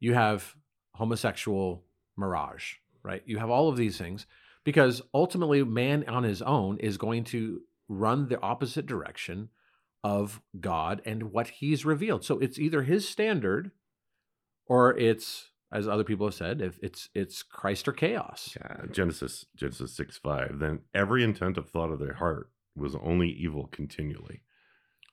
You 0.00 0.14
have 0.14 0.54
homosexual 0.94 1.84
mirage, 2.16 2.74
right? 3.02 3.22
You 3.26 3.38
have 3.38 3.50
all 3.50 3.68
of 3.68 3.76
these 3.76 3.98
things 3.98 4.26
because 4.64 5.02
ultimately 5.14 5.62
man 5.64 6.04
on 6.08 6.24
his 6.24 6.42
own 6.42 6.78
is 6.78 6.96
going 6.96 7.24
to 7.24 7.60
run 7.88 8.28
the 8.28 8.40
opposite 8.40 8.86
direction 8.86 9.48
of 10.04 10.40
God 10.60 11.02
and 11.04 11.32
what 11.32 11.48
he's 11.48 11.84
revealed. 11.84 12.24
So 12.24 12.38
it's 12.38 12.58
either 12.58 12.82
his 12.82 13.08
standard 13.08 13.72
or 14.66 14.96
it's 14.96 15.50
as 15.70 15.86
other 15.86 16.04
people 16.04 16.26
have 16.26 16.34
said, 16.34 16.62
if 16.62 16.78
it's 16.82 17.08
it's 17.14 17.42
Christ 17.42 17.88
or 17.88 17.92
chaos. 17.92 18.56
Yeah, 18.58 18.86
Genesis 18.90 19.44
Genesis 19.56 19.94
six 19.94 20.16
five. 20.16 20.58
Then 20.58 20.80
every 20.94 21.22
intent 21.22 21.58
of 21.58 21.68
thought 21.68 21.90
of 21.90 21.98
their 21.98 22.14
heart 22.14 22.50
was 22.74 22.94
only 23.02 23.28
evil 23.28 23.66
continually. 23.66 24.42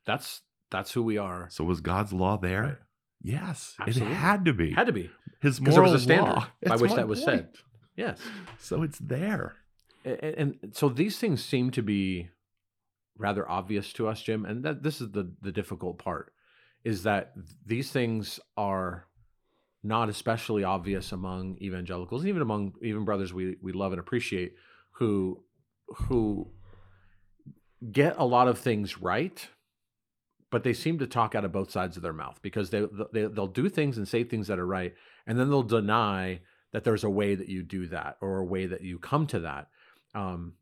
That's 0.05 0.41
that's 0.71 0.91
who 0.93 1.03
we 1.03 1.17
are. 1.17 1.47
So 1.51 1.63
was 1.63 1.81
God's 1.81 2.13
law 2.13 2.37
there? 2.37 2.61
Right. 2.61 2.77
Yes, 3.21 3.75
Absolutely. 3.79 4.13
it 4.13 4.17
had 4.17 4.45
to 4.45 4.53
be. 4.53 4.71
Had 4.71 4.87
to 4.87 4.93
be 4.93 5.09
His 5.41 5.59
moral 5.59 5.91
was 5.91 5.93
a 5.93 5.99
standard 5.99 6.33
law. 6.33 6.39
by 6.61 6.69
That's 6.69 6.81
which 6.81 6.93
that 6.93 7.07
was 7.07 7.23
said. 7.23 7.49
Yes. 7.95 8.19
So 8.59 8.83
it's 8.83 8.99
there. 8.99 9.55
A- 10.05 10.39
and, 10.39 10.57
so 10.73 10.89
these 10.89 11.17
things 11.17 11.43
seem 11.43 11.71
to 11.71 11.81
be 11.81 12.29
rather 13.17 13.49
obvious 13.49 13.93
to 13.93 14.07
us 14.07 14.21
jim 14.21 14.45
and 14.45 14.63
that 14.63 14.83
this 14.83 14.99
is 14.99 15.11
the 15.11 15.31
the 15.41 15.51
difficult 15.51 15.97
part 15.97 16.33
is 16.83 17.03
that 17.03 17.33
these 17.65 17.89
things 17.89 18.39
are 18.57 19.07
not 19.83 20.09
especially 20.09 20.63
obvious 20.63 21.11
among 21.11 21.57
evangelicals 21.61 22.25
even 22.25 22.41
among 22.41 22.73
even 22.81 23.05
brothers 23.05 23.33
we 23.33 23.55
we 23.61 23.71
love 23.71 23.93
and 23.93 23.99
appreciate 23.99 24.53
who 24.91 25.41
who 25.87 26.51
get 27.91 28.15
a 28.17 28.25
lot 28.25 28.47
of 28.47 28.59
things 28.59 29.01
right 29.01 29.47
but 30.51 30.63
they 30.63 30.73
seem 30.73 30.99
to 30.99 31.07
talk 31.07 31.35
out 31.35 31.45
of 31.45 31.51
both 31.51 31.71
sides 31.71 31.95
of 31.97 32.03
their 32.03 32.13
mouth 32.13 32.39
because 32.41 32.69
they, 32.69 32.85
they 33.13 33.27
they'll 33.27 33.47
do 33.47 33.69
things 33.69 33.97
and 33.97 34.07
say 34.07 34.23
things 34.23 34.47
that 34.47 34.59
are 34.59 34.67
right 34.67 34.93
and 35.25 35.39
then 35.39 35.49
they'll 35.49 35.63
deny 35.63 36.41
that 36.75 36.83
there's 36.83 37.05
a 37.05 37.09
way 37.09 37.35
that 37.35 37.47
you 37.47 37.63
do 37.63 37.87
that 37.87 38.17
or 38.19 38.39
a 38.39 38.45
way 38.45 38.65
that 38.65 38.81
you 38.81 38.99
come 38.99 39.25
to 39.25 39.39
that 39.39 39.69
um, 40.13 40.53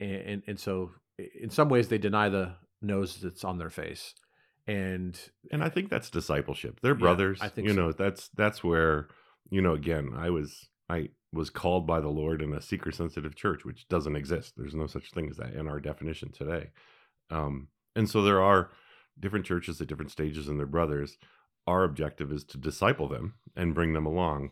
and, 0.00 0.12
and 0.12 0.42
and 0.46 0.58
so 0.58 0.90
in 1.38 1.50
some 1.50 1.68
ways 1.68 1.88
they 1.88 1.98
deny 1.98 2.30
the 2.30 2.54
nose 2.80 3.20
that's 3.20 3.44
on 3.44 3.58
their 3.58 3.68
face 3.70 4.14
and 4.66 5.18
And 5.50 5.64
I 5.64 5.68
think 5.68 5.90
that's 5.90 6.10
discipleship. 6.10 6.80
They're 6.80 6.92
Yeah, 6.92 6.98
brothers. 6.98 7.38
I 7.40 7.48
think 7.48 7.66
you 7.66 7.74
so. 7.74 7.80
know, 7.80 7.92
that's 7.92 8.28
that's 8.36 8.62
where, 8.62 9.08
you 9.50 9.60
know, 9.60 9.74
again, 9.74 10.12
I 10.16 10.30
was 10.30 10.68
I 10.88 11.08
was 11.32 11.50
called 11.50 11.86
by 11.86 12.00
the 12.00 12.08
Lord 12.08 12.40
in 12.42 12.52
a 12.54 12.60
seeker 12.60 12.92
sensitive 12.92 13.34
church, 13.34 13.64
which 13.64 13.88
doesn't 13.88 14.16
exist. 14.16 14.54
There's 14.56 14.74
no 14.74 14.86
such 14.86 15.10
thing 15.10 15.28
as 15.30 15.36
that 15.38 15.54
in 15.54 15.68
our 15.68 15.80
definition 15.80 16.30
today. 16.30 16.70
Um, 17.30 17.68
and 17.96 18.08
so 18.08 18.22
there 18.22 18.40
are 18.40 18.70
different 19.18 19.46
churches 19.46 19.80
at 19.80 19.88
different 19.88 20.10
stages 20.10 20.48
and 20.48 20.58
they're 20.58 20.66
brothers. 20.66 21.18
Our 21.66 21.84
objective 21.84 22.32
is 22.32 22.44
to 22.44 22.58
disciple 22.58 23.08
them 23.08 23.34
and 23.56 23.74
bring 23.74 23.92
them 23.92 24.06
along 24.06 24.50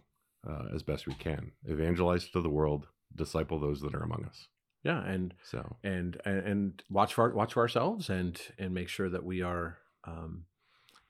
uh, 0.48 0.64
as 0.74 0.82
best 0.82 1.06
we 1.06 1.14
can. 1.14 1.52
Evangelize 1.64 2.28
to 2.28 2.40
the 2.40 2.50
world, 2.50 2.86
disciple 3.14 3.58
those 3.58 3.80
that 3.80 3.94
are 3.94 4.02
among 4.02 4.24
us. 4.24 4.48
yeah 4.82 5.02
and 5.04 5.34
So. 5.42 5.76
and 5.82 6.20
and, 6.24 6.38
and 6.46 6.82
watch 6.90 7.14
for 7.14 7.32
watch 7.34 7.54
for 7.54 7.60
ourselves 7.60 8.08
and 8.10 8.40
and 8.58 8.72
make 8.74 8.88
sure 8.88 9.08
that 9.08 9.24
we 9.24 9.42
are 9.42 9.78
um, 10.04 10.44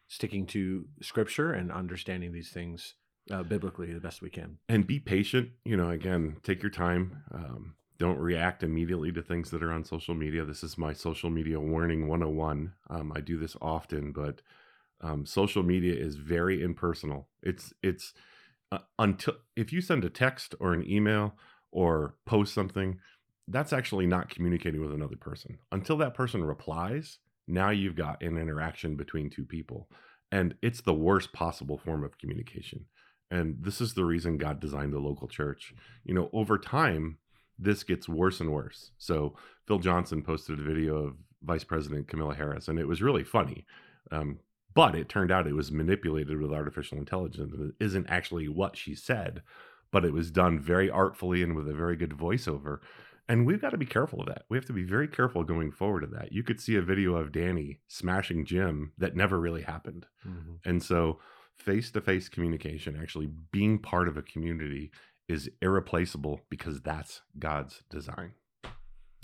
sticking 0.06 0.46
to 0.46 0.86
scripture 1.02 1.52
and 1.52 1.70
understanding 1.70 2.32
these 2.32 2.50
things 2.50 2.94
uh, 3.30 3.42
biblically 3.42 3.92
the 3.92 4.00
best 4.00 4.22
we 4.22 4.30
can. 4.30 4.58
And 4.68 4.86
be 4.86 4.98
patient. 4.98 5.50
You 5.64 5.76
know 5.76 5.90
again 5.90 6.38
take 6.42 6.62
your 6.62 6.70
time. 6.70 7.22
Um, 7.32 7.74
don't 7.98 8.18
react 8.18 8.62
immediately 8.62 9.10
to 9.10 9.22
things 9.22 9.50
that 9.50 9.60
are 9.60 9.72
on 9.72 9.84
social 9.84 10.14
media. 10.14 10.44
This 10.44 10.62
is 10.62 10.78
my 10.78 10.92
social 10.92 11.30
media 11.30 11.58
warning 11.58 12.06
101 12.06 12.72
um, 12.90 13.12
i 13.14 13.20
do 13.20 13.36
this 13.36 13.56
often 13.60 14.12
but 14.12 14.40
um, 15.00 15.26
social 15.26 15.62
media 15.62 15.94
is 15.94 16.16
very 16.16 16.62
impersonal. 16.62 17.28
It's 17.42 17.72
it's 17.82 18.14
uh, 18.72 18.78
until 18.98 19.34
if 19.56 19.72
you 19.72 19.80
send 19.80 20.04
a 20.04 20.10
text 20.10 20.54
or 20.60 20.72
an 20.72 20.88
email 20.88 21.34
or 21.70 22.14
post 22.26 22.54
something 22.54 22.98
that's 23.48 23.72
actually 23.72 24.06
not 24.06 24.28
communicating 24.28 24.80
with 24.80 24.92
another 24.92 25.16
person 25.16 25.58
until 25.72 25.96
that 25.96 26.14
person 26.14 26.44
replies 26.44 27.18
now 27.46 27.70
you've 27.70 27.96
got 27.96 28.22
an 28.22 28.36
interaction 28.36 28.96
between 28.96 29.30
two 29.30 29.44
people 29.44 29.88
and 30.30 30.54
it's 30.62 30.82
the 30.82 30.94
worst 30.94 31.32
possible 31.32 31.78
form 31.78 32.04
of 32.04 32.18
communication 32.18 32.84
and 33.30 33.56
this 33.60 33.80
is 33.80 33.94
the 33.94 34.04
reason 34.04 34.38
God 34.38 34.60
designed 34.60 34.92
the 34.92 34.98
local 34.98 35.28
church. 35.28 35.74
You 36.04 36.14
know, 36.14 36.30
over 36.32 36.58
time, 36.58 37.18
this 37.58 37.82
gets 37.82 38.08
worse 38.08 38.40
and 38.40 38.52
worse. 38.52 38.92
So 38.98 39.36
Phil 39.66 39.78
Johnson 39.78 40.22
posted 40.22 40.58
a 40.58 40.62
video 40.62 40.96
of 40.96 41.16
Vice 41.42 41.64
President 41.64 42.08
Kamala 42.08 42.34
Harris, 42.34 42.68
and 42.68 42.78
it 42.78 42.88
was 42.88 43.02
really 43.02 43.24
funny. 43.24 43.66
Um, 44.10 44.38
but 44.78 44.94
it 44.94 45.08
turned 45.08 45.32
out 45.32 45.48
it 45.48 45.56
was 45.56 45.72
manipulated 45.72 46.40
with 46.40 46.52
artificial 46.52 46.98
intelligence. 46.98 47.52
and 47.52 47.70
It 47.70 47.84
isn't 47.84 48.06
actually 48.08 48.46
what 48.46 48.76
she 48.76 48.94
said, 48.94 49.42
but 49.90 50.04
it 50.04 50.12
was 50.12 50.30
done 50.30 50.60
very 50.60 50.88
artfully 50.88 51.42
and 51.42 51.56
with 51.56 51.68
a 51.68 51.74
very 51.74 51.96
good 51.96 52.12
voiceover. 52.12 52.78
And 53.28 53.44
we've 53.44 53.60
got 53.60 53.70
to 53.70 53.76
be 53.76 53.84
careful 53.84 54.20
of 54.20 54.28
that. 54.28 54.44
We 54.48 54.56
have 54.56 54.66
to 54.66 54.72
be 54.72 54.84
very 54.84 55.08
careful 55.08 55.42
going 55.42 55.72
forward 55.72 56.04
of 56.04 56.12
that. 56.12 56.30
You 56.30 56.44
could 56.44 56.60
see 56.60 56.76
a 56.76 56.80
video 56.80 57.16
of 57.16 57.32
Danny 57.32 57.80
smashing 57.88 58.46
Jim 58.46 58.92
that 58.98 59.16
never 59.16 59.40
really 59.40 59.62
happened. 59.62 60.06
Mm-hmm. 60.24 60.52
And 60.64 60.80
so, 60.80 61.18
face 61.56 61.90
to 61.90 62.00
face 62.00 62.28
communication, 62.28 62.96
actually 63.02 63.30
being 63.50 63.80
part 63.80 64.06
of 64.06 64.16
a 64.16 64.22
community, 64.22 64.92
is 65.28 65.50
irreplaceable 65.60 66.42
because 66.50 66.82
that's 66.82 67.22
God's 67.36 67.82
design. 67.90 68.34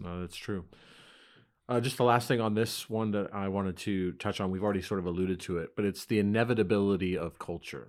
No, 0.00 0.20
that's 0.20 0.36
true. 0.36 0.64
Uh, 1.66 1.80
just 1.80 1.96
the 1.96 2.04
last 2.04 2.28
thing 2.28 2.40
on 2.40 2.54
this 2.54 2.90
one 2.90 3.12
that 3.12 3.34
I 3.34 3.48
wanted 3.48 3.78
to 3.78 4.12
touch 4.12 4.38
on, 4.40 4.50
we've 4.50 4.62
already 4.62 4.82
sort 4.82 5.00
of 5.00 5.06
alluded 5.06 5.40
to 5.40 5.58
it, 5.58 5.70
but 5.74 5.86
it's 5.86 6.04
the 6.04 6.18
inevitability 6.18 7.16
of 7.16 7.38
culture, 7.38 7.88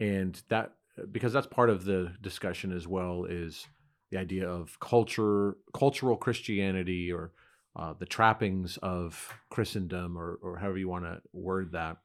and 0.00 0.40
that 0.48 0.72
because 1.12 1.32
that's 1.32 1.46
part 1.46 1.68
of 1.68 1.84
the 1.84 2.14
discussion 2.22 2.72
as 2.72 2.88
well 2.88 3.24
is 3.28 3.66
the 4.10 4.16
idea 4.16 4.48
of 4.48 4.80
culture, 4.80 5.58
cultural 5.74 6.16
Christianity, 6.16 7.12
or 7.12 7.32
uh, 7.76 7.92
the 7.98 8.06
trappings 8.06 8.78
of 8.78 9.34
Christendom, 9.50 10.16
or 10.16 10.38
or 10.42 10.56
however 10.56 10.78
you 10.78 10.88
want 10.88 11.04
to 11.04 11.20
word 11.34 11.72
that. 11.72 11.98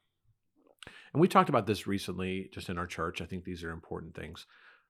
And 1.13 1.21
we 1.21 1.29
talked 1.29 1.49
about 1.49 1.65
this 1.65 1.87
recently, 1.87 2.49
just 2.51 2.69
in 2.69 2.77
our 2.77 2.87
church. 2.87 3.21
I 3.21 3.25
think 3.25 3.45
these 3.45 3.63
are 3.63 3.71
important 3.71 4.15
things. 4.15 4.45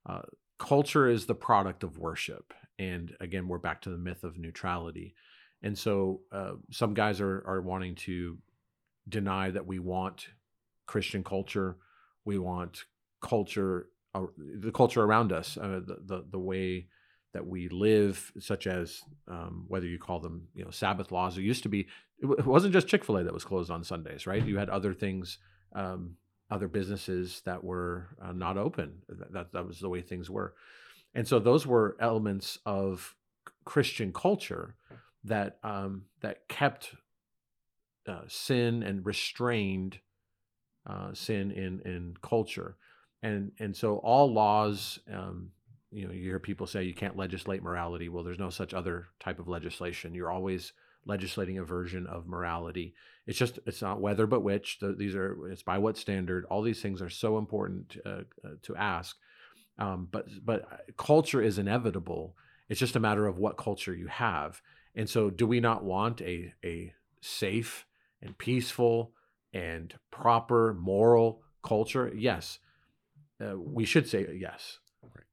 Uh, 0.10 0.22
culture 0.58 1.08
is 1.08 1.28
the 1.28 1.36
product 1.36 1.84
of 1.84 2.00
worship, 2.00 2.52
and 2.80 3.16
again, 3.20 3.48
we're 3.48 3.60
back 3.60 3.84
to 3.84 3.92
the 3.92 3.98
myth 3.98 4.24
of 4.24 4.40
neutrality. 4.40 5.14
And 5.64 5.78
so, 5.78 6.22
uh, 6.32 6.54
some 6.72 6.94
guys 6.94 7.22
are 7.22 7.44
are 7.48 7.62
wanting 7.62 7.96
to 7.96 8.38
deny 9.08 9.50
that 9.52 9.66
we 9.66 9.80
want 9.80 10.28
Christian 10.86 11.24
culture. 11.24 11.78
We 12.26 12.38
want 12.38 12.86
culture, 13.22 13.88
uh, 14.14 14.26
the 14.38 14.72
culture 14.72 15.02
around 15.04 15.32
us, 15.32 15.58
uh, 15.58 15.82
the, 15.86 15.98
the 16.06 16.26
the 16.32 16.40
way 16.40 16.88
that 17.34 17.46
we 17.46 17.68
live, 17.70 18.32
such 18.40 18.68
as 18.68 19.02
um, 19.28 19.66
whether 19.68 19.88
you 19.88 19.98
call 19.98 20.20
them, 20.20 20.48
you 20.54 20.64
know, 20.64 20.70
Sabbath 20.70 21.12
laws. 21.12 21.36
It 21.38 21.42
used 21.42 21.64
to 21.64 21.70
be, 21.70 21.88
it 22.20 22.26
wa- 22.28 22.36
it 22.36 22.46
wasn't 22.46 22.74
just 22.74 22.88
Chick 22.88 23.04
Fil 23.04 23.18
A 23.18 23.24
that 23.24 23.34
was 23.34 23.44
closed 23.44 23.72
on 23.72 23.84
Sundays, 23.84 24.28
right? 24.28 24.46
You 24.46 24.58
had 24.58 24.70
other 24.70 24.94
things, 24.94 25.40
um, 25.74 26.18
other 26.52 26.68
businesses 26.68 27.42
that 27.46 27.64
were 27.64 28.16
uh, 28.22 28.34
not 28.34 28.58
open. 28.58 29.02
That 29.32 29.52
that 29.54 29.66
was 29.66 29.80
the 29.80 29.90
way 29.90 30.02
things 30.02 30.30
were, 30.30 30.54
and 31.16 31.28
so 31.28 31.40
those 31.40 31.66
were 31.66 31.98
elements 32.00 32.60
of 32.66 33.16
Christian 33.66 34.14
culture 34.14 34.76
that 35.24 35.58
um, 35.64 36.04
that 36.22 36.48
kept 36.48 36.96
uh, 38.08 38.22
sin 38.28 38.84
and 38.84 39.06
restrained 39.06 40.00
uh, 40.90 41.14
sin 41.14 41.52
in 41.52 41.82
in 41.86 42.16
culture, 42.22 42.76
and 43.22 43.52
and 43.60 43.76
so 43.76 43.98
all 43.98 44.32
laws. 44.32 45.00
Um, 45.12 45.52
you 45.92 46.08
know, 46.08 46.14
you 46.14 46.24
hear 46.24 46.40
people 46.40 46.66
say 46.66 46.84
you 46.84 46.96
can't 46.96 47.16
legislate 47.16 47.62
morality. 47.62 48.10
Well, 48.10 48.24
there's 48.24 48.40
no 48.40 48.50
such 48.50 48.74
other 48.74 49.10
type 49.20 49.40
of 49.40 49.48
legislation. 49.48 50.16
You're 50.16 50.32
always 50.32 50.74
legislating 51.06 51.60
a 51.60 51.64
version 51.64 52.08
of 52.08 52.28
morality. 52.28 52.96
It's 53.28 53.38
just 53.38 53.60
it's 53.66 53.82
not 53.82 54.02
whether 54.02 54.28
but 54.28 54.44
which. 54.44 54.80
These 54.98 55.16
are 55.16 55.48
it's 55.50 55.64
by 55.64 55.78
what 55.78 55.98
standard. 55.98 56.46
All 56.50 56.62
these 56.62 56.82
things 56.82 57.02
are 57.02 57.10
so 57.10 57.38
important 57.38 57.98
uh, 58.06 58.22
uh, 58.44 58.56
to 58.64 58.76
ask. 58.76 59.16
Um, 59.80 60.08
but 60.12 60.26
but 60.44 60.66
culture 60.98 61.42
is 61.42 61.58
inevitable. 61.58 62.36
It's 62.70 62.80
just 62.80 62.96
a 62.96 63.00
matter 63.00 63.28
of 63.28 63.38
what 63.38 63.58
culture 63.58 63.94
you 63.94 64.08
have. 64.08 64.62
And 64.96 65.10
so, 65.10 65.30
do 65.30 65.48
we 65.48 65.60
not 65.60 65.84
want 65.84 66.22
a 66.22 66.54
a 66.64 66.94
safe 67.22 67.86
and 68.22 68.38
peaceful 68.38 69.14
and 69.54 69.94
proper 70.12 70.74
moral 70.74 71.42
culture? 71.64 72.12
Yes, 72.16 72.60
uh, 73.42 73.58
we 73.58 73.86
should 73.86 74.08
say 74.08 74.28
yes. 74.40 74.80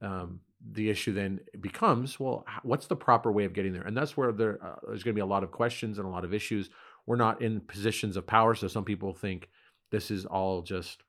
Um, 0.03 0.41
the 0.73 0.91
issue 0.91 1.13
then 1.13 1.41
becomes, 1.61 2.21
well, 2.21 2.45
what's 2.63 2.87
the 2.87 2.97
proper 2.97 3.33
way 3.33 3.45
of 3.45 3.55
getting 3.55 3.73
there? 3.73 3.83
And 3.83 3.97
that's 3.97 4.17
where 4.17 4.33
there 4.33 4.59
uh, 4.65 4.77
there's 4.87 5.03
going 5.03 5.15
to 5.15 5.19
be 5.19 5.23
a 5.23 5.27
lot 5.27 5.45
of 5.45 5.51
questions 5.51 5.99
and 5.99 6.07
a 6.07 6.11
lot 6.11 6.25
of 6.25 6.35
issues. 6.35 6.71
We're 7.07 7.17
not 7.17 7.43
in 7.43 7.61
positions 7.61 8.17
of 8.17 8.27
power, 8.27 8.55
so 8.55 8.69
some 8.69 8.85
people 8.85 9.15
think 9.15 9.49
this 9.91 10.11
is 10.11 10.27
all 10.27 10.63
just 10.63 11.03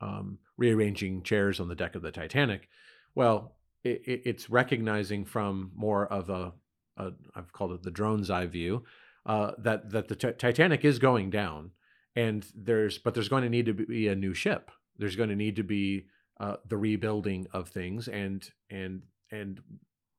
um, 0.00 0.38
rearranging 0.56 1.22
chairs 1.22 1.60
on 1.60 1.68
the 1.68 1.74
deck 1.74 1.94
of 1.94 2.02
the 2.02 2.12
Titanic. 2.12 2.68
Well, 3.14 3.56
it, 3.82 4.02
it, 4.06 4.22
it's 4.24 4.50
recognizing 4.50 5.24
from 5.24 5.72
more 5.74 6.06
of 6.06 6.28
a, 6.30 6.52
a 6.96 7.12
I've 7.34 7.52
called 7.52 7.72
it 7.72 7.82
the 7.82 7.90
drone's 7.90 8.30
eye 8.30 8.46
view 8.46 8.84
uh, 9.26 9.52
that 9.58 9.90
that 9.90 10.08
the 10.08 10.16
Ti- 10.16 10.32
Titanic 10.32 10.84
is 10.84 10.98
going 10.98 11.30
down, 11.30 11.72
and 12.14 12.46
there's 12.54 12.98
but 12.98 13.12
there's 13.14 13.28
going 13.28 13.42
to 13.42 13.50
need 13.50 13.66
to 13.66 13.74
be 13.74 14.08
a 14.08 14.14
new 14.14 14.32
ship. 14.34 14.70
There's 14.96 15.16
going 15.16 15.28
to 15.28 15.36
need 15.36 15.56
to 15.56 15.64
be 15.64 16.06
uh, 16.40 16.56
the 16.66 16.76
rebuilding 16.76 17.46
of 17.52 17.68
things, 17.68 18.08
and 18.08 18.48
and 18.70 19.02
and 19.30 19.60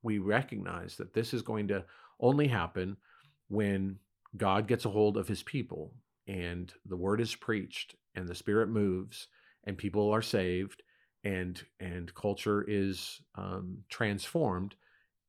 we 0.03 0.19
recognize 0.19 0.97
that 0.97 1.13
this 1.13 1.33
is 1.33 1.41
going 1.41 1.69
to 1.69 1.85
only 2.19 2.47
happen 2.47 2.97
when 3.47 3.97
God 4.35 4.67
gets 4.67 4.85
a 4.85 4.89
hold 4.89 5.15
of 5.17 5.27
His 5.27 5.41
people, 5.41 5.93
and 6.27 6.71
the 6.85 6.97
word 6.97 7.21
is 7.21 7.33
preached, 7.33 7.95
and 8.13 8.27
the 8.27 8.35
Spirit 8.35 8.67
moves, 8.67 9.27
and 9.63 9.77
people 9.77 10.11
are 10.11 10.21
saved, 10.21 10.83
and 11.23 11.63
and 11.79 12.13
culture 12.13 12.65
is 12.67 13.21
um, 13.35 13.79
transformed, 13.89 14.75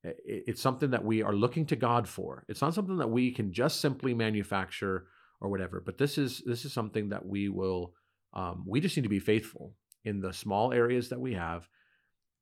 it's 0.04 0.60
something 0.62 0.90
that 0.90 1.04
we 1.04 1.22
are 1.22 1.34
looking 1.34 1.66
to 1.66 1.76
God 1.76 2.08
for. 2.08 2.44
It's 2.48 2.62
not 2.62 2.74
something 2.74 2.98
that 2.98 3.10
we 3.10 3.32
can 3.32 3.52
just 3.52 3.80
simply 3.80 4.14
manufacture 4.14 5.06
or 5.40 5.48
whatever. 5.50 5.82
But 5.84 5.98
this 5.98 6.18
is 6.18 6.42
this 6.46 6.64
is 6.64 6.72
something 6.72 7.10
that 7.10 7.26
we 7.26 7.48
will. 7.48 7.94
Um, 8.34 8.64
we 8.66 8.80
just 8.80 8.96
need 8.96 9.04
to 9.04 9.08
be 9.08 9.18
faithful 9.18 9.74
in 10.04 10.20
the 10.20 10.32
small 10.32 10.72
areas 10.72 11.08
that 11.08 11.20
we 11.20 11.34
have, 11.34 11.68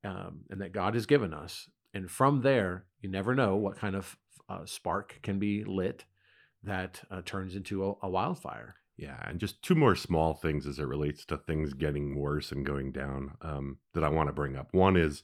um, 0.04 0.40
and 0.50 0.60
that 0.60 0.72
God 0.72 0.94
has 0.94 1.06
given 1.06 1.32
us. 1.32 1.68
And 1.94 2.10
from 2.10 2.42
there, 2.42 2.86
you 3.00 3.10
never 3.10 3.34
know 3.34 3.56
what 3.56 3.78
kind 3.78 3.96
of 3.96 4.16
uh, 4.48 4.66
spark 4.66 5.20
can 5.22 5.38
be 5.38 5.64
lit 5.64 6.04
that 6.62 7.02
uh, 7.10 7.22
turns 7.24 7.54
into 7.54 7.86
a, 7.86 7.94
a 8.06 8.10
wildfire. 8.10 8.76
Yeah, 8.96 9.16
and 9.28 9.38
just 9.38 9.62
two 9.62 9.74
more 9.74 9.94
small 9.94 10.34
things 10.34 10.66
as 10.66 10.78
it 10.78 10.86
relates 10.86 11.24
to 11.26 11.36
things 11.36 11.74
getting 11.74 12.18
worse 12.18 12.50
and 12.50 12.64
going 12.64 12.92
down 12.92 13.32
um, 13.42 13.78
that 13.94 14.04
I 14.04 14.08
want 14.08 14.28
to 14.28 14.32
bring 14.32 14.56
up. 14.56 14.68
One 14.72 14.96
is 14.96 15.22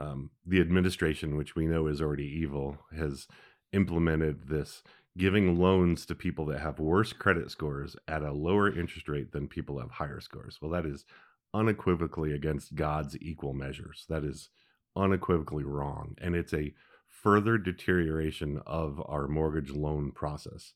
um, 0.00 0.30
the 0.46 0.60
administration, 0.60 1.36
which 1.36 1.54
we 1.54 1.66
know 1.66 1.86
is 1.86 2.00
already 2.00 2.24
evil, 2.24 2.78
has 2.96 3.28
implemented 3.72 4.48
this 4.48 4.82
giving 5.18 5.58
loans 5.58 6.06
to 6.06 6.14
people 6.14 6.46
that 6.46 6.60
have 6.60 6.78
worse 6.78 7.12
credit 7.12 7.50
scores 7.50 7.96
at 8.08 8.22
a 8.22 8.32
lower 8.32 8.68
interest 8.68 9.08
rate 9.08 9.32
than 9.32 9.48
people 9.48 9.78
have 9.78 9.90
higher 9.90 10.20
scores. 10.20 10.58
Well, 10.60 10.70
that 10.70 10.86
is 10.86 11.04
unequivocally 11.52 12.32
against 12.32 12.74
God's 12.74 13.16
equal 13.20 13.52
measures. 13.52 14.06
That 14.08 14.24
is 14.24 14.50
unequivocally 14.96 15.64
wrong. 15.64 16.14
And 16.20 16.34
it's 16.34 16.54
a 16.54 16.74
further 17.08 17.58
deterioration 17.58 18.62
of 18.66 19.02
our 19.06 19.28
mortgage 19.28 19.70
loan 19.70 20.12
process 20.12 20.72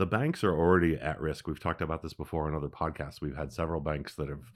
the 0.00 0.06
banks 0.06 0.42
are 0.42 0.58
already 0.58 0.96
at 0.96 1.20
risk. 1.20 1.46
We've 1.46 1.60
talked 1.60 1.82
about 1.82 2.00
this 2.00 2.14
before 2.14 2.46
on 2.46 2.54
other 2.54 2.70
podcasts. 2.70 3.20
We've 3.20 3.36
had 3.36 3.52
several 3.52 3.82
banks 3.82 4.14
that 4.14 4.30
have 4.30 4.50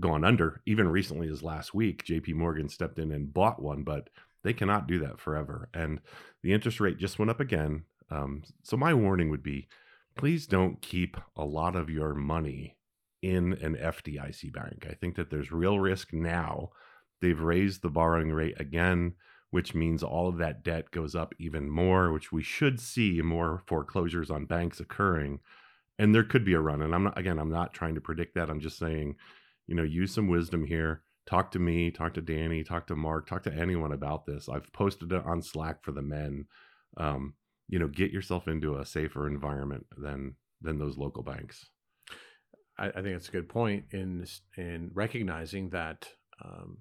gone 0.00 0.24
under. 0.24 0.60
Even 0.66 0.88
recently, 0.88 1.28
as 1.28 1.42
last 1.42 1.74
week, 1.74 2.04
JP 2.04 2.34
Morgan 2.34 2.68
stepped 2.68 2.98
in 2.98 3.12
and 3.12 3.32
bought 3.32 3.62
one, 3.62 3.82
but 3.82 4.08
they 4.42 4.52
cannot 4.52 4.86
do 4.86 4.98
that 5.00 5.18
forever. 5.18 5.68
And 5.74 6.00
the 6.42 6.52
interest 6.52 6.80
rate 6.80 6.98
just 6.98 7.18
went 7.18 7.30
up 7.30 7.40
again. 7.40 7.84
Um, 8.10 8.42
so, 8.62 8.76
my 8.76 8.94
warning 8.94 9.30
would 9.30 9.42
be 9.42 9.68
please 10.16 10.46
don't 10.46 10.80
keep 10.80 11.16
a 11.36 11.44
lot 11.44 11.76
of 11.76 11.90
your 11.90 12.14
money 12.14 12.76
in 13.20 13.52
an 13.54 13.76
FDIC 13.76 14.52
bank. 14.52 14.86
I 14.88 14.94
think 14.94 15.16
that 15.16 15.30
there's 15.30 15.52
real 15.52 15.78
risk 15.78 16.12
now. 16.12 16.70
They've 17.20 17.38
raised 17.38 17.82
the 17.82 17.90
borrowing 17.90 18.32
rate 18.32 18.58
again 18.58 19.14
which 19.50 19.74
means 19.74 20.02
all 20.02 20.28
of 20.28 20.38
that 20.38 20.62
debt 20.62 20.90
goes 20.90 21.14
up 21.14 21.34
even 21.38 21.70
more, 21.70 22.12
which 22.12 22.32
we 22.32 22.42
should 22.42 22.80
see 22.80 23.22
more 23.22 23.62
foreclosures 23.66 24.30
on 24.30 24.44
banks 24.44 24.80
occurring. 24.80 25.40
And 25.98 26.14
there 26.14 26.24
could 26.24 26.44
be 26.44 26.54
a 26.54 26.60
run. 26.60 26.82
And 26.82 26.94
I'm 26.94 27.04
not, 27.04 27.18
again, 27.18 27.38
I'm 27.38 27.50
not 27.50 27.72
trying 27.72 27.94
to 27.94 28.00
predict 28.00 28.34
that. 28.34 28.50
I'm 28.50 28.60
just 28.60 28.78
saying, 28.78 29.16
you 29.66 29.74
know, 29.74 29.82
use 29.82 30.14
some 30.14 30.28
wisdom 30.28 30.64
here. 30.66 31.02
Talk 31.28 31.50
to 31.52 31.58
me, 31.58 31.90
talk 31.90 32.14
to 32.14 32.20
Danny, 32.20 32.62
talk 32.62 32.86
to 32.86 32.96
Mark, 32.96 33.26
talk 33.28 33.42
to 33.44 33.52
anyone 33.52 33.92
about 33.92 34.26
this. 34.26 34.48
I've 34.48 34.72
posted 34.72 35.12
it 35.12 35.22
on 35.26 35.42
Slack 35.42 35.82
for 35.82 35.92
the 35.92 36.02
men. 36.02 36.46
Um, 36.96 37.34
you 37.68 37.78
know, 37.78 37.88
get 37.88 38.12
yourself 38.12 38.46
into 38.46 38.76
a 38.78 38.86
safer 38.86 39.26
environment 39.26 39.86
than 39.96 40.36
than 40.62 40.78
those 40.78 40.96
local 40.96 41.22
banks. 41.22 41.66
I, 42.78 42.88
I 42.88 42.92
think 42.92 43.14
that's 43.14 43.28
a 43.28 43.32
good 43.32 43.48
point 43.48 43.86
in 43.90 44.26
in 44.56 44.90
recognizing 44.94 45.70
that 45.70 46.08
um, 46.44 46.78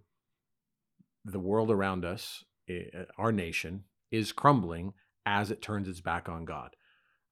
the 1.24 1.40
world 1.40 1.72
around 1.72 2.06
us, 2.06 2.44
i- 2.70 2.90
our 3.18 3.32
nation, 3.32 3.86
is 4.12 4.32
crumbling 4.32 4.94
as 5.26 5.52
it 5.52 5.62
turns 5.62 5.88
its 5.88 6.02
back 6.02 6.30
on 6.30 6.46
God. 6.46 6.76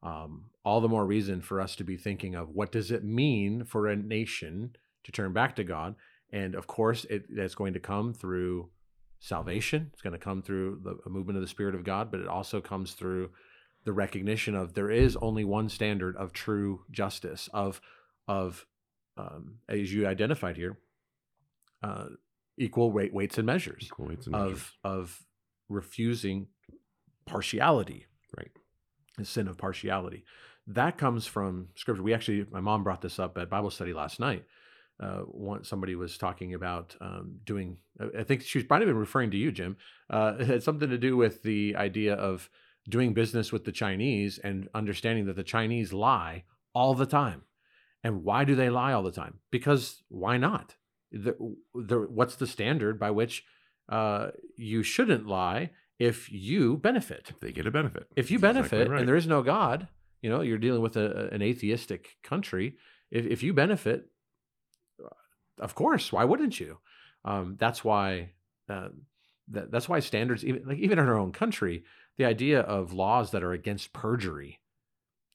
Um, 0.01 0.49
all 0.65 0.81
the 0.81 0.89
more 0.89 1.05
reason 1.05 1.41
for 1.41 1.61
us 1.61 1.75
to 1.77 1.83
be 1.83 1.95
thinking 1.95 2.35
of 2.35 2.49
what 2.49 2.71
does 2.71 2.91
it 2.91 3.03
mean 3.03 3.63
for 3.65 3.87
a 3.87 3.95
nation 3.95 4.75
to 5.03 5.11
turn 5.11 5.33
back 5.33 5.55
to 5.57 5.63
God, 5.63 5.95
and 6.31 6.55
of 6.55 6.67
course, 6.67 7.05
it, 7.09 7.25
that's 7.35 7.55
going 7.55 7.73
to 7.73 7.79
come 7.79 8.13
through 8.13 8.69
salvation. 9.19 9.89
It's 9.93 10.01
going 10.01 10.13
to 10.13 10.19
come 10.19 10.41
through 10.41 10.81
the 10.83 11.09
movement 11.09 11.37
of 11.37 11.41
the 11.41 11.47
Spirit 11.47 11.75
of 11.75 11.83
God, 11.83 12.11
but 12.11 12.19
it 12.19 12.27
also 12.27 12.59
comes 12.61 12.93
through 12.93 13.31
the 13.85 13.93
recognition 13.93 14.55
of 14.55 14.73
there 14.73 14.89
is 14.91 15.17
only 15.17 15.43
one 15.43 15.67
standard 15.69 16.15
of 16.17 16.31
true 16.33 16.81
justice 16.91 17.49
of 17.53 17.81
of 18.27 18.65
um, 19.17 19.55
as 19.67 19.93
you 19.93 20.07
identified 20.07 20.55
here 20.55 20.77
uh, 21.83 22.05
equal 22.57 22.91
weight 22.91 23.13
weights 23.13 23.37
and 23.37 23.45
measures 23.45 23.83
Equal 23.85 24.05
weights 24.07 24.25
and 24.25 24.31
measures. 24.33 24.51
of 24.53 24.73
of 24.85 25.23
refusing 25.69 26.47
partiality 27.25 28.05
Right. 28.37 28.51
the 29.17 29.25
sin 29.25 29.47
of 29.47 29.57
partiality 29.57 30.23
that 30.67 30.97
comes 30.97 31.27
from 31.27 31.67
scripture 31.75 32.03
we 32.03 32.13
actually 32.13 32.45
my 32.51 32.61
mom 32.61 32.83
brought 32.83 33.01
this 33.01 33.19
up 33.19 33.37
at 33.37 33.49
bible 33.49 33.69
study 33.69 33.93
last 33.93 34.19
night 34.19 34.45
uh, 34.99 35.19
one, 35.21 35.63
somebody 35.63 35.95
was 35.95 36.17
talking 36.17 36.53
about 36.53 36.95
um, 37.01 37.35
doing 37.43 37.77
I- 38.19 38.23
think 38.23 38.41
she 38.43 38.57
was 38.59 38.65
probably 38.67 38.85
been 38.87 38.97
referring 38.97 39.31
to 39.31 39.37
you 39.37 39.51
jim 39.51 39.77
uh, 40.09 40.35
it 40.39 40.47
had 40.47 40.63
something 40.63 40.89
to 40.89 40.97
do 40.97 41.15
with 41.17 41.43
the 41.43 41.75
idea 41.75 42.13
of 42.15 42.49
doing 42.89 43.13
business 43.13 43.51
with 43.51 43.65
the 43.65 43.71
chinese 43.71 44.39
and 44.43 44.69
understanding 44.73 45.25
that 45.25 45.35
the 45.35 45.43
chinese 45.43 45.93
lie 45.93 46.43
all 46.73 46.93
the 46.93 47.05
time 47.05 47.41
and 48.03 48.23
why 48.23 48.43
do 48.43 48.55
they 48.55 48.69
lie 48.69 48.93
all 48.93 49.03
the 49.03 49.11
time 49.11 49.39
because 49.51 50.03
why 50.09 50.37
not 50.37 50.75
the, 51.11 51.35
the, 51.75 51.99
what's 52.09 52.35
the 52.35 52.47
standard 52.47 52.99
by 52.99 53.11
which 53.11 53.43
uh, 53.89 54.29
you 54.57 54.81
shouldn't 54.83 55.27
lie 55.27 55.69
if 55.99 56.31
you 56.31 56.77
benefit 56.77 57.31
They 57.39 57.51
get 57.51 57.67
a 57.67 57.71
benefit. 57.71 58.07
if 58.15 58.31
you 58.31 58.39
That's 58.39 58.55
benefit 58.55 58.73
exactly 58.73 58.91
right. 58.91 58.99
and 59.01 59.07
there 59.07 59.15
is 59.15 59.27
no 59.27 59.43
God, 59.43 59.87
you 60.21 60.29
know, 60.29 60.41
you're 60.41 60.57
dealing 60.57 60.81
with 60.81 60.97
a, 60.97 61.29
an 61.31 61.41
atheistic 61.41 62.15
country. 62.23 62.77
If, 63.11 63.25
if 63.27 63.43
you 63.43 63.53
benefit, 63.53 64.07
of 65.59 65.75
course, 65.75 66.11
why 66.11 66.23
wouldn't 66.23 66.59
you? 66.59 66.79
Um, 67.25 67.55
that's 67.59 67.83
why. 67.83 68.31
Uh, 68.69 68.89
that, 69.49 69.71
that's 69.71 69.89
why 69.89 69.99
standards, 69.99 70.45
even 70.45 70.63
like 70.65 70.77
even 70.77 70.99
in 70.99 71.07
our 71.07 71.19
own 71.19 71.31
country, 71.31 71.83
the 72.17 72.25
idea 72.25 72.61
of 72.61 72.93
laws 72.93 73.31
that 73.31 73.43
are 73.43 73.51
against 73.51 73.93
perjury, 73.93 74.59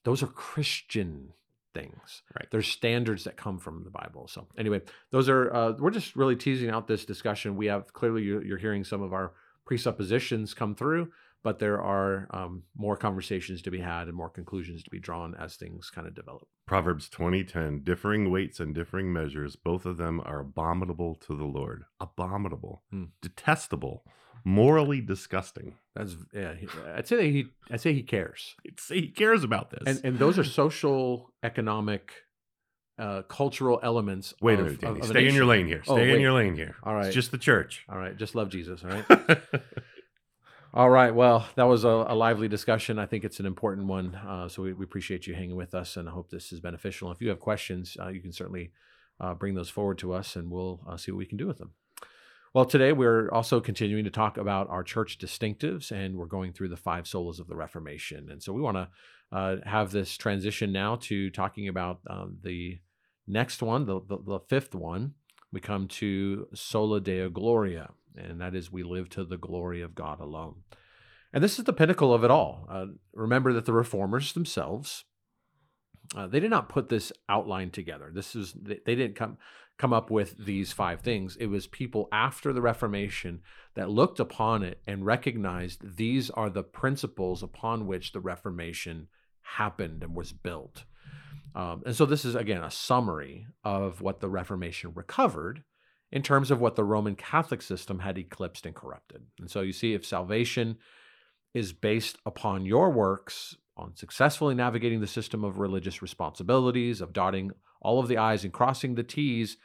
those 0.04 0.22
are 0.22 0.28
Christian 0.28 1.34
things. 1.74 2.22
Right. 2.34 2.48
There's 2.50 2.68
standards 2.68 3.24
that 3.24 3.36
come 3.36 3.58
from 3.58 3.84
the 3.84 3.90
Bible. 3.90 4.28
So 4.28 4.46
anyway, 4.56 4.80
those 5.10 5.28
are 5.28 5.54
uh, 5.54 5.72
we're 5.78 5.90
just 5.90 6.16
really 6.16 6.36
teasing 6.36 6.70
out 6.70 6.86
this 6.86 7.04
discussion. 7.04 7.56
We 7.56 7.66
have 7.66 7.92
clearly 7.92 8.22
you're, 8.22 8.42
you're 8.42 8.58
hearing 8.58 8.84
some 8.84 9.02
of 9.02 9.12
our 9.12 9.32
presuppositions 9.66 10.54
come 10.54 10.74
through, 10.74 11.10
but 11.48 11.58
there 11.60 11.80
are 11.80 12.26
um, 12.30 12.62
more 12.76 12.94
conversations 12.94 13.62
to 13.62 13.70
be 13.70 13.78
had 13.78 14.06
and 14.06 14.14
more 14.14 14.28
conclusions 14.28 14.82
to 14.82 14.90
be 14.90 14.98
drawn 14.98 15.34
as 15.36 15.56
things 15.56 15.88
kind 15.88 16.06
of 16.06 16.14
develop. 16.14 16.46
Proverbs 16.66 17.08
20:10 17.08 17.82
differing 17.84 18.30
weights 18.30 18.60
and 18.60 18.74
differing 18.74 19.10
measures 19.14 19.56
both 19.56 19.86
of 19.86 19.96
them 19.96 20.20
are 20.26 20.40
abominable 20.40 21.14
to 21.14 21.34
the 21.34 21.46
Lord 21.46 21.84
abominable 22.00 22.82
Hmm. 22.90 23.04
detestable 23.22 24.04
morally 24.44 25.00
disgusting 25.00 25.76
That's 25.94 26.16
yeah. 26.34 26.52
he- 26.54 26.68
I'd 26.94 27.08
say 27.08 27.16
that 27.16 27.24
he 27.24 27.46
I'd 27.70 27.80
say 27.80 27.94
he 27.94 28.02
cares, 28.02 28.54
I'd 28.66 28.78
say 28.78 28.96
he 29.00 29.08
cares 29.08 29.42
about 29.42 29.70
this 29.70 29.84
and 29.86 30.00
and 30.04 30.18
those 30.18 30.38
are 30.38 30.44
social, 30.44 31.30
economic, 31.42 32.12
uh, 32.98 33.22
cultural 33.22 33.80
elements. 33.82 34.34
wait 34.42 34.58
a 34.58 34.64
minute 34.64 34.80
Danny 34.82 35.00
of 35.00 35.04
a 35.06 35.08
stay 35.14 35.26
in 35.26 35.34
your 35.34 35.46
lane 35.46 35.66
here 35.66 35.82
Oh, 35.88 35.96
stay 35.96 36.12
in 36.14 36.20
your 36.20 36.34
lane 36.34 36.54
here 36.56 36.74
All 36.82 36.92
right. 36.94 37.06
it's 37.06 37.14
just 37.14 37.30
the 37.30 37.38
church 37.38 37.86
All 37.88 37.96
right, 37.96 38.14
just 38.18 38.34
love 38.34 38.50
Jesus. 38.50 38.84
All 38.84 38.90
right. 38.90 39.06
All 40.74 40.90
right. 40.90 41.14
Well, 41.14 41.46
that 41.54 41.64
was 41.64 41.84
a, 41.84 41.88
a 41.88 42.14
lively 42.14 42.46
discussion. 42.46 42.98
I 42.98 43.06
think 43.06 43.24
it's 43.24 43.40
an 43.40 43.46
important 43.46 43.86
one. 43.86 44.14
Uh, 44.14 44.48
so 44.48 44.62
we, 44.62 44.74
we 44.74 44.84
appreciate 44.84 45.26
you 45.26 45.34
hanging 45.34 45.56
with 45.56 45.74
us, 45.74 45.96
and 45.96 46.06
I 46.06 46.12
hope 46.12 46.28
this 46.28 46.52
is 46.52 46.60
beneficial. 46.60 47.10
If 47.10 47.22
you 47.22 47.30
have 47.30 47.40
questions, 47.40 47.96
uh, 47.98 48.08
you 48.08 48.20
can 48.20 48.32
certainly 48.32 48.72
uh, 49.18 49.32
bring 49.32 49.54
those 49.54 49.70
forward 49.70 49.96
to 49.98 50.12
us, 50.12 50.36
and 50.36 50.50
we'll 50.50 50.80
uh, 50.86 50.98
see 50.98 51.10
what 51.10 51.18
we 51.18 51.26
can 51.26 51.38
do 51.38 51.46
with 51.46 51.56
them. 51.56 51.72
Well, 52.52 52.66
today 52.66 52.92
we're 52.92 53.30
also 53.30 53.60
continuing 53.60 54.04
to 54.04 54.10
talk 54.10 54.36
about 54.36 54.68
our 54.68 54.82
church 54.82 55.18
distinctives, 55.18 55.90
and 55.90 56.16
we're 56.16 56.26
going 56.26 56.52
through 56.52 56.68
the 56.68 56.76
five 56.76 57.04
solas 57.04 57.40
of 57.40 57.46
the 57.46 57.56
Reformation. 57.56 58.28
And 58.30 58.42
so 58.42 58.52
we 58.52 58.60
want 58.60 58.76
to 58.76 58.88
uh, 59.32 59.56
have 59.64 59.90
this 59.90 60.18
transition 60.18 60.70
now 60.70 60.96
to 60.96 61.30
talking 61.30 61.68
about 61.68 62.00
um, 62.10 62.36
the 62.42 62.78
next 63.26 63.62
one, 63.62 63.86
the, 63.86 64.00
the, 64.06 64.18
the 64.18 64.40
fifth 64.40 64.74
one. 64.74 65.14
We 65.50 65.60
come 65.60 65.88
to 65.88 66.46
sola 66.54 67.00
deo 67.00 67.30
gloria, 67.30 67.90
and 68.18 68.40
that 68.40 68.54
is 68.54 68.72
we 68.72 68.82
live 68.82 69.08
to 69.10 69.24
the 69.24 69.38
glory 69.38 69.82
of 69.82 69.94
God 69.94 70.20
alone. 70.20 70.62
And 71.32 71.44
this 71.44 71.58
is 71.58 71.64
the 71.64 71.72
pinnacle 71.72 72.14
of 72.14 72.24
it 72.24 72.30
all. 72.30 72.66
Uh, 72.70 72.86
remember 73.12 73.52
that 73.52 73.66
the 73.66 73.72
reformers 73.72 74.32
themselves, 74.32 75.04
uh, 76.16 76.26
they 76.26 76.40
did 76.40 76.50
not 76.50 76.68
put 76.68 76.88
this 76.88 77.12
outline 77.28 77.70
together. 77.70 78.10
This 78.12 78.34
is 78.34 78.54
they, 78.54 78.94
didn't 78.94 79.14
come 79.14 79.36
come 79.78 79.92
up 79.92 80.10
with 80.10 80.44
these 80.44 80.72
five 80.72 81.02
things. 81.02 81.36
It 81.36 81.46
was 81.46 81.66
people 81.66 82.08
after 82.10 82.52
the 82.52 82.62
Reformation 82.62 83.42
that 83.74 83.90
looked 83.90 84.18
upon 84.18 84.62
it 84.62 84.80
and 84.86 85.06
recognized 85.06 85.96
these 85.96 86.30
are 86.30 86.50
the 86.50 86.64
principles 86.64 87.42
upon 87.42 87.86
which 87.86 88.12
the 88.12 88.20
Reformation 88.20 89.08
happened 89.42 90.02
and 90.02 90.16
was 90.16 90.32
built. 90.32 90.84
Um, 91.54 91.82
and 91.86 91.94
so 91.94 92.06
this 92.06 92.24
is 92.24 92.34
again 92.34 92.62
a 92.62 92.70
summary 92.70 93.46
of 93.62 94.00
what 94.00 94.20
the 94.20 94.28
Reformation 94.28 94.92
recovered 94.94 95.62
in 96.10 96.22
terms 96.22 96.50
of 96.50 96.60
what 96.60 96.76
the 96.76 96.84
Roman 96.84 97.14
Catholic 97.14 97.62
system 97.62 98.00
had 98.00 98.16
eclipsed 98.18 98.64
and 98.66 98.74
corrupted. 98.74 99.26
And 99.38 99.50
so 99.50 99.60
you 99.60 99.72
see, 99.72 99.94
if 99.94 100.06
salvation 100.06 100.78
is 101.54 101.72
based 101.72 102.18
upon 102.24 102.64
your 102.64 102.90
works, 102.90 103.56
on 103.76 103.94
successfully 103.94 104.54
navigating 104.54 105.00
the 105.00 105.06
system 105.06 105.44
of 105.44 105.58
religious 105.58 106.02
responsibilities, 106.02 107.00
of 107.00 107.12
dotting 107.12 107.52
all 107.80 108.00
of 108.00 108.08
the 108.08 108.18
I's 108.18 108.44
and 108.44 108.52
crossing 108.52 108.94
the 108.94 109.04
T's 109.04 109.56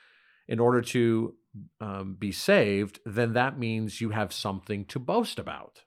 in 0.47 0.59
order 0.59 0.81
to 0.81 1.35
um, 1.79 2.15
be 2.19 2.31
saved, 2.31 2.99
then 3.05 3.33
that 3.33 3.57
means 3.57 4.01
you 4.01 4.09
have 4.09 4.33
something 4.33 4.85
to 4.85 4.99
boast 4.99 5.39
about. 5.39 5.83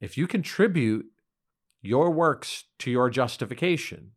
If 0.00 0.18
you 0.18 0.26
contribute 0.26 1.06
your 1.80 2.10
works 2.10 2.64
to 2.80 2.90
your 2.90 3.08
justification, 3.08 4.12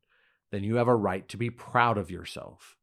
then 0.51 0.63
you 0.63 0.75
have 0.75 0.87
a 0.87 0.95
right 0.95 1.27
to 1.29 1.37
be 1.37 1.49
proud 1.49 1.97
of 1.97 2.11
yourself. 2.11 2.75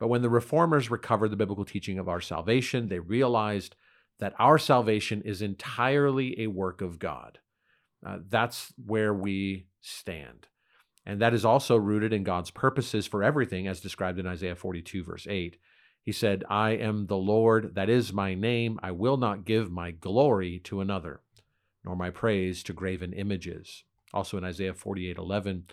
But 0.00 0.08
when 0.08 0.22
the 0.22 0.30
reformers 0.30 0.90
recovered 0.90 1.28
the 1.28 1.36
biblical 1.36 1.66
teaching 1.66 1.98
of 1.98 2.08
our 2.08 2.22
salvation, 2.22 2.88
they 2.88 2.98
realized 2.98 3.76
that 4.18 4.34
our 4.38 4.58
salvation 4.58 5.22
is 5.22 5.42
entirely 5.42 6.40
a 6.40 6.48
work 6.48 6.80
of 6.80 6.98
God. 6.98 7.38
Uh, 8.04 8.18
that's 8.28 8.72
where 8.84 9.12
we 9.12 9.66
stand. 9.82 10.48
And 11.04 11.20
that 11.20 11.34
is 11.34 11.44
also 11.44 11.76
rooted 11.76 12.12
in 12.12 12.24
God's 12.24 12.50
purposes 12.50 13.06
for 13.06 13.22
everything, 13.22 13.68
as 13.68 13.80
described 13.80 14.18
in 14.18 14.26
Isaiah 14.26 14.56
42, 14.56 15.04
verse 15.04 15.26
8. 15.28 15.58
He 16.02 16.12
said, 16.12 16.44
I 16.48 16.70
am 16.70 17.06
the 17.06 17.16
Lord, 17.16 17.74
that 17.74 17.90
is 17.90 18.12
my 18.12 18.34
name. 18.34 18.80
I 18.82 18.92
will 18.92 19.18
not 19.18 19.44
give 19.44 19.70
my 19.70 19.90
glory 19.90 20.58
to 20.60 20.80
another, 20.80 21.20
nor 21.84 21.94
my 21.94 22.08
praise 22.08 22.62
to 22.64 22.72
graven 22.72 23.12
images. 23.12 23.84
Also 24.14 24.38
in 24.38 24.44
Isaiah 24.44 24.72
48, 24.72 25.18
11, 25.18 25.64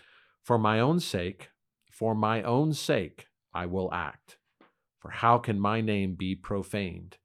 for 0.42 0.58
my 0.58 0.80
own 0.80 1.00
sake, 1.00 1.48
for 1.90 2.14
my 2.14 2.42
own 2.42 2.74
sake, 2.74 3.27
I 3.58 3.66
will 3.66 3.92
act. 3.92 4.36
For 5.00 5.10
how 5.10 5.38
can 5.38 5.58
my 5.58 5.80
name 5.80 6.14
be 6.14 6.36
profaned? 6.36 7.16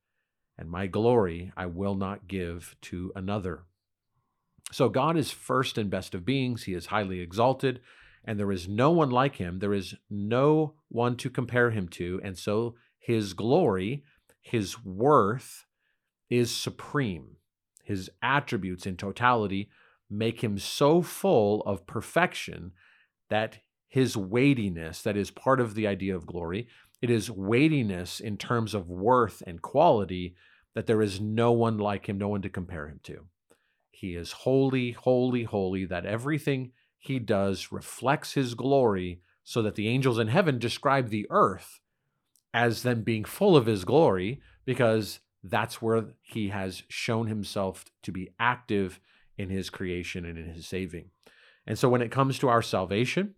And 0.58 0.68
my 0.68 0.88
glory 0.88 1.52
I 1.56 1.68
will 1.68 1.94
not 1.94 2.28
give 2.28 2.76
to 2.90 3.12
another. 3.16 3.66
So 4.72 4.90
God 4.90 5.16
is 5.16 5.30
first 5.30 5.78
and 5.78 5.92
best 5.92 6.16
of 6.16 6.26
beings. 6.26 6.64
He 6.64 6.74
is 6.74 6.88
highly 6.88 7.20
exalted, 7.20 7.82
and 8.26 8.40
there 8.40 8.52
is 8.52 8.68
no 8.68 8.90
one 8.90 9.12
like 9.12 9.36
him. 9.36 9.60
There 9.60 9.76
is 9.76 9.94
no 10.10 10.74
one 10.90 11.18
to 11.18 11.30
compare 11.30 11.70
him 11.70 11.88
to. 11.90 12.20
And 12.24 12.36
so 12.36 12.74
his 12.98 13.34
glory, 13.34 14.04
his 14.42 14.84
worth 14.84 15.66
is 16.32 16.50
supreme. 16.50 17.38
His 17.84 18.10
attributes 18.24 18.88
in 18.88 18.98
totality 18.98 19.70
make 20.10 20.44
him 20.44 20.58
so 20.58 21.04
full 21.04 21.62
of 21.62 21.86
perfection 21.86 22.72
that 23.30 23.60
his 23.94 24.18
weightiness, 24.18 25.04
that 25.04 25.16
is 25.16 25.30
part 25.30 25.60
of 25.60 25.76
the 25.76 25.86
idea 25.86 26.16
of 26.16 26.26
glory, 26.26 26.68
it 27.00 27.12
is 27.12 27.30
weightiness 27.30 28.20
in 28.20 28.38
terms 28.38 28.74
of 28.74 28.90
worth 28.90 29.44
and 29.46 29.62
quality 29.62 30.34
that 30.74 30.88
there 30.88 31.00
is 31.00 31.22
no 31.22 31.52
one 31.52 31.78
like 31.78 32.10
him, 32.10 32.18
no 32.18 32.28
one 32.28 32.42
to 32.42 32.50
compare 32.50 32.88
him 32.88 33.00
to. 33.04 33.26
He 33.92 34.16
is 34.16 34.32
holy, 34.32 34.94
holy, 34.94 35.44
holy, 35.44 35.86
that 35.86 36.08
everything 36.08 36.72
he 36.98 37.20
does 37.20 37.72
reflects 37.72 38.34
his 38.34 38.56
glory, 38.56 39.22
so 39.44 39.62
that 39.62 39.76
the 39.76 39.88
angels 39.88 40.18
in 40.18 40.28
heaven 40.28 40.58
describe 40.58 41.10
the 41.10 41.28
earth 41.30 41.80
as 42.52 42.82
them 42.82 43.04
being 43.04 43.24
full 43.24 43.56
of 43.56 43.68
his 43.68 43.86
glory, 43.86 44.42
because 44.66 45.20
that's 45.44 45.84
where 45.84 46.16
he 46.24 46.50
has 46.50 46.82
shown 46.88 47.28
himself 47.28 47.86
to 48.02 48.12
be 48.12 48.32
active 48.40 49.00
in 49.38 49.52
his 49.52 49.70
creation 49.70 50.26
and 50.26 50.40
in 50.40 50.50
his 50.50 50.66
saving. 50.66 51.12
And 51.68 51.78
so 51.78 51.90
when 51.90 52.02
it 52.02 52.10
comes 52.10 52.40
to 52.40 52.50
our 52.50 52.64
salvation, 52.64 53.36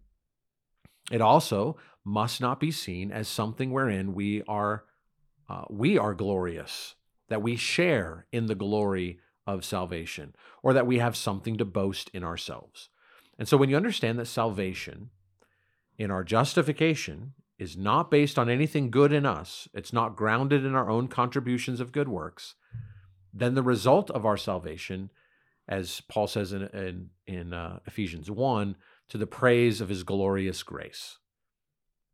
it 1.12 1.22
also 1.22 1.78
must 2.03 2.39
not 2.39 2.60
be 2.60 2.72
seen 2.72 3.12
as 3.12 3.28
something 3.28 3.72
wherein 3.72 4.14
we 4.14 4.43
are 4.43 4.86
uh, 5.47 5.64
we 5.70 5.97
are 5.97 6.16
glorious, 6.16 6.95
that 7.30 7.41
we 7.41 7.56
share 7.56 8.26
in 8.32 8.47
the 8.47 8.56
glory 8.56 9.20
of 9.45 9.64
salvation, 9.64 10.36
or 10.64 10.74
that 10.74 10.88
we 10.88 10.97
have 10.97 11.16
something 11.16 11.56
to 11.58 11.66
boast 11.66 12.10
in 12.14 12.24
ourselves. 12.24 12.89
And 13.38 13.47
so 13.47 13.58
when 13.58 13.70
you 13.70 13.76
understand 13.76 14.18
that 14.18 14.26
salvation 14.26 15.12
in 15.97 16.10
our 16.10 16.24
justification 16.24 17.34
is 17.60 17.78
not 17.78 18.10
based 18.10 18.39
on 18.39 18.49
anything 18.49 18.89
good 18.89 19.14
in 19.14 19.26
us, 19.26 19.68
it's 19.74 19.93
not 19.93 20.16
grounded 20.16 20.66
in 20.66 20.74
our 20.74 20.89
own 20.89 21.08
contributions 21.08 21.80
of 21.80 21.91
good 21.91 22.08
works, 22.08 22.56
then 23.34 23.53
the 23.53 23.64
result 23.64 24.10
of 24.12 24.26
our 24.26 24.38
salvation, 24.38 25.12
as 25.68 26.01
Paul 26.08 26.28
says 26.28 26.53
in, 26.53 26.64
in, 26.64 27.10
in 27.28 27.53
uh, 27.53 27.80
Ephesians 27.86 28.32
1, 28.32 28.76
to 29.10 29.18
the 29.18 29.28
praise 29.28 29.82
of 29.82 29.89
his 29.89 30.03
glorious 30.03 30.64
grace. 30.64 31.20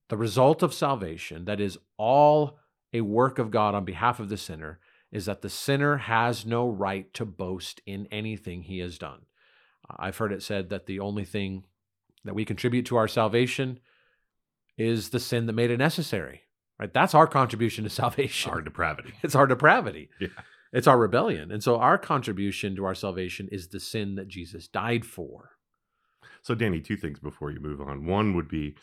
The 0.09 0.17
result 0.17 0.61
of 0.61 0.73
salvation, 0.73 1.45
that 1.45 1.61
is 1.61 1.77
all 1.97 2.59
a 2.93 3.01
work 3.01 3.39
of 3.39 3.51
God 3.51 3.75
on 3.75 3.85
behalf 3.85 4.19
of 4.19 4.29
the 4.29 4.37
sinner, 4.37 4.79
is 5.11 5.25
that 5.25 5.41
the 5.41 5.49
sinner 5.49 5.97
has 5.97 6.45
no 6.45 6.67
right 6.67 7.13
to 7.13 7.25
boast 7.25 7.81
in 7.85 8.07
anything 8.11 8.63
he 8.63 8.79
has 8.79 8.97
done. 8.97 9.21
I've 9.97 10.17
heard 10.17 10.31
it 10.31 10.43
said 10.43 10.69
that 10.69 10.85
the 10.85 10.99
only 10.99 11.25
thing 11.25 11.63
that 12.23 12.35
we 12.35 12.45
contribute 12.45 12.85
to 12.87 12.97
our 12.97 13.07
salvation 13.07 13.79
is 14.77 15.09
the 15.09 15.19
sin 15.19 15.45
that 15.47 15.53
made 15.53 15.71
it 15.71 15.77
necessary. 15.77 16.41
Right? 16.79 16.93
That's 16.93 17.13
our 17.13 17.27
contribution 17.27 17.83
to 17.83 17.89
salvation. 17.89 18.51
Our 18.51 18.61
depravity. 18.61 19.13
It's 19.23 19.35
our 19.35 19.47
depravity. 19.47 20.09
Yeah. 20.19 20.27
It's 20.73 20.87
our 20.87 20.97
rebellion. 20.97 21.51
And 21.51 21.61
so 21.61 21.77
our 21.77 21.97
contribution 21.97 22.75
to 22.77 22.85
our 22.85 22.95
salvation 22.95 23.49
is 23.51 23.67
the 23.67 23.79
sin 23.79 24.15
that 24.15 24.29
Jesus 24.29 24.67
died 24.67 25.05
for. 25.05 25.51
So, 26.41 26.55
Danny, 26.55 26.79
two 26.79 26.97
things 26.97 27.19
before 27.19 27.51
you 27.51 27.59
move 27.59 27.81
on. 27.81 28.05
One 28.05 28.35
would 28.35 28.47
be 28.47 28.75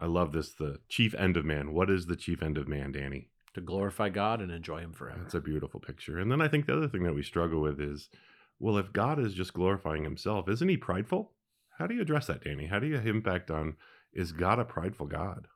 I 0.00 0.06
love 0.06 0.32
this 0.32 0.52
the 0.52 0.78
chief 0.88 1.14
end 1.14 1.36
of 1.36 1.44
man. 1.44 1.72
What 1.72 1.90
is 1.90 2.06
the 2.06 2.16
chief 2.16 2.42
end 2.42 2.58
of 2.58 2.68
man, 2.68 2.92
Danny? 2.92 3.28
To 3.54 3.60
glorify 3.60 4.10
God 4.10 4.40
and 4.40 4.52
enjoy 4.52 4.80
Him 4.80 4.92
forever. 4.92 5.20
That's 5.22 5.34
a 5.34 5.40
beautiful 5.40 5.80
picture. 5.80 6.18
And 6.18 6.30
then 6.30 6.42
I 6.42 6.48
think 6.48 6.66
the 6.66 6.76
other 6.76 6.88
thing 6.88 7.04
that 7.04 7.14
we 7.14 7.22
struggle 7.22 7.62
with 7.62 7.80
is 7.80 8.10
well, 8.58 8.78
if 8.78 8.92
God 8.92 9.18
is 9.18 9.34
just 9.34 9.52
glorifying 9.52 10.04
himself, 10.04 10.48
isn't 10.48 10.68
he 10.68 10.76
prideful? 10.76 11.32
How 11.78 11.86
do 11.86 11.94
you 11.94 12.00
address 12.00 12.26
that, 12.28 12.44
Danny? 12.44 12.66
How 12.66 12.78
do 12.78 12.86
you 12.86 12.96
impact 12.96 13.50
on 13.50 13.76
is 14.12 14.32
God 14.32 14.58
a 14.58 14.64
prideful 14.64 15.06
God? 15.06 15.46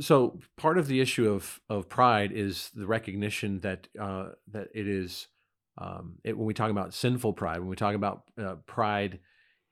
So 0.00 0.38
part 0.56 0.76
of 0.76 0.86
the 0.86 1.00
issue 1.00 1.30
of 1.30 1.60
of 1.70 1.88
pride 1.88 2.30
is 2.30 2.70
the 2.74 2.86
recognition 2.86 3.60
that 3.60 3.88
uh, 3.98 4.30
that 4.48 4.68
it 4.74 4.86
is 4.86 5.28
um, 5.78 6.18
it, 6.24 6.36
when 6.36 6.46
we 6.46 6.52
talk 6.52 6.70
about 6.70 6.92
sinful 6.92 7.32
pride, 7.32 7.60
when 7.60 7.68
we 7.68 7.76
talk 7.76 7.94
about 7.94 8.24
uh, 8.38 8.56
pride 8.66 9.20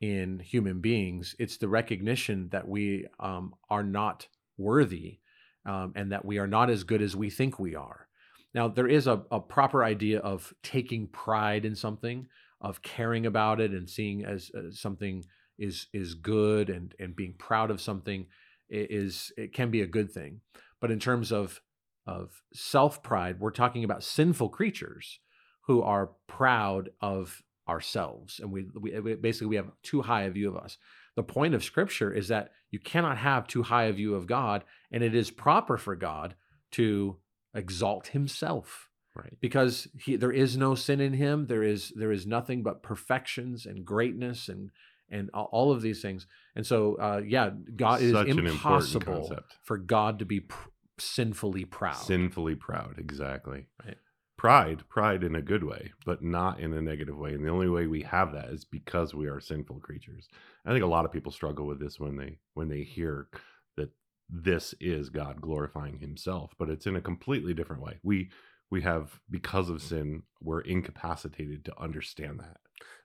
in 0.00 0.38
human 0.38 0.80
beings, 0.80 1.34
it's 1.38 1.58
the 1.58 1.68
recognition 1.68 2.48
that 2.50 2.66
we 2.66 3.06
um, 3.18 3.54
are 3.68 3.82
not 3.82 4.26
worthy 4.56 5.18
um, 5.66 5.92
and 5.94 6.12
that 6.12 6.24
we 6.24 6.38
are 6.38 6.46
not 6.46 6.70
as 6.70 6.84
good 6.84 7.02
as 7.02 7.14
we 7.14 7.30
think 7.30 7.58
we 7.58 7.74
are. 7.74 8.08
Now, 8.54 8.68
there 8.68 8.88
is 8.88 9.06
a, 9.06 9.22
a 9.30 9.40
proper 9.40 9.84
idea 9.84 10.20
of 10.20 10.52
taking 10.62 11.06
pride 11.06 11.64
in 11.64 11.74
something, 11.74 12.26
of 12.60 12.82
caring 12.82 13.26
about 13.26 13.60
it 13.60 13.72
and 13.72 13.88
seeing 13.88 14.24
as, 14.24 14.50
as 14.54 14.80
something 14.80 15.24
is 15.58 15.86
is 15.92 16.14
good 16.14 16.70
and 16.70 16.94
and 16.98 17.14
being 17.14 17.34
proud 17.38 17.70
of 17.70 17.82
something 17.82 18.26
is 18.70 19.30
it 19.36 19.52
can 19.52 19.70
be 19.70 19.82
a 19.82 19.86
good 19.86 20.10
thing. 20.10 20.40
But 20.80 20.90
in 20.90 20.98
terms 20.98 21.30
of 21.30 21.60
of 22.06 22.42
self 22.52 23.02
pride, 23.02 23.38
we're 23.38 23.50
talking 23.50 23.84
about 23.84 24.02
sinful 24.02 24.48
creatures 24.48 25.20
who 25.66 25.82
are 25.82 26.12
proud 26.26 26.88
of 27.00 27.42
ourselves, 27.70 28.40
and 28.40 28.52
we, 28.52 28.66
we 28.78 29.14
basically 29.14 29.46
we 29.46 29.56
have 29.56 29.70
too 29.82 30.02
high 30.02 30.22
a 30.22 30.30
view 30.30 30.48
of 30.48 30.56
us. 30.56 30.76
The 31.16 31.22
point 31.22 31.54
of 31.54 31.64
Scripture 31.64 32.12
is 32.12 32.28
that 32.28 32.50
you 32.70 32.78
cannot 32.78 33.18
have 33.18 33.46
too 33.46 33.62
high 33.62 33.84
a 33.84 33.92
view 33.92 34.14
of 34.14 34.26
God, 34.26 34.64
and 34.92 35.02
it 35.02 35.14
is 35.14 35.30
proper 35.30 35.78
for 35.78 35.96
God 35.96 36.34
to 36.72 37.16
exalt 37.54 38.08
himself 38.08 38.90
right. 39.14 39.36
because 39.40 39.88
he 39.98 40.16
there 40.16 40.32
is 40.32 40.56
no 40.56 40.74
sin 40.76 41.00
in 41.00 41.14
him 41.14 41.46
there 41.46 41.64
is 41.64 41.92
there 41.96 42.12
is 42.12 42.26
nothing 42.26 42.62
but 42.62 42.82
perfections 42.82 43.66
and 43.66 43.84
greatness 43.84 44.48
and 44.48 44.70
and 45.12 45.28
all 45.30 45.72
of 45.72 45.82
these 45.82 46.00
things. 46.00 46.28
And 46.54 46.64
so 46.64 46.94
uh 46.94 47.20
yeah 47.26 47.50
god 47.74 48.02
it 48.02 48.12
Such 48.12 48.28
is 48.28 48.36
an 48.36 48.46
impossible 48.46 49.36
for 49.64 49.78
god 49.78 50.20
to 50.20 50.24
be 50.24 50.40
pr- 50.40 50.68
sinfully 50.98 51.64
proud. 51.64 51.96
Sinfully 51.96 52.54
proud 52.54 52.96
exactly. 52.98 53.66
Right. 53.84 53.96
Pride 54.40 54.82
pride 54.88 55.22
in 55.22 55.34
a 55.34 55.42
good 55.42 55.62
way 55.62 55.92
but 56.06 56.22
not 56.22 56.60
in 56.60 56.72
a 56.72 56.80
negative 56.80 57.18
way 57.18 57.34
and 57.34 57.44
the 57.44 57.50
only 57.50 57.68
way 57.68 57.86
we 57.86 58.00
have 58.00 58.32
that 58.32 58.48
is 58.48 58.64
because 58.64 59.12
we 59.12 59.26
are 59.26 59.38
sinful 59.38 59.78
creatures. 59.80 60.30
I 60.64 60.72
think 60.72 60.82
a 60.82 60.86
lot 60.86 61.04
of 61.04 61.12
people 61.12 61.30
struggle 61.30 61.66
with 61.66 61.78
this 61.78 62.00
when 62.00 62.16
they 62.16 62.38
when 62.54 62.70
they 62.70 62.82
hear 62.82 63.28
that 63.76 63.90
this 64.30 64.74
is 64.80 65.10
god 65.10 65.42
glorifying 65.42 65.98
himself 65.98 66.54
but 66.58 66.70
it's 66.70 66.86
in 66.86 66.96
a 66.96 67.02
completely 67.02 67.52
different 67.52 67.82
way. 67.82 67.98
We 68.02 68.30
we 68.70 68.80
have 68.80 69.20
because 69.28 69.68
of 69.68 69.82
sin 69.82 70.22
we're 70.40 70.62
incapacitated 70.62 71.66
to 71.66 71.78
understand 71.78 72.40
that. 72.40 72.56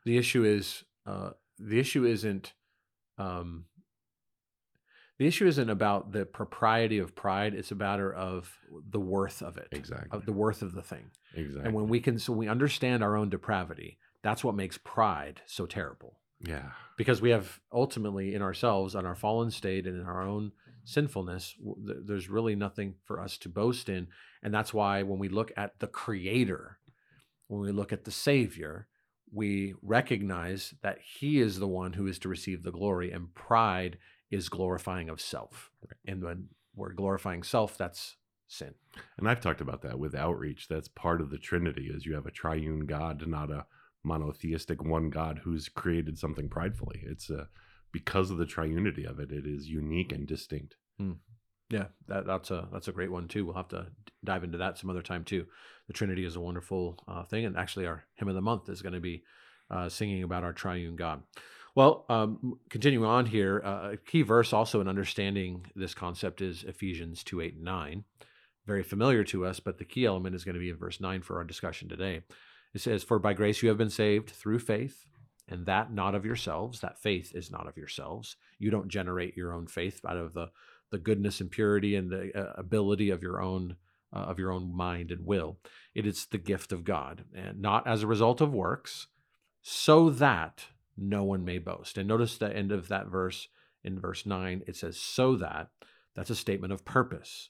The 0.06 0.18
issue 0.18 0.46
is 0.46 0.86
uh 1.06 1.32
the 1.60 1.82
issue 1.82 2.06
isn't 2.06 2.54
um 3.18 3.66
the 5.18 5.28
issue 5.28 5.47
isn't 5.47 5.70
about 5.70 6.11
the 6.11 6.26
propriety 6.26 6.97
of 6.97 7.16
pride 7.16 7.53
it's 7.53 7.72
a 7.72 7.76
matter 7.76 8.13
of 8.13 8.57
the 8.89 8.99
worth 8.99 9.41
of 9.41 9.57
it 9.57 9.68
exactly 9.72 10.09
of 10.11 10.26
the 10.26 10.34
worth 10.34 10.61
of 10.61 10.74
the 10.74 10.82
thing 10.82 11.11
exactly 11.36 11.66
And 11.66 11.74
when 11.74 11.88
we 11.88 11.99
can, 11.99 12.20
so 12.20 12.34
we 12.34 12.47
understand 12.47 13.03
our 13.03 13.16
own 13.16 13.30
depravity, 13.30 13.97
that's 14.24 14.43
what 14.43 14.55
makes 14.55 14.78
pride 14.78 15.41
so 15.45 15.66
terrible. 15.66 16.20
yeah 16.39 16.72
Because 16.97 17.22
we 17.22 17.30
have 17.32 17.59
ultimately 17.72 18.34
in 18.36 18.41
ourselves, 18.41 18.95
on 18.95 19.05
our 19.05 19.16
fallen 19.16 19.51
state 19.51 19.86
and 19.86 19.99
in 19.99 20.05
our 20.05 20.22
own 20.22 20.51
sinfulness, 20.84 21.55
th- 21.86 21.99
there's 22.05 22.30
really 22.30 22.55
nothing 22.55 22.95
for 23.03 23.20
us 23.20 23.38
to 23.39 23.49
boast 23.49 23.89
in. 23.89 24.07
And 24.43 24.53
that's 24.53 24.74
why 24.74 25.03
when 25.03 25.20
we 25.20 25.30
look 25.30 25.51
at 25.57 25.80
the 25.80 25.88
Creator, 25.88 26.78
when 27.47 27.61
we 27.61 27.72
look 27.72 27.91
at 27.91 28.05
the 28.05 28.11
Savior, 28.11 28.88
we 29.34 29.74
recognize 29.82 30.74
that 30.82 30.99
He 31.01 31.39
is 31.39 31.59
the 31.59 31.68
one 31.68 31.93
who 31.93 32.07
is 32.07 32.20
to 32.20 32.30
receive 32.30 32.63
the 32.63 32.72
glory, 32.72 33.11
and 33.11 33.34
pride 33.34 33.97
is 34.32 34.49
glorifying 34.49 35.09
of 35.09 35.21
self. 35.21 35.71
And 36.05 36.23
when 36.23 36.49
we're 36.76 36.93
glorifying 36.93 37.43
self, 37.43 37.78
that's 37.78 38.15
sin. 38.47 38.73
And 39.17 39.28
I've 39.28 39.41
talked 39.41 39.61
about 39.61 39.82
that 39.84 39.99
with 39.99 40.15
outreach. 40.15 40.67
That's 40.67 40.88
part 40.88 41.21
of 41.21 41.30
the 41.30 41.38
Trinity 41.38 41.89
is 41.93 42.05
you 42.05 42.15
have 42.15 42.26
a 42.26 42.32
triune 42.32 42.86
God, 42.86 43.26
not 43.28 43.51
a 43.51 43.65
monotheistic 44.03 44.84
one 44.84 45.09
God 45.09 45.41
who's 45.43 45.69
created 45.69 46.17
something 46.17 46.49
pridefully. 46.49 47.01
It's 47.05 47.30
a 47.30 47.49
because 47.91 48.30
of 48.30 48.38
the 48.38 48.45
triunity 48.45 49.09
of 49.09 49.19
it, 49.19 49.32
it 49.32 49.45
is 49.45 49.69
unique 49.69 50.11
and 50.11 50.28
distinct. 50.28 50.76
Yeah, 51.69 51.86
that, 52.07 52.28
that's 52.28 52.51
a 52.51 52.67
that's 52.71 52.89
a 52.89 52.91
great 52.91 53.11
one 53.11 53.28
too. 53.28 53.45
We'll 53.45 53.55
have 53.55 53.69
to 53.69 53.88
dive 54.23 54.43
into 54.43 54.57
that 54.59 54.78
some 54.78 54.89
other 54.89 55.01
time 55.01 55.23
too. 55.23 55.45
The 55.88 55.93
Trinity 55.93 56.26
is 56.26 56.36
a 56.36 56.41
wonderful 56.41 56.99
uh, 57.07 57.23
thing, 57.23 57.45
and 57.45 57.57
actually, 57.57 57.88
our 57.88 58.03
hymn 58.15 58.28
of 58.28 58.36
the 58.36 58.41
month 58.41 58.69
is 58.69 58.82
going 58.82 58.93
to 58.93 58.99
be 58.99 59.23
uh, 59.71 59.89
singing 59.89 60.23
about 60.23 60.43
our 60.43 60.53
triune 60.53 60.95
God. 60.95 61.23
Well, 61.76 62.05
um, 62.07 62.57
continuing 62.69 63.05
on 63.05 63.26
here, 63.26 63.61
uh, 63.63 63.91
a 63.91 63.97
key 63.97 64.21
verse 64.21 64.53
also 64.53 64.80
in 64.80 64.88
understanding 64.88 65.65
this 65.76 65.93
concept 65.93 66.41
is 66.41 66.63
Ephesians 66.63 67.21
two 67.21 67.41
eight 67.41 67.55
and 67.55 67.65
nine. 67.65 68.05
Very 68.65 68.82
familiar 68.82 69.26
to 69.26 69.45
us, 69.45 69.59
but 69.59 69.78
the 69.78 69.86
key 69.86 70.05
element 70.05 70.36
is 70.36 70.45
going 70.45 70.55
to 70.55 70.59
be 70.59 70.69
in 70.69 70.78
verse 70.78 71.01
nine 71.01 71.21
for 71.21 71.38
our 71.38 71.43
discussion 71.43 71.89
today. 71.89 72.21
It 72.73 72.80
says, 72.80 73.03
"For 73.03 73.19
by 73.19 73.34
grace 73.34 73.61
you 73.61 73.67
have 73.69 73.78
been 73.78 73.89
saved 73.89 74.30
through 74.30 74.59
faith." 74.59 75.05
And 75.47 75.65
that 75.65 75.93
not 75.93 76.15
of 76.15 76.26
yourselves, 76.26 76.80
that 76.80 77.01
faith 77.01 77.36
is 77.36 77.51
not 77.51 77.67
of 77.67 77.78
yourselves. 77.78 78.38
You 78.57 78.71
don't 78.71 78.88
generate 78.88 79.38
your 79.38 79.53
own 79.53 79.67
faith 79.67 79.99
out 80.07 80.17
of 80.17 80.34
the 80.34 80.51
the 80.91 80.97
goodness 80.97 81.41
and 81.41 81.51
purity 81.51 81.95
and 81.95 82.09
the 82.09 82.32
uh, 82.34 82.53
ability 82.55 83.09
of 83.09 83.21
your 83.21 83.41
own 83.41 83.76
uh, 84.13 84.19
of 84.19 84.39
your 84.39 84.51
own 84.51 84.73
mind 84.73 85.11
and 85.11 85.26
will. 85.26 85.59
It 85.93 86.07
is 86.07 86.26
the 86.26 86.38
gift 86.38 86.71
of 86.71 86.86
God, 86.86 87.26
and 87.36 87.59
not 87.59 87.86
as 87.86 88.01
a 88.01 88.07
result 88.07 88.39
of 88.39 88.53
works, 88.53 89.07
so 89.61 90.09
that 90.09 90.67
no 90.98 91.24
one 91.24 91.43
may 91.43 91.58
boast. 91.58 91.98
And 91.98 92.08
notice 92.08 92.38
the 92.38 92.56
end 92.56 92.72
of 92.72 92.88
that 92.88 93.08
verse 93.08 93.48
in 93.84 94.00
verse 94.00 94.26
nine. 94.26 94.64
It 94.68 94.76
says, 94.76 95.00
"So 95.00 95.36
that." 95.38 95.70
That's 96.16 96.30
a 96.30 96.36
statement 96.36 96.72
of 96.72 96.86
purpose. 96.86 97.50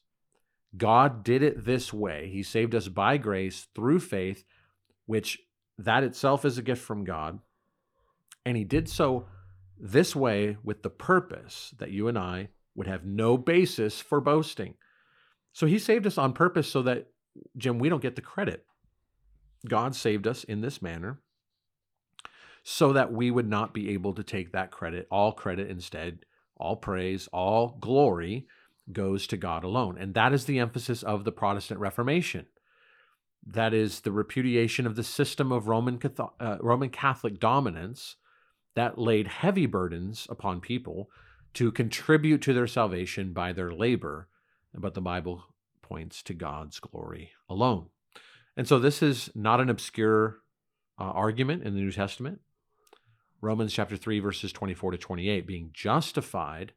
God 0.75 1.23
did 1.23 1.43
it 1.43 1.65
this 1.65 1.93
way. 1.93 2.29
He 2.29 2.43
saved 2.43 2.73
us 2.73 2.87
by 2.87 3.17
grace 3.17 3.67
through 3.75 3.99
faith, 3.99 4.43
which 5.05 5.39
that 5.77 6.03
itself 6.03 6.43
is 6.43 6.57
a 6.57 6.63
gift 6.63 6.81
from 6.81 7.03
God. 7.03 7.39
And 8.45 8.57
he 8.57 8.63
did 8.63 8.89
so 8.89 9.27
this 9.77 10.15
way 10.15 10.57
with 10.63 10.83
the 10.83 10.89
purpose 10.89 11.73
that 11.77 11.91
you 11.91 12.07
and 12.07 12.17
I 12.17 12.49
would 12.73 12.87
have 12.87 13.05
no 13.05 13.37
basis 13.37 14.01
for 14.01 14.19
boasting. 14.19 14.75
So 15.53 15.67
he 15.67 15.79
saved 15.79 16.07
us 16.07 16.17
on 16.17 16.33
purpose 16.33 16.67
so 16.67 16.81
that, 16.81 17.07
Jim, 17.57 17.79
we 17.79 17.87
don't 17.87 18.01
get 18.01 18.15
the 18.15 18.21
credit. 18.21 18.65
God 19.67 19.95
saved 19.95 20.27
us 20.27 20.43
in 20.43 20.61
this 20.61 20.81
manner 20.81 21.21
so 22.67 22.93
that 22.93 23.13
we 23.13 23.29
would 23.29 23.47
not 23.47 23.75
be 23.75 23.91
able 23.91 24.11
to 24.11 24.23
take 24.23 24.51
that 24.51 24.71
credit, 24.71 25.07
all 25.11 25.31
credit 25.31 25.69
instead, 25.69 26.25
all 26.57 26.75
praise, 26.75 27.29
all 27.31 27.77
glory 27.79 28.47
goes 28.91 29.27
to 29.27 29.37
God 29.37 29.63
alone. 29.63 29.99
And 29.99 30.15
that 30.15 30.33
is 30.33 30.45
the 30.45 30.57
emphasis 30.57 31.03
of 31.03 31.25
the 31.25 31.31
Protestant 31.31 31.79
Reformation. 31.79 32.47
That 33.45 33.75
is 33.75 33.99
the 33.99 34.11
repudiation 34.11 34.87
of 34.87 34.95
the 34.95 35.03
system 35.03 35.51
of 35.51 35.67
Roman, 35.67 35.99
Catholic, 35.99 36.31
uh, 36.39 36.57
Roman 36.59 36.89
Catholic 36.89 37.39
dominance 37.39 38.15
that 38.73 38.97
laid 38.97 39.27
heavy 39.27 39.67
burdens 39.67 40.25
upon 40.27 40.59
people 40.59 41.11
to 41.53 41.71
contribute 41.71 42.41
to 42.41 42.53
their 42.53 42.65
salvation 42.65 43.31
by 43.31 43.53
their 43.53 43.71
labor. 43.71 44.27
But 44.73 44.95
the 44.95 45.01
Bible 45.01 45.43
points 45.83 46.23
to 46.23 46.33
God's 46.33 46.79
glory 46.79 47.29
alone. 47.47 47.89
And 48.57 48.67
so 48.67 48.79
this 48.79 49.03
is 49.03 49.29
not 49.35 49.61
an 49.61 49.69
obscure 49.69 50.39
uh, 50.99 51.03
argument 51.03 51.61
in 51.61 51.75
the 51.75 51.81
New 51.81 51.91
Testament. 51.91 52.39
Romans 53.41 53.73
chapter 53.73 53.97
3, 53.97 54.19
verses 54.19 54.51
24 54.51 54.91
to 54.91 54.97
28, 54.97 55.45
being 55.45 55.69
justified 55.73 56.73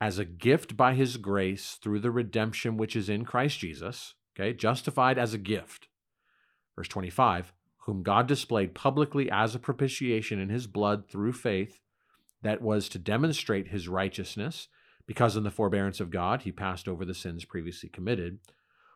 as 0.00 0.18
a 0.18 0.24
gift 0.24 0.76
by 0.76 0.94
his 0.94 1.16
grace 1.16 1.78
through 1.82 2.00
the 2.00 2.10
redemption 2.10 2.76
which 2.76 2.94
is 2.94 3.08
in 3.08 3.24
Christ 3.24 3.58
Jesus. 3.58 4.14
Okay, 4.38 4.52
justified 4.52 5.18
as 5.18 5.34
a 5.34 5.38
gift. 5.38 5.88
Verse 6.76 6.88
25, 6.88 7.52
whom 7.86 8.02
God 8.02 8.28
displayed 8.28 8.74
publicly 8.74 9.28
as 9.30 9.54
a 9.54 9.58
propitiation 9.58 10.38
in 10.38 10.48
his 10.48 10.66
blood 10.68 11.08
through 11.08 11.32
faith, 11.32 11.80
that 12.42 12.62
was 12.62 12.88
to 12.88 12.98
demonstrate 12.98 13.68
his 13.68 13.88
righteousness, 13.88 14.68
because 15.06 15.36
in 15.36 15.42
the 15.42 15.50
forbearance 15.50 15.98
of 15.98 16.10
God 16.10 16.42
he 16.42 16.52
passed 16.52 16.86
over 16.86 17.04
the 17.04 17.14
sins 17.14 17.44
previously 17.44 17.88
committed. 17.88 18.38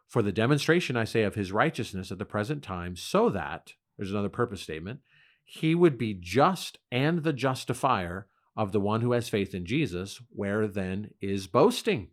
For 0.07 0.23
the 0.23 0.31
demonstration, 0.31 0.97
I 0.97 1.05
say, 1.05 1.23
of 1.23 1.35
his 1.35 1.51
righteousness 1.51 2.13
at 2.13 2.19
the 2.19 2.25
present 2.25 2.63
time, 2.63 2.95
so 2.95 3.31
that, 3.31 3.73
there's 3.97 4.13
another 4.13 4.29
purpose 4.29 4.61
statement, 4.61 5.01
he 5.53 5.75
would 5.75 5.99
be 5.99 6.15
just 6.15 6.79
and 6.91 7.25
the 7.25 7.33
justifier 7.35 8.27
of 8.57 8.73
the 8.73 8.81
one 8.81 9.03
who 9.03 9.13
has 9.13 9.29
faith 9.29 9.55
in 9.55 9.67
Jesus, 9.67 10.19
where 10.31 10.67
then 10.67 11.11
is 11.21 11.47
boasting? 11.47 12.09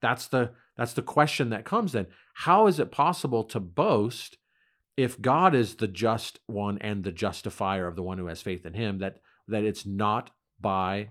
That's 0.00 0.28
the 0.28 0.52
that's 0.76 0.92
the 0.92 1.02
question 1.02 1.50
that 1.50 1.64
comes 1.64 1.90
then. 1.90 2.06
How 2.34 2.68
is 2.68 2.78
it 2.78 2.92
possible 2.92 3.42
to 3.44 3.58
boast 3.58 4.38
if 4.96 5.20
God 5.20 5.56
is 5.56 5.74
the 5.74 5.88
just 5.88 6.38
one 6.46 6.78
and 6.78 7.02
the 7.02 7.10
justifier 7.10 7.88
of 7.88 7.96
the 7.96 8.02
one 8.04 8.16
who 8.16 8.28
has 8.28 8.40
faith 8.40 8.64
in 8.64 8.74
him 8.74 8.98
that 8.98 9.16
that 9.48 9.64
it's 9.64 9.84
not 9.84 10.30
by 10.60 11.08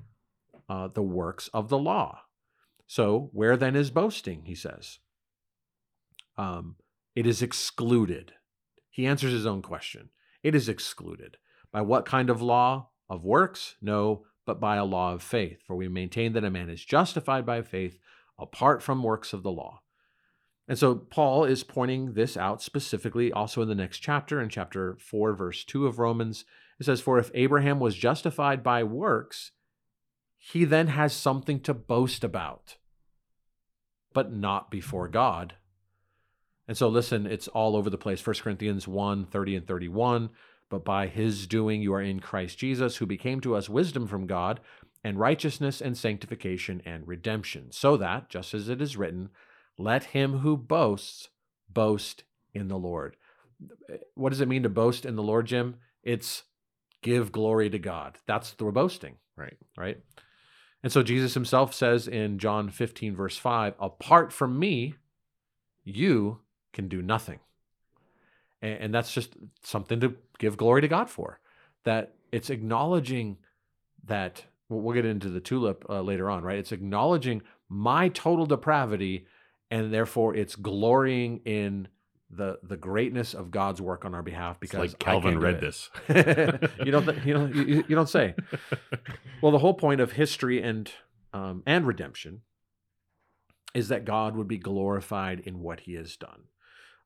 uh, 0.70 0.88
the 0.88 1.04
works 1.04 1.50
of 1.54 1.68
the 1.68 1.78
law? 1.78 2.22
So 2.88 3.30
where 3.34 3.58
then 3.58 3.76
is 3.76 3.92
boasting? 3.92 4.44
He 4.46 4.56
says. 4.56 5.00
Um, 6.38 6.78
it 7.14 7.28
is 7.28 7.42
excluded. 7.42 8.32
He 8.90 9.06
answers 9.06 9.34
his 9.34 9.46
own 9.46 9.62
question. 9.62 10.12
It 10.44 10.56
is 10.56 10.70
excluded. 10.70 11.38
By 11.72 11.82
what 11.82 12.06
kind 12.06 12.30
of 12.30 12.42
law? 12.42 12.90
Of 13.10 13.26
works? 13.26 13.76
No, 13.82 14.26
but 14.46 14.60
by 14.60 14.76
a 14.76 14.86
law 14.86 15.14
of 15.14 15.24
faith. 15.24 15.62
For 15.66 15.76
we 15.76 15.88
maintain 15.88 16.34
that 16.34 16.44
a 16.44 16.52
man 16.52 16.70
is 16.70 16.86
justified 16.86 17.46
by 17.46 17.62
faith 17.62 17.98
apart 18.38 18.82
from 18.82 19.04
works 19.04 19.34
of 19.34 19.44
the 19.44 19.52
law. 19.52 19.82
And 20.68 20.78
so 20.78 20.94
Paul 20.96 21.46
is 21.46 21.64
pointing 21.64 22.14
this 22.14 22.38
out 22.38 22.62
specifically 22.62 23.32
also 23.34 23.64
in 23.64 23.68
the 23.68 23.76
next 23.76 24.00
chapter, 24.00 24.40
in 24.40 24.50
chapter 24.50 24.98
4, 25.02 25.34
verse 25.34 25.64
2 25.66 25.88
of 25.88 25.98
Romans. 25.98 26.46
It 26.80 26.86
says, 26.86 27.02
For 27.02 27.18
if 27.18 27.32
Abraham 27.34 27.80
was 27.80 27.96
justified 27.96 28.62
by 28.62 28.84
works, 28.84 29.52
he 30.38 30.66
then 30.66 30.88
has 30.88 31.12
something 31.14 31.60
to 31.62 31.74
boast 31.74 32.24
about, 32.24 32.78
but 34.14 34.32
not 34.32 34.70
before 34.70 35.10
God. 35.10 35.56
And 36.70 36.78
so 36.78 36.88
listen, 36.88 37.26
it's 37.26 37.48
all 37.48 37.76
over 37.76 37.90
the 37.90 37.98
place. 37.98 38.24
1 38.24 38.36
Corinthians 38.36 38.88
1 38.88 39.26
30 39.26 39.56
and 39.56 39.68
31. 39.68 40.30
But 40.70 40.86
by 40.86 41.08
his 41.08 41.48
doing 41.48 41.82
you 41.82 41.92
are 41.96 42.02
in 42.02 42.20
Christ 42.20 42.60
Jesus, 42.60 42.98
who 42.98 43.08
became 43.08 43.42
to 43.42 43.56
us 43.56 43.68
wisdom 43.68 44.06
from 44.06 44.28
God, 44.28 44.60
and 45.04 45.20
righteousness 45.20 45.82
and 45.82 45.98
sanctification 45.98 46.84
and 46.86 47.08
redemption, 47.08 47.72
so 47.72 47.98
that, 47.98 48.30
just 48.30 48.54
as 48.54 48.70
it 48.70 48.84
is 48.84 48.96
written, 48.96 49.30
let 49.80 50.04
him 50.04 50.40
who 50.40 50.56
boasts 50.56 51.30
boast 51.74 52.24
in 52.54 52.68
the 52.68 52.78
Lord. 52.78 53.16
What 54.14 54.30
does 54.30 54.42
it 54.42 54.48
mean 54.48 54.62
to 54.62 54.70
boast 54.70 55.08
in 55.08 55.16
the 55.16 55.24
Lord, 55.24 55.48
Jim? 55.48 55.78
It's 56.04 56.44
give 57.02 57.32
glory 57.32 57.72
to 57.72 57.80
God. 57.80 58.20
That's 58.28 58.52
the 58.52 58.66
boasting. 58.66 59.16
Right. 59.36 59.58
Right. 59.76 59.98
And 60.84 60.92
so 60.92 61.02
Jesus 61.02 61.34
himself 61.34 61.74
says 61.74 62.08
in 62.08 62.38
John 62.38 62.70
15, 62.70 63.16
verse 63.16 63.38
5, 63.38 63.74
apart 63.80 64.32
from 64.32 64.60
me, 64.60 64.94
you 65.84 66.42
can 66.74 66.88
do 66.88 67.02
nothing. 67.02 67.40
And, 68.62 68.74
and 68.74 68.94
that's 68.94 69.14
just 69.14 69.36
something 69.64 70.00
to 70.00 70.16
give 70.38 70.58
glory 70.58 70.82
to 70.82 70.88
God 70.88 71.10
for. 71.10 71.40
That 71.86 72.16
it's 72.32 72.50
acknowledging 72.50 73.38
that, 74.06 74.46
well, 74.68 74.94
get 74.94 75.06
into 75.06 75.30
the 75.30 75.40
tulip 75.40 75.86
uh, 75.90 76.02
later 76.02 76.30
on, 76.30 76.44
right? 76.44 76.60
It's 76.60 76.72
acknowledging 76.72 77.42
my 77.70 78.10
total 78.10 78.46
depravity, 78.46 79.26
and 79.72 79.94
therefore 79.94 80.36
it's 80.36 80.56
glorying 80.56 81.42
in 81.46 81.88
the 82.32 82.60
the 82.62 82.78
greatness 82.78 83.34
of 83.34 83.50
God's 83.50 83.82
work 83.82 84.06
on 84.06 84.14
our 84.14 84.22
behalf 84.22 84.58
It's 84.62 84.72
because 84.72 84.92
like 84.92 85.04
I 85.04 85.12
Calvin 85.12 85.40
read 85.40 85.60
this. 85.60 85.90
you 86.10 86.92
don't 86.92 87.06
th- 87.06 87.26
you 87.26 87.34
don't 87.34 87.56
you, 87.56 87.84
you 87.88 87.96
don't 87.96 88.10
say. 88.10 88.36
Well, 89.42 89.54
the 89.54 89.60
whole 89.60 89.74
point 89.74 90.02
of 90.02 90.12
history 90.12 90.62
and 90.62 90.92
um, 91.32 91.64
and 91.66 91.88
redemption 91.88 92.42
is 93.74 93.88
that 93.88 94.04
God 94.04 94.36
would 94.36 94.50
be 94.50 94.58
glorified 94.58 95.40
in 95.40 95.62
what 95.62 95.82
He 95.82 95.94
has 95.94 96.18
done. 96.18 96.44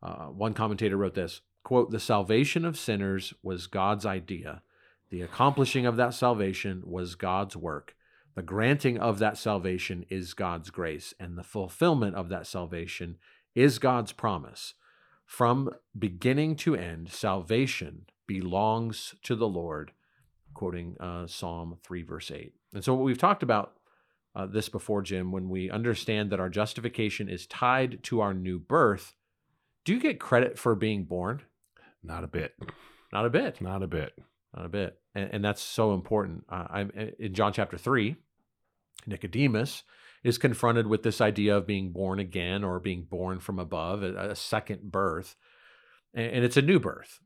Uh, 0.04 0.26
one 0.26 0.54
commentator 0.54 0.98
wrote 0.98 1.16
this 1.16 1.42
quote: 1.64 1.92
"The 1.92 2.00
salvation 2.00 2.66
of 2.66 2.78
sinners 2.78 3.34
was 3.42 3.68
God's 3.68 4.06
idea. 4.06 4.62
The 5.10 5.22
accomplishing 5.22 5.86
of 5.86 5.96
that 5.96 6.14
salvation 6.14 6.84
was 6.86 7.16
God's 7.16 7.56
work. 7.56 7.96
The 8.36 8.42
granting 8.42 8.98
of 8.98 9.20
that 9.20 9.38
salvation 9.38 10.06
is 10.10 10.34
God's 10.34 10.72
grace, 10.72 11.14
and 11.20 11.38
the 11.38 11.44
fulfillment 11.44 12.16
of 12.16 12.30
that 12.30 12.48
salvation 12.48 13.18
is 13.56 13.80
God's 13.80 14.12
promise. 14.12 14.74
From 15.26 15.70
beginning 15.98 16.58
to 16.58 16.76
end, 16.76 17.10
salvation 17.10 18.06
belongs 18.28 19.16
to 19.24 19.36
the 19.36 19.48
Lord." 19.48 19.94
Quoting 20.54 20.96
uh, 21.00 21.26
Psalm 21.26 21.80
3, 21.82 22.04
verse 22.04 22.30
8. 22.30 22.54
And 22.76 22.84
so, 22.84 22.94
what 22.94 23.04
we've 23.04 23.18
talked 23.18 23.42
about 23.42 23.74
uh, 24.36 24.46
this 24.46 24.70
before, 24.70 25.02
Jim, 25.02 25.32
when 25.32 25.50
we 25.50 25.70
understand 25.72 26.30
that 26.30 26.40
our 26.40 26.50
justification 26.50 27.28
is 27.28 27.48
tied 27.48 28.04
to 28.04 28.22
our 28.22 28.36
new 28.36 28.60
birth, 28.60 29.16
do 29.86 29.94
you 29.94 30.00
get 30.00 30.20
credit 30.20 30.58
for 30.58 30.76
being 30.76 31.04
born? 31.04 31.42
Not 32.04 32.24
a 32.24 32.28
bit. 32.28 32.54
Not 33.12 33.26
a 33.26 33.30
bit. 33.30 33.62
Not 33.62 33.84
a 33.84 33.88
bit. 33.88 34.14
Not 34.56 34.66
a 34.66 34.70
bit. 34.70 35.00
And, 35.16 35.30
and 35.34 35.46
that's 35.46 35.62
so 35.62 35.94
important. 35.94 36.46
Uh, 36.50 36.68
I'm 36.70 36.92
in 37.20 37.34
John 37.34 37.54
chapter 37.54 37.78
3, 37.78 38.16
Nicodemus, 39.08 39.84
is 40.24 40.38
confronted 40.38 40.88
with 40.88 41.04
this 41.04 41.22
idea 41.22 41.58
of 41.58 41.68
being 41.68 41.92
born 41.92 42.20
again 42.20 42.64
or 42.64 42.80
being 42.80 43.04
born 43.04 43.40
from 43.40 43.60
above, 43.60 44.04
a, 44.04 44.32
a 44.32 44.36
second 44.36 44.92
birth. 44.92 45.36
And, 46.14 46.38
and 46.38 46.46
it's 46.46 46.58
a 46.58 46.62
new 46.62 46.80
birth. 46.80 47.20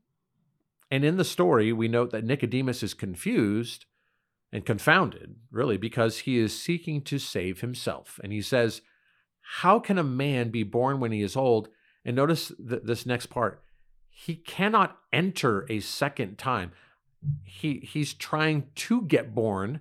And 0.90 1.04
in 1.04 1.16
the 1.16 1.24
story, 1.24 1.72
we 1.72 1.86
note 1.86 2.10
that 2.10 2.24
Nicodemus 2.24 2.82
is 2.82 2.94
confused 2.94 3.84
and 4.50 4.64
confounded, 4.64 5.36
really, 5.50 5.76
because 5.76 6.20
he 6.20 6.38
is 6.38 6.58
seeking 6.58 7.02
to 7.02 7.18
save 7.18 7.60
himself. 7.60 8.18
And 8.24 8.32
he 8.32 8.40
says, 8.40 8.80
How 9.60 9.78
can 9.78 9.98
a 9.98 10.04
man 10.04 10.50
be 10.50 10.62
born 10.62 10.98
when 10.98 11.12
he 11.12 11.20
is 11.20 11.36
old? 11.36 11.68
And 12.08 12.16
notice 12.16 12.50
th- 12.56 12.82
this 12.84 13.04
next 13.04 13.26
part 13.26 13.62
he 14.08 14.34
cannot 14.34 14.98
enter 15.12 15.64
a 15.70 15.78
second 15.78 16.38
time. 16.38 16.72
He, 17.44 17.78
he's 17.78 18.14
trying 18.14 18.68
to 18.74 19.02
get 19.02 19.32
born 19.32 19.80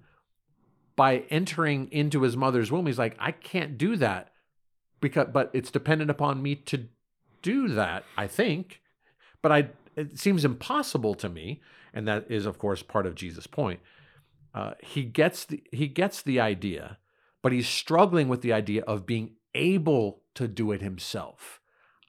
by 0.95 1.23
entering 1.29 1.87
into 1.91 2.21
his 2.21 2.37
mother's 2.37 2.71
womb. 2.71 2.85
He's 2.85 2.99
like, 2.99 3.15
I 3.17 3.31
can't 3.31 3.79
do 3.79 3.95
that 3.95 4.31
because, 4.99 5.29
but 5.33 5.49
it's 5.53 5.71
dependent 5.71 6.11
upon 6.11 6.43
me 6.43 6.55
to 6.55 6.87
do 7.41 7.69
that, 7.69 8.03
I 8.15 8.27
think. 8.27 8.81
But 9.41 9.51
I, 9.51 9.69
it 9.95 10.19
seems 10.19 10.45
impossible 10.45 11.15
to 11.15 11.29
me. 11.29 11.61
And 11.95 12.07
that 12.07 12.29
is, 12.29 12.45
of 12.45 12.59
course, 12.59 12.83
part 12.83 13.07
of 13.07 13.15
Jesus' 13.15 13.47
point 13.47 13.79
uh, 14.53 14.73
he 14.81 15.03
gets 15.03 15.45
the 15.45 15.63
he 15.71 15.87
gets 15.87 16.21
the 16.21 16.39
idea, 16.39 16.97
but 17.41 17.51
he's 17.51 17.67
struggling 17.67 18.27
with 18.27 18.41
the 18.41 18.51
idea 18.51 18.81
of 18.83 19.05
being 19.05 19.35
able 19.53 20.23
to 20.35 20.47
do 20.47 20.71
it 20.71 20.81
himself. 20.81 21.61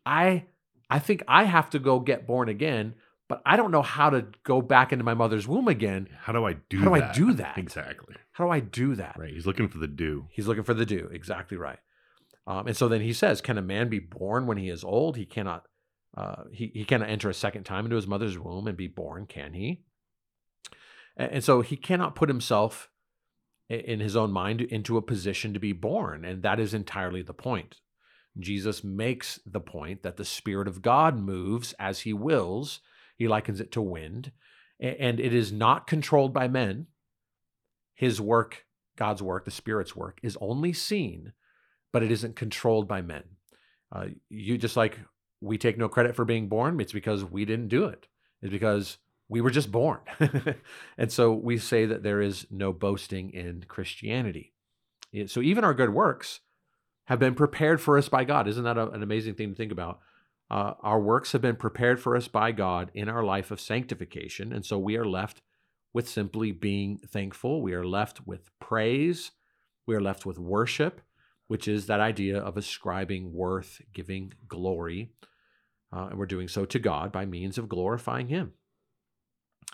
I 0.09 0.47
I 0.89 0.99
think 0.99 1.23
I 1.29 1.45
have 1.45 1.69
to 1.71 1.79
go 1.79 2.01
get 2.01 2.27
born 2.27 2.49
again, 2.49 2.95
but 3.29 3.43
I 3.45 3.57
don't 3.57 3.71
know 3.71 3.83
how 3.83 4.09
to 4.09 4.27
go 4.43 4.63
back 4.63 4.91
into 4.91 5.05
my 5.05 5.13
mother's 5.13 5.47
womb 5.47 5.69
again. 5.69 6.09
How 6.19 6.33
do 6.33 6.47
I 6.47 6.55
do 6.71 6.79
How 6.79 6.95
do 6.95 7.01
that? 7.01 7.11
I 7.11 7.13
do 7.13 7.33
that? 7.35 7.59
Exactly. 7.59 8.15
How 8.33 8.45
do 8.47 8.51
I 8.51 8.61
do 8.61 8.95
that? 8.95 9.17
Right. 9.19 9.35
He's 9.35 9.47
looking 9.47 9.69
for 9.69 9.79
the 9.79 9.87
do. 9.87 10.27
He's 10.31 10.47
looking 10.47 10.65
for 10.65 10.73
the 10.73 10.87
do. 10.87 11.11
Exactly 11.13 11.59
right. 11.59 11.79
Um, 12.47 12.67
and 12.67 12.77
so 12.77 12.89
then 12.89 13.03
he 13.03 13.13
says, 13.13 13.43
"Can 13.43 13.59
a 13.59 13.63
man 13.63 13.91
be 13.91 13.99
born 13.99 14.47
when 14.47 14.57
he 14.57 14.71
is 14.71 14.83
old? 14.83 15.19
He 15.19 15.27
cannot. 15.27 15.67
Uh, 16.17 16.45
he 16.51 16.71
he 16.73 16.85
cannot 16.87 17.11
enter 17.11 17.29
a 17.29 17.35
second 17.35 17.65
time 17.65 17.85
into 17.85 17.97
his 17.97 18.07
mother's 18.07 18.39
womb 18.39 18.67
and 18.67 18.79
be 18.79 18.89
born. 18.89 19.27
Can 19.27 19.53
he?" 19.53 19.83
And, 21.19 21.33
and 21.33 21.45
so 21.45 21.61
he 21.61 21.77
cannot 21.77 22.15
put 22.15 22.31
himself 22.31 22.89
in 23.69 24.01
his 24.01 24.17
own 24.17 24.33
mind 24.33 24.63
into 24.63 24.97
a 24.97 25.03
position 25.03 25.53
to 25.53 25.61
be 25.61 25.75
born, 25.75 26.25
and 26.25 26.43
that 26.43 26.59
is 26.59 26.73
entirely 26.73 27.21
the 27.21 27.35
point. 27.35 27.81
Jesus 28.39 28.85
makes 28.85 29.41
the 29.45 29.61
point 29.61 30.03
that 30.03 30.17
the 30.17 30.25
Spirit 30.25 30.69
of 30.69 30.83
God 30.83 31.19
moves 31.19 31.75
as 31.79 32.01
He 32.01 32.13
wills. 32.13 32.81
He 33.17 33.29
likens 33.29 33.61
it 33.61 33.73
to 33.73 33.83
wind, 33.83 34.33
and 34.79 35.19
it 35.19 35.35
is 35.35 35.53
not 35.53 35.87
controlled 35.87 36.33
by 36.33 36.47
men. 36.47 36.87
His 37.95 38.21
work, 38.21 38.65
God's 38.97 39.23
work, 39.23 39.45
the 39.45 39.51
Spirit's 39.51 39.97
work, 39.97 40.21
is 40.23 40.39
only 40.41 40.73
seen, 40.73 41.33
but 41.93 42.03
it 42.03 42.13
isn't 42.13 42.37
controlled 42.37 42.87
by 42.87 43.03
men. 43.03 43.25
Uh, 43.91 44.07
you 44.29 44.57
just 44.57 44.77
like 44.77 44.99
we 45.41 45.59
take 45.59 45.79
no 45.79 45.89
credit 45.89 46.15
for 46.15 46.25
being 46.25 46.49
born, 46.49 46.81
it's 46.81 46.93
because 46.93 47.25
we 47.25 47.45
didn't 47.45 47.69
do 47.69 47.87
it. 47.87 48.07
It's 48.41 48.53
because 48.53 48.99
we 49.29 49.41
were 49.41 49.51
just 49.51 49.73
born. 49.73 50.01
and 50.99 51.11
so 51.11 51.33
we 51.33 51.59
say 51.59 51.87
that 51.87 52.03
there 52.03 52.21
is 52.21 52.47
no 52.51 52.73
boasting 52.73 53.31
in 53.31 53.65
Christianity. 53.67 54.53
So 55.27 55.41
even 55.41 55.65
our 55.65 55.75
good 55.75 55.91
works 55.91 56.41
have 57.09 57.19
been 57.19 57.35
prepared 57.35 57.81
for 57.81 57.97
us 57.97 58.09
by 58.11 58.23
God. 58.23 58.47
Isn't 58.47 58.65
that 58.65 58.77
a- 58.77 58.91
an 58.91 59.03
amazing 59.03 59.35
thing 59.35 59.49
to 59.49 59.55
think 59.55 59.73
about? 59.73 60.01
Uh, 60.51 60.75
our 60.81 61.01
works 61.01 61.33
have 61.33 61.41
been 61.41 61.57
prepared 61.57 61.99
for 61.99 62.15
us 62.15 62.29
by 62.29 62.53
God 62.53 62.91
in 62.93 63.09
our 63.09 63.25
life 63.25 63.51
of 63.51 63.63
sanctification. 63.63 64.53
And 64.53 64.65
so 64.65 64.79
we 64.79 64.95
are 64.97 65.07
left 65.07 65.41
with 65.95 66.07
simply 66.07 66.53
being 66.53 66.99
thankful. 66.99 67.63
We 67.63 67.73
are 67.73 67.85
left 67.85 68.27
with 68.27 68.51
praise. 68.61 69.31
We 69.87 69.95
are 69.95 70.03
left 70.03 70.27
with 70.27 70.39
worship, 70.39 71.01
which 71.47 71.67
is 71.67 71.87
that 71.87 71.99
idea 71.99 72.39
of 72.39 72.59
ascribing 72.59 73.33
worth, 73.33 73.81
giving 73.95 74.35
glory. 74.47 75.13
Uh, 75.91 76.09
and 76.11 76.19
we're 76.19 76.27
doing 76.27 76.49
so 76.49 76.67
to 76.67 76.79
God 76.79 77.11
by 77.11 77.25
means 77.25 77.57
of 77.57 77.71
glorifying 77.71 78.29
Him. 78.29 78.53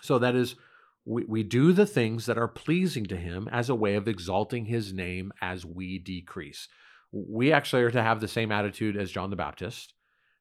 So 0.01 0.19
that 0.19 0.35
is, 0.35 0.55
we, 1.03 1.25
we 1.25 1.43
do 1.43 1.73
the 1.73 1.85
things 1.85 2.27
that 2.27 2.37
are 2.37 2.47
pleasing 2.47 3.05
to 3.07 3.17
Him 3.17 3.49
as 3.51 3.69
a 3.69 3.75
way 3.75 3.95
of 3.95 4.07
exalting 4.07 4.67
His 4.67 4.93
name 4.93 5.33
as 5.41 5.65
we 5.65 5.99
decrease. 5.99 6.69
We 7.15 7.53
actually 7.53 7.83
are 7.83 7.91
to 7.91 8.03
have 8.03 8.19
the 8.19 8.27
same 8.27 8.51
attitude 8.51 8.97
as 8.97 9.09
John 9.11 9.29
the 9.29 9.37
Baptist. 9.37 9.93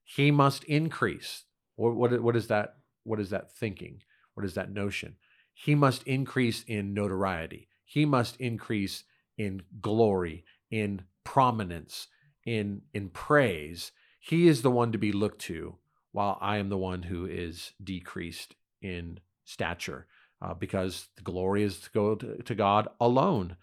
He 0.05 0.33
must 0.33 0.64
increase. 0.64 1.45
What, 1.77 1.95
what, 1.95 2.20
what 2.20 2.37
is 2.37 2.49
that? 2.49 2.77
What 3.05 3.20
is 3.20 3.31
that 3.31 3.53
thinking? 3.53 4.03
What 4.35 4.45
is 4.45 4.55
that 4.55 4.72
notion? 4.72 5.16
He 5.55 5.77
must 5.77 6.03
increase 6.03 6.64
in 6.66 6.93
notoriety. 6.95 7.68
He 7.85 8.05
must 8.05 8.37
increase 8.41 9.05
in 9.39 9.62
glory, 9.81 10.45
in 10.70 11.03
prominence, 11.22 12.09
in 12.45 12.83
in 12.93 13.11
praise. 13.11 13.93
He 14.18 14.49
is 14.49 14.62
the 14.62 14.70
one 14.70 14.91
to 14.93 14.99
be 14.99 15.12
looked 15.12 15.43
to, 15.43 15.77
while 16.12 16.39
I 16.41 16.57
am 16.57 16.70
the 16.70 16.79
one 16.79 17.05
who 17.05 17.27
is 17.27 17.72
decreased 17.83 18.57
in 18.83 19.20
stature, 19.45 20.07
uh, 20.43 20.55
because 20.55 21.09
the 21.16 21.22
glory 21.22 21.62
is 21.62 21.79
to 21.83 21.91
go 21.91 22.14
to, 22.16 22.43
to 22.43 22.55
God 22.57 22.89
alone. 23.01 23.57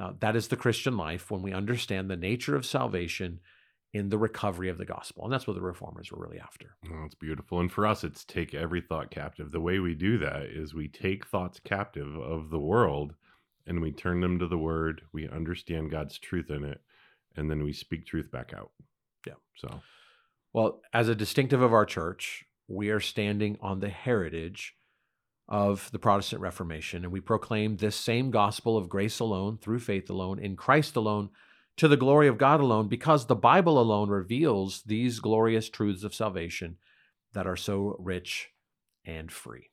Uh, 0.00 0.12
that 0.20 0.36
is 0.36 0.48
the 0.48 0.56
Christian 0.56 0.96
life 0.96 1.30
when 1.30 1.42
we 1.42 1.52
understand 1.52 2.08
the 2.08 2.16
nature 2.16 2.54
of 2.54 2.64
salvation 2.64 3.40
in 3.94 4.10
the 4.10 4.18
recovery 4.18 4.68
of 4.68 4.78
the 4.78 4.84
gospel, 4.84 5.24
and 5.24 5.32
that's 5.32 5.46
what 5.46 5.54
the 5.54 5.62
reformers 5.62 6.12
were 6.12 6.22
really 6.22 6.38
after. 6.38 6.76
Oh, 6.86 7.04
it's 7.06 7.14
beautiful. 7.14 7.60
And 7.60 7.72
for 7.72 7.86
us, 7.86 8.04
it's 8.04 8.24
take 8.24 8.54
every 8.54 8.82
thought 8.82 9.10
captive. 9.10 9.50
The 9.50 9.60
way 9.60 9.78
we 9.78 9.94
do 9.94 10.18
that 10.18 10.42
is 10.42 10.74
we 10.74 10.88
take 10.88 11.26
thoughts 11.26 11.58
captive 11.64 12.14
of 12.16 12.50
the 12.50 12.58
world 12.58 13.14
and 13.66 13.80
we 13.80 13.92
turn 13.92 14.20
them 14.20 14.38
to 14.38 14.46
the 14.46 14.58
word. 14.58 15.02
We 15.12 15.28
understand 15.28 15.90
God's 15.90 16.18
truth 16.18 16.50
in 16.50 16.64
it, 16.64 16.80
and 17.36 17.50
then 17.50 17.62
we 17.62 17.72
speak 17.72 18.06
truth 18.06 18.30
back 18.30 18.52
out. 18.54 18.70
Yeah. 19.26 19.34
So, 19.56 19.80
Well, 20.52 20.80
as 20.92 21.08
a 21.08 21.14
distinctive 21.14 21.60
of 21.62 21.72
our 21.72 21.84
church, 21.84 22.44
we 22.66 22.90
are 22.90 23.00
standing 23.00 23.58
on 23.60 23.80
the 23.80 23.88
heritage 23.88 24.74
of 25.48 25.90
the 25.92 25.98
Protestant 25.98 26.42
Reformation, 26.42 27.04
and 27.04 27.12
we 27.12 27.20
proclaim 27.20 27.76
this 27.76 27.96
same 27.96 28.30
gospel 28.30 28.76
of 28.76 28.88
grace 28.88 29.18
alone, 29.18 29.58
through 29.58 29.78
faith 29.78 30.10
alone, 30.10 30.38
in 30.38 30.56
Christ 30.56 30.94
alone, 30.94 31.30
to 31.78 31.88
the 31.88 31.96
glory 31.96 32.28
of 32.28 32.38
God 32.38 32.60
alone, 32.60 32.88
because 32.88 33.26
the 33.26 33.34
Bible 33.34 33.80
alone 33.80 34.10
reveals 34.10 34.82
these 34.82 35.20
glorious 35.20 35.68
truths 35.68 36.04
of 36.04 36.14
salvation 36.14 36.76
that 37.32 37.46
are 37.46 37.56
so 37.56 37.96
rich 37.98 38.50
and 39.04 39.32
free. 39.32 39.70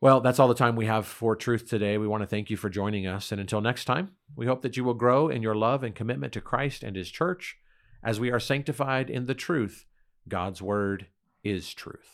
Well, 0.00 0.20
that's 0.20 0.38
all 0.38 0.48
the 0.48 0.54
time 0.54 0.76
we 0.76 0.86
have 0.86 1.06
for 1.06 1.34
truth 1.34 1.68
today. 1.68 1.96
We 1.96 2.08
want 2.08 2.22
to 2.22 2.26
thank 2.26 2.50
you 2.50 2.56
for 2.56 2.68
joining 2.68 3.06
us. 3.06 3.32
And 3.32 3.40
until 3.40 3.60
next 3.60 3.86
time, 3.86 4.10
we 4.36 4.44
hope 4.44 4.62
that 4.62 4.76
you 4.76 4.84
will 4.84 4.94
grow 4.94 5.28
in 5.28 5.40
your 5.40 5.54
love 5.54 5.82
and 5.82 5.94
commitment 5.94 6.32
to 6.34 6.40
Christ 6.40 6.82
and 6.82 6.96
His 6.96 7.10
church 7.10 7.56
as 8.02 8.20
we 8.20 8.30
are 8.30 8.40
sanctified 8.40 9.08
in 9.08 9.26
the 9.26 9.34
truth. 9.34 9.86
God's 10.28 10.60
word 10.60 11.06
is 11.42 11.72
truth. 11.72 12.13